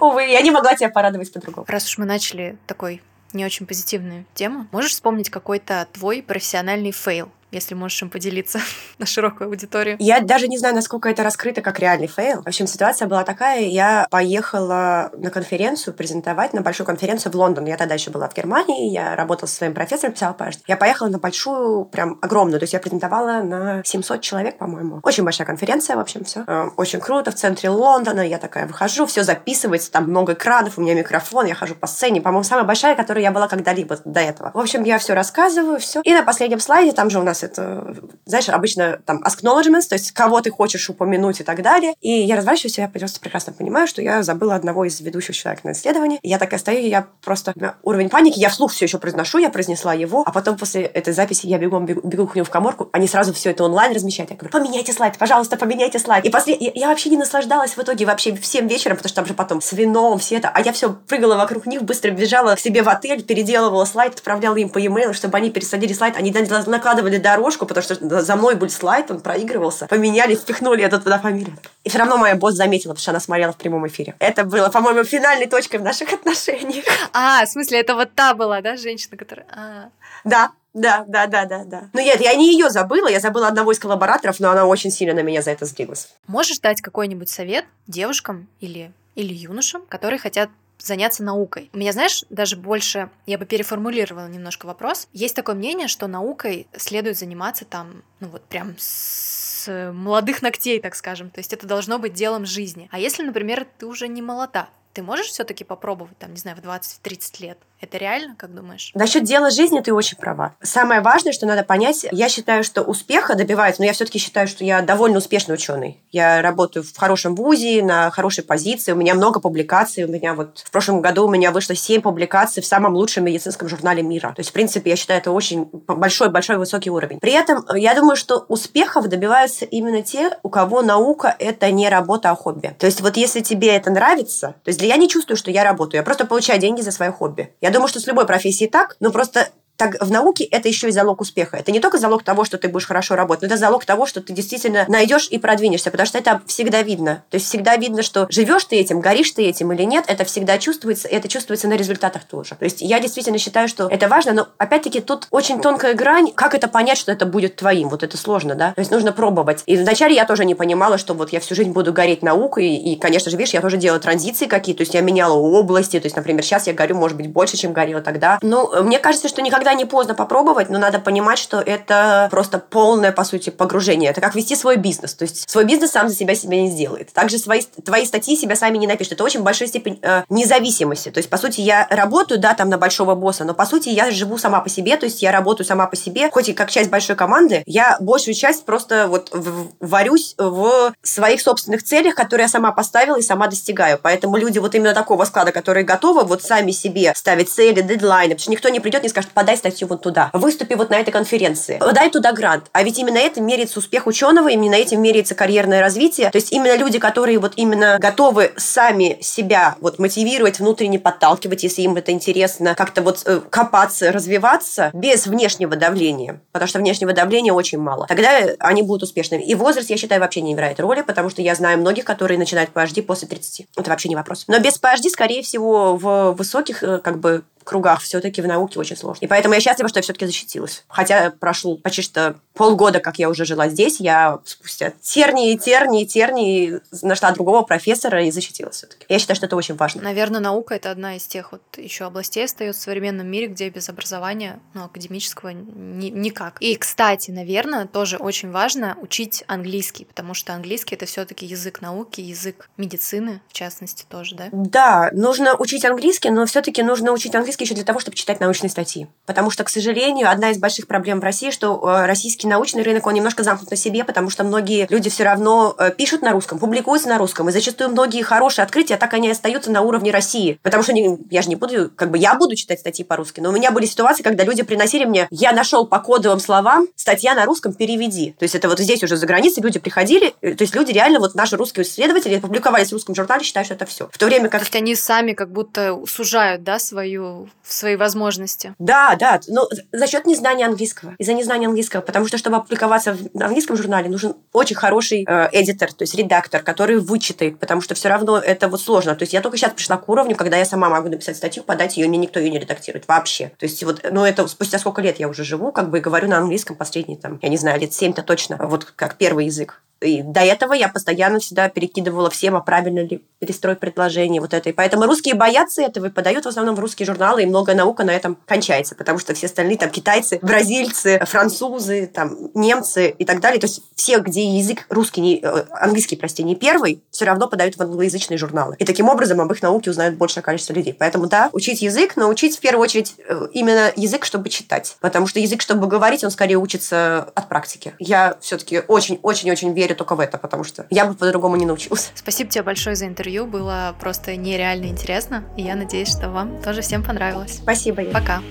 Увы, 0.00 0.24
я 0.24 0.40
не 0.42 0.50
могла 0.50 0.74
тебя 0.74 0.90
порадовать 0.90 1.32
по-другому. 1.32 1.66
Раз 1.68 1.86
уж 1.86 1.98
мы 1.98 2.04
начали 2.04 2.58
такой 2.66 3.02
не 3.32 3.44
очень 3.44 3.66
позитивную 3.66 4.26
тему, 4.34 4.66
можешь 4.72 4.92
вспомнить 4.92 5.30
какой-то 5.30 5.88
твой 5.92 6.22
профессиональный 6.22 6.92
fail? 6.92 7.30
Если 7.52 7.74
можешь 7.74 8.00
им 8.02 8.10
поделиться 8.10 8.60
на 8.98 9.06
широкую 9.06 9.48
аудиторию. 9.48 9.96
Я 10.00 10.20
даже 10.20 10.48
не 10.48 10.58
знаю, 10.58 10.74
насколько 10.74 11.08
это 11.08 11.22
раскрыто 11.22 11.60
как 11.60 11.78
реальный 11.78 12.06
fail. 12.08 12.42
В 12.42 12.48
общем, 12.48 12.66
ситуация 12.66 13.06
была 13.06 13.24
такая, 13.24 13.60
я 13.60 14.06
поехала 14.10 15.10
на 15.16 15.30
конференцию 15.30 15.94
презентовать, 15.94 16.54
на 16.54 16.62
большую 16.62 16.86
конференцию 16.86 17.32
в 17.32 17.36
Лондон. 17.36 17.66
Я 17.66 17.76
тогда 17.76 17.94
еще 17.94 18.10
была 18.10 18.28
в 18.28 18.34
Германии, 18.34 18.90
я 18.90 19.14
работала 19.14 19.48
со 19.48 19.56
своим 19.56 19.74
профессором, 19.74 20.14
писала 20.14 20.34
PhD. 20.38 20.60
Я 20.66 20.76
поехала 20.76 21.08
на 21.08 21.18
большую, 21.18 21.84
прям 21.84 22.18
огромную, 22.22 22.58
то 22.58 22.64
есть 22.64 22.72
я 22.72 22.80
презентовала 22.80 23.42
на 23.42 23.82
700 23.84 24.20
человек, 24.22 24.58
по-моему. 24.58 25.00
Очень 25.02 25.24
большая 25.24 25.46
конференция, 25.46 25.96
в 25.96 26.00
общем, 26.00 26.24
все. 26.24 26.44
Э, 26.46 26.70
очень 26.76 27.00
круто, 27.00 27.30
в 27.30 27.34
центре 27.34 27.68
Лондона. 27.68 28.26
Я 28.26 28.38
такая 28.38 28.66
выхожу, 28.66 29.06
все 29.06 29.22
записывается, 29.22 29.92
там 29.92 30.04
много 30.04 30.32
экранов, 30.32 30.78
у 30.78 30.80
меня 30.80 30.94
микрофон, 30.94 31.46
я 31.46 31.54
хожу 31.54 31.74
по 31.74 31.86
сцене. 31.86 32.20
По-моему, 32.20 32.44
самая 32.44 32.64
большая, 32.64 32.96
которую 32.96 33.22
я 33.22 33.30
была 33.30 33.48
когда-либо 33.48 33.98
до 34.04 34.20
этого. 34.20 34.50
В 34.54 34.58
общем, 34.58 34.84
я 34.84 34.98
все 34.98 35.14
рассказываю, 35.14 35.78
все. 35.78 36.00
И 36.04 36.12
на 36.12 36.22
последнем 36.22 36.60
слайде, 36.60 36.92
там 36.92 37.10
же 37.10 37.18
у 37.18 37.22
нас 37.22 37.41
это, 37.42 37.96
знаешь, 38.24 38.48
обычно 38.48 39.00
там 39.04 39.22
acknowledgements, 39.22 39.88
то 39.88 39.94
есть 39.94 40.12
кого 40.12 40.40
ты 40.40 40.50
хочешь 40.50 40.88
упомянуть 40.90 41.40
и 41.40 41.44
так 41.44 41.62
далее. 41.62 41.94
И 42.00 42.10
я 42.10 42.36
разворачиваюсь, 42.36 42.78
я 42.78 42.88
просто 42.88 43.20
прекрасно 43.20 43.52
понимаю, 43.52 43.86
что 43.86 44.02
я 44.02 44.22
забыла 44.22 44.54
одного 44.54 44.84
из 44.84 45.00
ведущих 45.00 45.36
человек 45.36 45.64
на 45.64 45.72
исследовании. 45.72 46.18
И 46.22 46.28
я 46.28 46.38
такая 46.38 46.58
стою, 46.58 46.80
и 46.80 46.88
я 46.88 47.06
просто... 47.24 47.54
Уровень 47.82 48.08
паники, 48.08 48.38
я 48.38 48.48
вслух 48.48 48.72
все 48.72 48.84
еще 48.84 48.98
произношу, 48.98 49.38
я 49.38 49.50
произнесла 49.50 49.94
его, 49.94 50.22
а 50.26 50.32
потом 50.32 50.56
после 50.56 50.82
этой 50.82 51.12
записи 51.12 51.46
я 51.46 51.58
бегом 51.58 51.86
бегу, 51.86 52.06
бегу 52.06 52.26
к 52.26 52.34
нему 52.34 52.44
в 52.44 52.50
коморку, 52.50 52.88
они 52.92 53.08
сразу 53.08 53.32
все 53.32 53.50
это 53.50 53.64
онлайн 53.64 53.94
размещают. 53.94 54.30
Я 54.30 54.36
говорю, 54.36 54.52
поменяйте 54.52 54.92
слайд, 54.92 55.18
пожалуйста, 55.18 55.56
поменяйте 55.56 55.98
слайд. 55.98 56.24
И 56.24 56.30
после... 56.30 56.54
я, 56.54 56.72
я 56.74 56.88
вообще 56.88 57.10
не 57.10 57.16
наслаждалась 57.16 57.76
в 57.76 57.78
итоге 57.78 58.06
вообще 58.06 58.34
всем 58.36 58.66
вечером, 58.66 58.96
потому 58.96 59.08
что 59.08 59.16
там 59.16 59.26
же 59.26 59.34
потом 59.34 59.60
с 59.60 59.72
вином, 59.72 60.18
все 60.18 60.36
это. 60.36 60.48
А 60.48 60.60
я 60.60 60.72
все 60.72 60.92
прыгала 60.92 61.36
вокруг 61.36 61.66
них, 61.66 61.82
быстро 61.82 62.10
бежала 62.10 62.54
к 62.54 62.60
себе 62.60 62.82
в 62.82 62.88
отель, 62.88 63.22
переделывала 63.22 63.84
слайд, 63.84 64.14
отправляла 64.14 64.56
им 64.56 64.68
по 64.68 64.78
e-mail, 64.78 65.12
чтобы 65.12 65.36
они 65.36 65.50
пересадили 65.50 65.92
слайд. 65.92 66.16
Они 66.16 66.32
накладывали 66.66 67.18
дорожку, 67.36 67.66
потому 67.66 67.82
что 67.82 68.22
за 68.22 68.36
мной 68.36 68.54
был 68.54 68.68
слайд, 68.68 69.10
он 69.10 69.20
проигрывался. 69.20 69.86
Поменяли, 69.86 70.34
впихнули 70.34 70.84
это 70.84 70.98
туда 70.98 71.18
фамилию. 71.18 71.56
И 71.84 71.88
все 71.88 71.98
равно 71.98 72.16
моя 72.16 72.36
босс 72.36 72.54
заметила, 72.54 72.92
потому 72.92 73.02
что 73.02 73.10
она 73.10 73.20
смотрела 73.20 73.52
в 73.52 73.56
прямом 73.56 73.86
эфире. 73.86 74.14
Это 74.18 74.44
было, 74.44 74.68
по-моему, 74.68 75.04
финальной 75.04 75.46
точкой 75.46 75.76
в 75.78 75.82
наших 75.82 76.12
отношениях. 76.12 76.84
А, 77.14 77.44
в 77.44 77.48
смысле, 77.48 77.80
это 77.80 77.94
вот 77.94 78.14
та 78.14 78.34
была, 78.34 78.62
да, 78.62 78.76
женщина, 78.76 79.16
которая... 79.16 79.46
А. 79.50 79.88
Да, 80.24 80.52
да, 80.74 81.04
да, 81.06 81.26
да, 81.26 81.44
да, 81.44 81.64
да. 81.64 81.90
Ну 81.92 82.00
нет, 82.00 82.20
я 82.20 82.34
не 82.34 82.52
ее 82.52 82.70
забыла, 82.70 83.08
я 83.08 83.20
забыла 83.20 83.48
одного 83.48 83.72
из 83.72 83.78
коллабораторов, 83.78 84.40
но 84.40 84.50
она 84.50 84.64
очень 84.64 84.90
сильно 84.90 85.14
на 85.14 85.20
меня 85.20 85.42
за 85.42 85.50
это 85.50 85.66
злилась. 85.66 86.08
Можешь 86.26 86.58
дать 86.60 86.80
какой-нибудь 86.80 87.28
совет 87.28 87.66
девушкам 87.86 88.48
или, 88.60 88.92
или 89.14 89.34
юношам, 89.34 89.82
которые 89.88 90.18
хотят 90.18 90.48
заняться 90.86 91.22
наукой. 91.22 91.70
У 91.72 91.78
меня, 91.78 91.92
знаешь, 91.92 92.24
даже 92.30 92.56
больше, 92.56 93.10
я 93.26 93.38
бы 93.38 93.46
переформулировала 93.46 94.28
немножко 94.28 94.66
вопрос. 94.66 95.08
Есть 95.12 95.36
такое 95.36 95.54
мнение, 95.54 95.88
что 95.88 96.06
наукой 96.06 96.66
следует 96.76 97.18
заниматься 97.18 97.64
там, 97.64 98.02
ну 98.20 98.28
вот 98.28 98.44
прям 98.44 98.74
с 98.78 99.92
молодых 99.92 100.42
ногтей, 100.42 100.80
так 100.80 100.94
скажем. 100.94 101.30
То 101.30 101.38
есть 101.38 101.52
это 101.52 101.66
должно 101.66 101.98
быть 101.98 102.14
делом 102.14 102.46
жизни. 102.46 102.88
А 102.90 102.98
если, 102.98 103.22
например, 103.22 103.66
ты 103.78 103.86
уже 103.86 104.08
не 104.08 104.22
молода, 104.22 104.68
ты 104.92 105.02
можешь 105.02 105.28
все-таки 105.28 105.64
попробовать, 105.64 106.18
там, 106.18 106.32
не 106.32 106.38
знаю, 106.38 106.56
в 106.56 106.60
20-30 106.60 107.42
лет? 107.42 107.58
Это 107.80 107.98
реально, 107.98 108.36
как 108.36 108.54
думаешь? 108.54 108.92
Насчет 108.94 109.24
дела 109.24 109.50
жизни 109.50 109.80
ты 109.80 109.92
очень 109.92 110.16
права. 110.16 110.54
Самое 110.62 111.00
важное, 111.00 111.32
что 111.32 111.46
надо 111.46 111.64
понять, 111.64 112.06
я 112.12 112.28
считаю, 112.28 112.62
что 112.62 112.82
успеха 112.82 113.34
добивается, 113.34 113.82
но 113.82 113.86
я 113.86 113.92
все-таки 113.92 114.20
считаю, 114.20 114.46
что 114.46 114.64
я 114.64 114.82
довольно 114.82 115.18
успешный 115.18 115.54
ученый. 115.54 116.00
Я 116.12 116.42
работаю 116.42 116.84
в 116.84 116.96
хорошем 116.96 117.34
вузе, 117.34 117.82
на 117.82 118.10
хорошей 118.10 118.44
позиции, 118.44 118.92
у 118.92 118.96
меня 118.96 119.14
много 119.14 119.40
публикаций, 119.40 120.04
у 120.04 120.08
меня 120.08 120.34
вот 120.34 120.60
в 120.64 120.70
прошлом 120.70 121.00
году 121.00 121.26
у 121.26 121.30
меня 121.30 121.50
вышло 121.50 121.74
7 121.74 122.02
публикаций 122.02 122.62
в 122.62 122.66
самом 122.66 122.94
лучшем 122.94 123.24
медицинском 123.24 123.68
журнале 123.68 124.04
мира. 124.04 124.28
То 124.28 124.40
есть, 124.40 124.50
в 124.50 124.52
принципе, 124.52 124.90
я 124.90 124.96
считаю, 124.96 125.18
это 125.18 125.32
очень 125.32 125.64
большой-большой 125.64 126.58
высокий 126.58 126.90
уровень. 126.90 127.18
При 127.18 127.32
этом 127.32 127.64
я 127.74 127.94
думаю, 127.94 128.14
что 128.14 128.44
успехов 128.48 129.08
добиваются 129.08 129.64
именно 129.64 130.02
те, 130.02 130.38
у 130.44 130.50
кого 130.50 130.82
наука– 130.82 131.34
это 131.40 131.68
не 131.72 131.88
работа, 131.88 132.30
а 132.30 132.36
хобби. 132.36 132.76
То 132.78 132.86
есть, 132.86 133.00
вот 133.00 133.16
если 133.16 133.40
тебе 133.40 133.74
это 133.74 133.90
нравится, 133.90 134.54
то 134.62 134.68
есть 134.68 134.81
я 134.86 134.96
не 134.96 135.08
чувствую, 135.08 135.36
что 135.36 135.50
я 135.50 135.64
работаю, 135.64 136.00
я 136.00 136.04
просто 136.04 136.26
получаю 136.26 136.60
деньги 136.60 136.80
за 136.80 136.92
свое 136.92 137.12
хобби. 137.12 137.54
Я 137.60 137.70
думаю, 137.70 137.88
что 137.88 138.00
с 138.00 138.06
любой 138.06 138.26
профессией 138.26 138.70
так, 138.70 138.96
но 139.00 139.10
просто 139.10 139.48
так 139.82 140.00
в 140.00 140.10
науке 140.12 140.44
это 140.44 140.68
еще 140.68 140.88
и 140.88 140.92
залог 140.92 141.20
успеха. 141.20 141.56
Это 141.56 141.72
не 141.72 141.80
только 141.80 141.98
залог 141.98 142.22
того, 142.22 142.44
что 142.44 142.56
ты 142.56 142.68
будешь 142.68 142.86
хорошо 142.86 143.16
работать, 143.16 143.42
но 143.42 143.46
это 143.48 143.56
залог 143.56 143.84
того, 143.84 144.06
что 144.06 144.20
ты 144.20 144.32
действительно 144.32 144.84
найдешь 144.86 145.26
и 145.28 145.38
продвинешься, 145.38 145.90
потому 145.90 146.06
что 146.06 146.18
это 146.18 146.40
всегда 146.46 146.82
видно. 146.82 147.24
То 147.30 147.36
есть 147.36 147.48
всегда 147.48 147.76
видно, 147.76 148.02
что 148.02 148.26
живешь 148.30 148.64
ты 148.64 148.76
этим, 148.76 149.00
горишь 149.00 149.32
ты 149.32 149.44
этим 149.44 149.72
или 149.72 149.82
нет, 149.82 150.04
это 150.06 150.24
всегда 150.24 150.58
чувствуется, 150.58 151.08
и 151.08 151.14
это 151.16 151.26
чувствуется 151.26 151.66
на 151.66 151.74
результатах 151.74 152.24
тоже. 152.24 152.54
То 152.54 152.64
есть 152.64 152.80
я 152.80 153.00
действительно 153.00 153.38
считаю, 153.38 153.66
что 153.66 153.88
это 153.88 154.06
важно, 154.06 154.32
но 154.32 154.48
опять-таки 154.58 155.00
тут 155.00 155.26
очень 155.30 155.60
тонкая 155.60 155.94
грань, 155.94 156.30
как 156.32 156.54
это 156.54 156.68
понять, 156.68 156.98
что 156.98 157.10
это 157.10 157.26
будет 157.26 157.56
твоим. 157.56 157.88
Вот 157.88 158.04
это 158.04 158.16
сложно, 158.16 158.54
да? 158.54 158.72
То 158.74 158.80
есть 158.80 158.92
нужно 158.92 159.10
пробовать. 159.10 159.64
И 159.66 159.76
вначале 159.76 160.14
я 160.14 160.24
тоже 160.26 160.44
не 160.44 160.54
понимала, 160.54 160.96
что 160.96 161.14
вот 161.14 161.32
я 161.32 161.40
всю 161.40 161.56
жизнь 161.56 161.72
буду 161.72 161.92
гореть 161.92 162.22
наукой, 162.22 162.68
и, 162.68 162.94
конечно 162.96 163.32
же, 163.32 163.36
видишь, 163.36 163.54
я 163.54 163.60
тоже 163.60 163.78
делала 163.78 164.00
транзиции 164.00 164.46
какие, 164.46 164.76
то 164.76 164.82
есть 164.82 164.94
я 164.94 165.00
меняла 165.00 165.34
области, 165.34 165.98
то 165.98 166.06
есть, 166.06 166.14
например, 166.14 166.44
сейчас 166.44 166.68
я 166.68 166.72
горю, 166.72 166.96
может 166.96 167.16
быть, 167.16 167.28
больше, 167.30 167.56
чем 167.56 167.72
горела 167.72 168.00
тогда. 168.00 168.38
Ну, 168.42 168.82
мне 168.82 169.00
кажется, 169.00 169.28
что 169.28 169.42
никогда 169.42 169.71
не 169.74 169.84
поздно 169.84 170.14
попробовать, 170.14 170.70
но 170.70 170.78
надо 170.78 170.98
понимать, 170.98 171.38
что 171.38 171.60
это 171.60 172.28
просто 172.30 172.58
полное, 172.58 173.12
по 173.12 173.24
сути, 173.24 173.50
погружение. 173.50 174.10
Это 174.10 174.20
как 174.20 174.34
вести 174.34 174.56
свой 174.56 174.76
бизнес. 174.76 175.14
То 175.14 175.22
есть 175.22 175.48
свой 175.48 175.64
бизнес 175.64 175.90
сам 175.90 176.08
за 176.08 176.14
себя 176.14 176.34
себя 176.34 176.60
не 176.60 176.70
сделает. 176.70 177.12
Также 177.12 177.38
свои, 177.38 177.62
твои 177.84 178.06
статьи 178.06 178.36
себя 178.36 178.56
сами 178.56 178.78
не 178.78 178.86
напишут. 178.86 179.14
Это 179.14 179.24
очень 179.24 179.42
большая 179.42 179.68
степень 179.68 179.98
э, 180.02 180.22
независимости. 180.28 181.10
То 181.10 181.18
есть, 181.18 181.30
по 181.30 181.36
сути, 181.36 181.60
я 181.60 181.86
работаю, 181.90 182.40
да, 182.40 182.54
там 182.54 182.68
на 182.68 182.78
большого 182.78 183.14
босса, 183.14 183.44
но, 183.44 183.54
по 183.54 183.66
сути, 183.66 183.88
я 183.88 184.10
живу 184.10 184.38
сама 184.38 184.60
по 184.60 184.68
себе, 184.68 184.96
то 184.96 185.06
есть 185.06 185.22
я 185.22 185.32
работаю 185.32 185.66
сама 185.66 185.86
по 185.86 185.96
себе, 185.96 186.30
хоть 186.30 186.48
и 186.48 186.52
как 186.52 186.70
часть 186.70 186.90
большой 186.90 187.16
команды, 187.16 187.62
я 187.66 187.96
большую 188.00 188.34
часть 188.34 188.64
просто 188.64 189.06
вот 189.08 189.32
варюсь 189.80 190.34
в 190.38 190.92
своих 191.02 191.40
собственных 191.40 191.82
целях, 191.82 192.14
которые 192.14 192.44
я 192.44 192.48
сама 192.48 192.72
поставила 192.72 193.16
и 193.16 193.22
сама 193.22 193.46
достигаю. 193.46 193.98
Поэтому 194.02 194.36
люди 194.36 194.58
вот 194.58 194.74
именно 194.74 194.94
такого 194.94 195.24
склада, 195.24 195.52
которые 195.52 195.84
готовы 195.84 196.24
вот 196.24 196.42
сами 196.42 196.70
себе 196.70 197.12
ставить 197.14 197.50
цели, 197.50 197.80
дедлайны, 197.80 198.34
потому 198.34 198.42
что 198.42 198.50
никто 198.50 198.68
не 198.68 198.80
придет 198.80 199.02
не 199.02 199.08
скажет, 199.08 199.30
подай 199.30 199.51
статью 199.56 199.88
вот 199.88 200.02
туда, 200.02 200.30
выступи 200.32 200.74
вот 200.74 200.90
на 200.90 200.98
этой 200.98 201.10
конференции, 201.10 201.80
дай 201.92 202.10
туда 202.10 202.32
грант. 202.32 202.64
А 202.72 202.82
ведь 202.82 202.98
именно 202.98 203.18
это 203.18 203.40
меряется 203.40 203.78
успех 203.78 204.06
ученого, 204.06 204.48
именно 204.48 204.74
этим 204.74 205.00
меряется 205.02 205.34
карьерное 205.34 205.80
развитие. 205.80 206.30
То 206.30 206.36
есть 206.38 206.52
именно 206.52 206.76
люди, 206.76 206.98
которые 206.98 207.38
вот 207.38 207.52
именно 207.56 207.98
готовы 208.00 208.52
сами 208.56 209.18
себя 209.20 209.76
вот 209.80 209.98
мотивировать, 209.98 210.58
внутренне 210.58 210.98
подталкивать, 210.98 211.62
если 211.62 211.82
им 211.82 211.96
это 211.96 212.12
интересно, 212.12 212.74
как-то 212.74 213.02
вот 213.02 213.22
э, 213.26 213.40
копаться, 213.50 214.12
развиваться 214.12 214.90
без 214.92 215.26
внешнего 215.26 215.76
давления, 215.76 216.40
потому 216.52 216.68
что 216.68 216.78
внешнего 216.78 217.12
давления 217.12 217.52
очень 217.52 217.78
мало. 217.78 218.06
Тогда 218.06 218.30
они 218.58 218.82
будут 218.82 219.04
успешными. 219.04 219.42
И 219.42 219.54
возраст, 219.54 219.90
я 219.90 219.96
считаю, 219.96 220.20
вообще 220.20 220.40
не 220.40 220.54
играет 220.54 220.80
роли, 220.80 221.02
потому 221.02 221.30
что 221.30 221.42
я 221.42 221.54
знаю 221.54 221.78
многих, 221.78 222.04
которые 222.04 222.38
начинают 222.38 222.70
PhD 222.70 223.02
после 223.02 223.28
30. 223.28 223.66
Это 223.76 223.90
вообще 223.90 224.08
не 224.08 224.16
вопрос. 224.16 224.44
Но 224.48 224.58
без 224.58 224.80
PhD, 224.80 225.08
скорее 225.10 225.42
всего, 225.42 225.96
в 225.96 226.32
высоких 226.32 226.82
э, 226.82 226.98
как 226.98 227.18
бы 227.18 227.42
кругах 227.64 228.00
все-таки 228.00 228.42
в 228.42 228.46
науке 228.46 228.78
очень 228.78 228.96
сложно. 228.96 229.24
И 229.24 229.26
поэтому 229.26 229.41
я 229.50 229.60
счастлива, 229.60 229.88
что 229.88 229.98
я 229.98 230.02
все-таки 230.02 230.26
защитилась. 230.26 230.84
Хотя 230.88 231.30
прошло 231.30 231.76
почти 231.76 232.02
что 232.02 232.36
полгода, 232.54 233.00
как 233.00 233.18
я 233.18 233.28
уже 233.28 233.44
жила 233.44 233.68
здесь, 233.68 234.00
я 234.00 234.40
спустя 234.44 234.92
тернии, 235.00 235.56
тернии, 235.56 236.04
тернии 236.04 236.80
нашла 237.02 237.32
другого 237.32 237.62
профессора 237.62 238.24
и 238.24 238.30
защитилась 238.30 238.76
все-таки. 238.76 239.06
Я 239.08 239.18
считаю, 239.18 239.36
что 239.36 239.46
это 239.46 239.56
очень 239.56 239.74
важно. 239.74 240.02
Наверное, 240.02 240.40
наука— 240.40 240.74
это 240.76 240.90
одна 240.90 241.16
из 241.16 241.26
тех 241.26 241.52
вот 241.52 241.62
еще 241.76 242.04
областей 242.04 242.44
остается 242.44 242.80
в 242.80 242.84
современном 242.84 243.26
мире, 243.26 243.46
где 243.46 243.68
без 243.70 243.88
образования, 243.88 244.60
ну, 244.74 244.84
академического 244.84 245.50
ни, 245.50 246.08
никак. 246.08 246.56
И, 246.60 246.76
кстати, 246.76 247.30
наверное, 247.30 247.86
тоже 247.86 248.16
очень 248.18 248.50
важно 248.50 248.96
учить 249.00 249.44
английский, 249.46 250.04
потому 250.04 250.34
что 250.34 250.52
английский— 250.52 250.94
это 250.96 251.06
все 251.06 251.24
таки 251.24 251.46
язык 251.46 251.80
науки, 251.80 252.20
язык 252.20 252.68
медицины, 252.76 253.40
в 253.48 253.52
частности, 253.52 254.04
тоже, 254.08 254.34
да? 254.34 254.48
Да, 254.52 255.10
нужно 255.12 255.56
учить 255.56 255.84
английский, 255.84 256.30
но 256.30 256.44
все 256.46 256.60
таки 256.60 256.82
нужно 256.82 257.12
учить 257.12 257.34
английский 257.34 257.64
еще 257.64 257.74
для 257.74 257.84
того, 257.84 258.00
чтобы 258.00 258.16
читать 258.16 258.40
научные 258.40 258.70
статьи. 258.70 259.06
Потому 259.32 259.50
что, 259.50 259.64
к 259.64 259.70
сожалению, 259.70 260.30
одна 260.30 260.50
из 260.50 260.58
больших 260.58 260.86
проблем 260.86 261.18
в 261.18 261.24
России, 261.24 261.50
что 261.50 261.80
э, 261.82 262.04
российский 262.04 262.46
научный 262.46 262.82
рынок, 262.82 263.06
он 263.06 263.14
немножко 263.14 263.42
замкнут 263.42 263.70
на 263.70 263.78
себе, 263.78 264.04
потому 264.04 264.28
что 264.28 264.44
многие 264.44 264.86
люди 264.90 265.08
все 265.08 265.24
равно 265.24 265.74
э, 265.78 265.90
пишут 265.90 266.20
на 266.20 266.32
русском, 266.32 266.58
публикуются 266.58 267.08
на 267.08 267.16
русском, 267.16 267.48
и 267.48 267.52
зачастую 267.52 267.88
многие 267.88 268.20
хорошие 268.22 268.62
открытия 268.62 268.98
так 268.98 269.14
они 269.14 269.30
остаются 269.30 269.70
на 269.70 269.80
уровне 269.80 270.10
России. 270.10 270.60
Потому 270.62 270.82
что 270.82 270.92
не, 270.92 271.18
я 271.30 271.40
же 271.40 271.48
не 271.48 271.56
буду, 271.56 271.90
как 271.96 272.10
бы 272.10 272.18
я 272.18 272.34
буду 272.34 272.56
читать 272.56 272.80
статьи 272.80 273.06
по-русски, 273.06 273.40
но 273.40 273.48
у 273.48 273.52
меня 273.52 273.70
были 273.70 273.86
ситуации, 273.86 274.22
когда 274.22 274.44
люди 274.44 274.62
приносили 274.62 275.06
мне, 275.06 275.28
я 275.30 275.52
нашел 275.52 275.86
по 275.86 275.98
кодовым 275.98 276.40
словам, 276.40 276.88
статья 276.94 277.34
на 277.34 277.46
русском 277.46 277.72
переведи. 277.72 278.32
То 278.38 278.42
есть 278.42 278.54
это 278.54 278.68
вот 278.68 278.78
здесь 278.78 279.02
уже 279.02 279.16
за 279.16 279.26
границей 279.26 279.62
люди 279.62 279.78
приходили, 279.78 280.34
э, 280.42 280.52
то 280.52 280.62
есть 280.64 280.74
люди 280.74 280.92
реально, 280.92 281.20
вот 281.20 281.34
наши 281.34 281.56
русские 281.56 281.86
исследователи 281.86 282.38
публиковались 282.38 282.90
в 282.90 282.92
русском 282.92 283.14
журнале, 283.14 283.44
считают, 283.44 283.64
что 283.64 283.74
это 283.76 283.86
все. 283.86 284.10
В 284.12 284.18
то 284.18 284.26
время 284.26 284.50
как... 284.50 284.60
То 284.60 284.66
есть 284.66 284.76
они 284.76 284.94
сами 284.94 285.32
как 285.32 285.50
будто 285.50 285.98
сужают, 286.06 286.62
да, 286.64 286.78
свою, 286.78 287.48
свои 287.66 287.96
возможности. 287.96 288.74
Да, 288.78 289.16
да, 289.22 289.40
но 289.46 289.68
за 289.92 290.08
счет 290.08 290.26
незнания 290.26 290.66
английского. 290.66 291.14
Из-за 291.16 291.32
незнания 291.32 291.68
английского. 291.68 292.00
Потому 292.00 292.26
что, 292.26 292.38
чтобы 292.38 292.56
опубликоваться 292.56 293.14
в 293.14 293.40
английском 293.40 293.76
журнале, 293.76 294.08
нужен 294.08 294.34
очень 294.52 294.74
хороший 294.74 295.24
э, 295.24 295.48
эдитор, 295.52 295.92
то 295.92 296.02
есть 296.02 296.16
редактор, 296.16 296.60
который 296.60 296.98
вычитает, 296.98 297.60
потому 297.60 297.82
что 297.82 297.94
все 297.94 298.08
равно 298.08 298.36
это 298.36 298.66
вот 298.66 298.80
сложно. 298.80 299.14
То 299.14 299.22
есть 299.22 299.32
я 299.32 299.40
только 299.40 299.56
сейчас 299.58 299.74
пришла 299.74 299.96
к 299.96 300.08
уровню, 300.08 300.34
когда 300.34 300.56
я 300.56 300.64
сама 300.64 300.88
могу 300.88 301.08
написать 301.08 301.36
статью, 301.36 301.62
подать 301.62 301.96
ее, 301.96 302.08
мне 302.08 302.18
никто 302.18 302.40
ее 302.40 302.50
не 302.50 302.58
редактирует 302.58 303.06
вообще. 303.06 303.52
То 303.58 303.66
есть 303.66 303.84
вот, 303.84 304.04
ну 304.10 304.24
это 304.24 304.48
спустя 304.48 304.80
сколько 304.80 305.00
лет 305.00 305.20
я 305.20 305.28
уже 305.28 305.44
живу, 305.44 305.70
как 305.70 305.90
бы 305.90 305.98
и 305.98 306.00
говорю 306.00 306.26
на 306.26 306.38
английском 306.38 306.74
последние 306.74 307.16
там, 307.16 307.38
я 307.42 307.48
не 307.48 307.56
знаю, 307.56 307.80
лет 307.80 307.92
семь-то 307.92 308.24
точно, 308.24 308.58
вот 308.60 308.86
как 308.96 309.18
первый 309.18 309.46
язык. 309.46 309.80
И 310.02 310.22
до 310.22 310.40
этого 310.40 310.72
я 310.72 310.88
постоянно 310.88 311.38
всегда 311.38 311.68
перекидывала 311.68 312.28
всем, 312.28 312.56
а 312.56 312.60
правильно 312.60 313.00
ли 313.00 313.22
перестрой 313.38 313.76
предложение 313.76 314.40
вот 314.40 314.52
это. 314.52 314.70
И 314.70 314.72
поэтому 314.72 315.06
русские 315.06 315.34
боятся 315.34 315.82
этого 315.82 316.06
и 316.06 316.10
подают 316.10 316.44
в 316.44 316.48
основном 316.48 316.74
в 316.74 316.80
русские 316.80 317.06
журналы, 317.06 317.42
и 317.42 317.46
много 317.46 317.74
наука 317.74 318.04
на 318.04 318.10
этом 318.10 318.36
кончается, 318.46 318.94
потому 318.94 319.11
что 319.18 319.34
все 319.34 319.46
остальные 319.46 319.78
там 319.78 319.90
китайцы, 319.90 320.38
бразильцы, 320.42 321.20
французы, 321.26 322.06
там 322.12 322.36
немцы 322.54 323.08
и 323.10 323.24
так 323.24 323.40
далее, 323.40 323.60
то 323.60 323.66
есть 323.66 323.82
все, 323.94 324.18
где 324.18 324.44
язык 324.58 324.86
русский, 324.88 325.20
не, 325.20 325.40
э, 325.42 325.64
английский, 325.70 326.16
прости, 326.16 326.42
не 326.42 326.56
первый, 326.56 327.02
все 327.10 327.24
равно 327.24 327.48
подают 327.48 327.76
в 327.76 327.82
англоязычные 327.82 328.38
журналы. 328.38 328.76
И 328.78 328.84
таким 328.84 329.08
образом 329.08 329.40
об 329.40 329.52
их 329.52 329.62
науке 329.62 329.90
узнают 329.90 330.16
большее 330.16 330.42
количество 330.42 330.72
людей. 330.72 330.94
Поэтому 330.94 331.26
да, 331.26 331.50
учить 331.52 331.82
язык, 331.82 332.16
но 332.16 332.28
учить 332.28 332.56
в 332.56 332.60
первую 332.60 332.82
очередь 332.82 333.14
э, 333.26 333.48
именно 333.52 333.92
язык, 333.96 334.24
чтобы 334.24 334.48
читать. 334.48 334.96
Потому 335.00 335.26
что 335.26 335.40
язык, 335.40 335.60
чтобы 335.60 335.86
говорить, 335.86 336.24
он 336.24 336.30
скорее 336.30 336.56
учится 336.56 337.30
от 337.34 337.48
практики. 337.48 337.94
Я 337.98 338.36
все-таки 338.40 338.82
очень-очень-очень 338.86 339.72
верю 339.72 339.94
только 339.96 340.16
в 340.16 340.20
это, 340.20 340.38
потому 340.38 340.64
что 340.64 340.86
я 340.90 341.04
бы 341.06 341.14
по-другому 341.14 341.56
не 341.56 341.66
научилась. 341.66 342.10
Спасибо 342.14 342.50
тебе 342.50 342.62
большое 342.62 342.96
за 342.96 343.06
интервью, 343.06 343.46
было 343.46 343.94
просто 344.00 344.36
нереально 344.36 344.86
интересно, 344.86 345.44
и 345.56 345.62
я 345.62 345.74
надеюсь, 345.74 346.08
что 346.08 346.30
вам 346.30 346.62
тоже 346.62 346.82
всем 346.82 347.04
понравилось. 347.04 347.58
Спасибо. 347.62 348.02
Пока. 348.04 348.42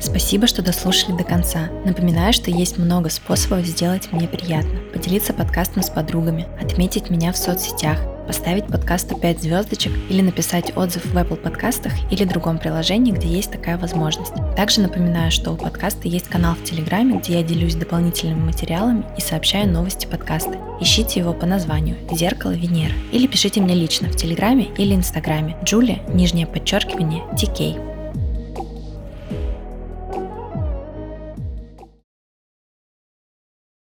Спасибо, 0.00 0.46
что 0.46 0.62
дослушали 0.62 1.16
до 1.16 1.24
конца. 1.24 1.68
Напоминаю, 1.84 2.32
что 2.32 2.50
есть 2.50 2.78
много 2.78 3.10
способов 3.10 3.64
сделать 3.64 4.12
мне 4.12 4.28
приятно. 4.28 4.80
Поделиться 4.92 5.32
подкастом 5.32 5.82
с 5.82 5.90
подругами, 5.90 6.46
отметить 6.60 7.10
меня 7.10 7.32
в 7.32 7.36
соцсетях, 7.36 7.98
поставить 8.26 8.66
подкасту 8.66 9.16
5 9.16 9.42
звездочек 9.42 9.92
или 10.08 10.22
написать 10.22 10.76
отзыв 10.76 11.06
в 11.06 11.16
Apple 11.16 11.36
подкастах 11.36 11.92
или 12.10 12.24
другом 12.24 12.58
приложении, 12.58 13.12
где 13.12 13.28
есть 13.28 13.52
такая 13.52 13.78
возможность. 13.78 14.32
Также 14.56 14.80
напоминаю, 14.80 15.30
что 15.30 15.52
у 15.52 15.56
подкаста 15.56 16.08
есть 16.08 16.28
канал 16.28 16.54
в 16.54 16.64
Телеграме, 16.64 17.18
где 17.18 17.34
я 17.34 17.42
делюсь 17.42 17.74
дополнительными 17.74 18.40
материалами 18.40 19.04
и 19.16 19.20
сообщаю 19.20 19.68
новости 19.68 20.06
подкаста. 20.06 20.58
Ищите 20.80 21.20
его 21.20 21.32
по 21.32 21.46
названию 21.46 21.96
«Зеркало 22.10 22.52
Венеры» 22.52 22.94
или 23.12 23.26
пишите 23.26 23.60
мне 23.60 23.74
лично 23.74 24.08
в 24.08 24.16
Телеграме 24.16 24.68
или 24.76 24.94
Инстаграме 24.94 25.56
Джулия, 25.64 26.00
нижнее 26.08 26.46
подчеркивание, 26.46 27.22
TK. 27.34 27.93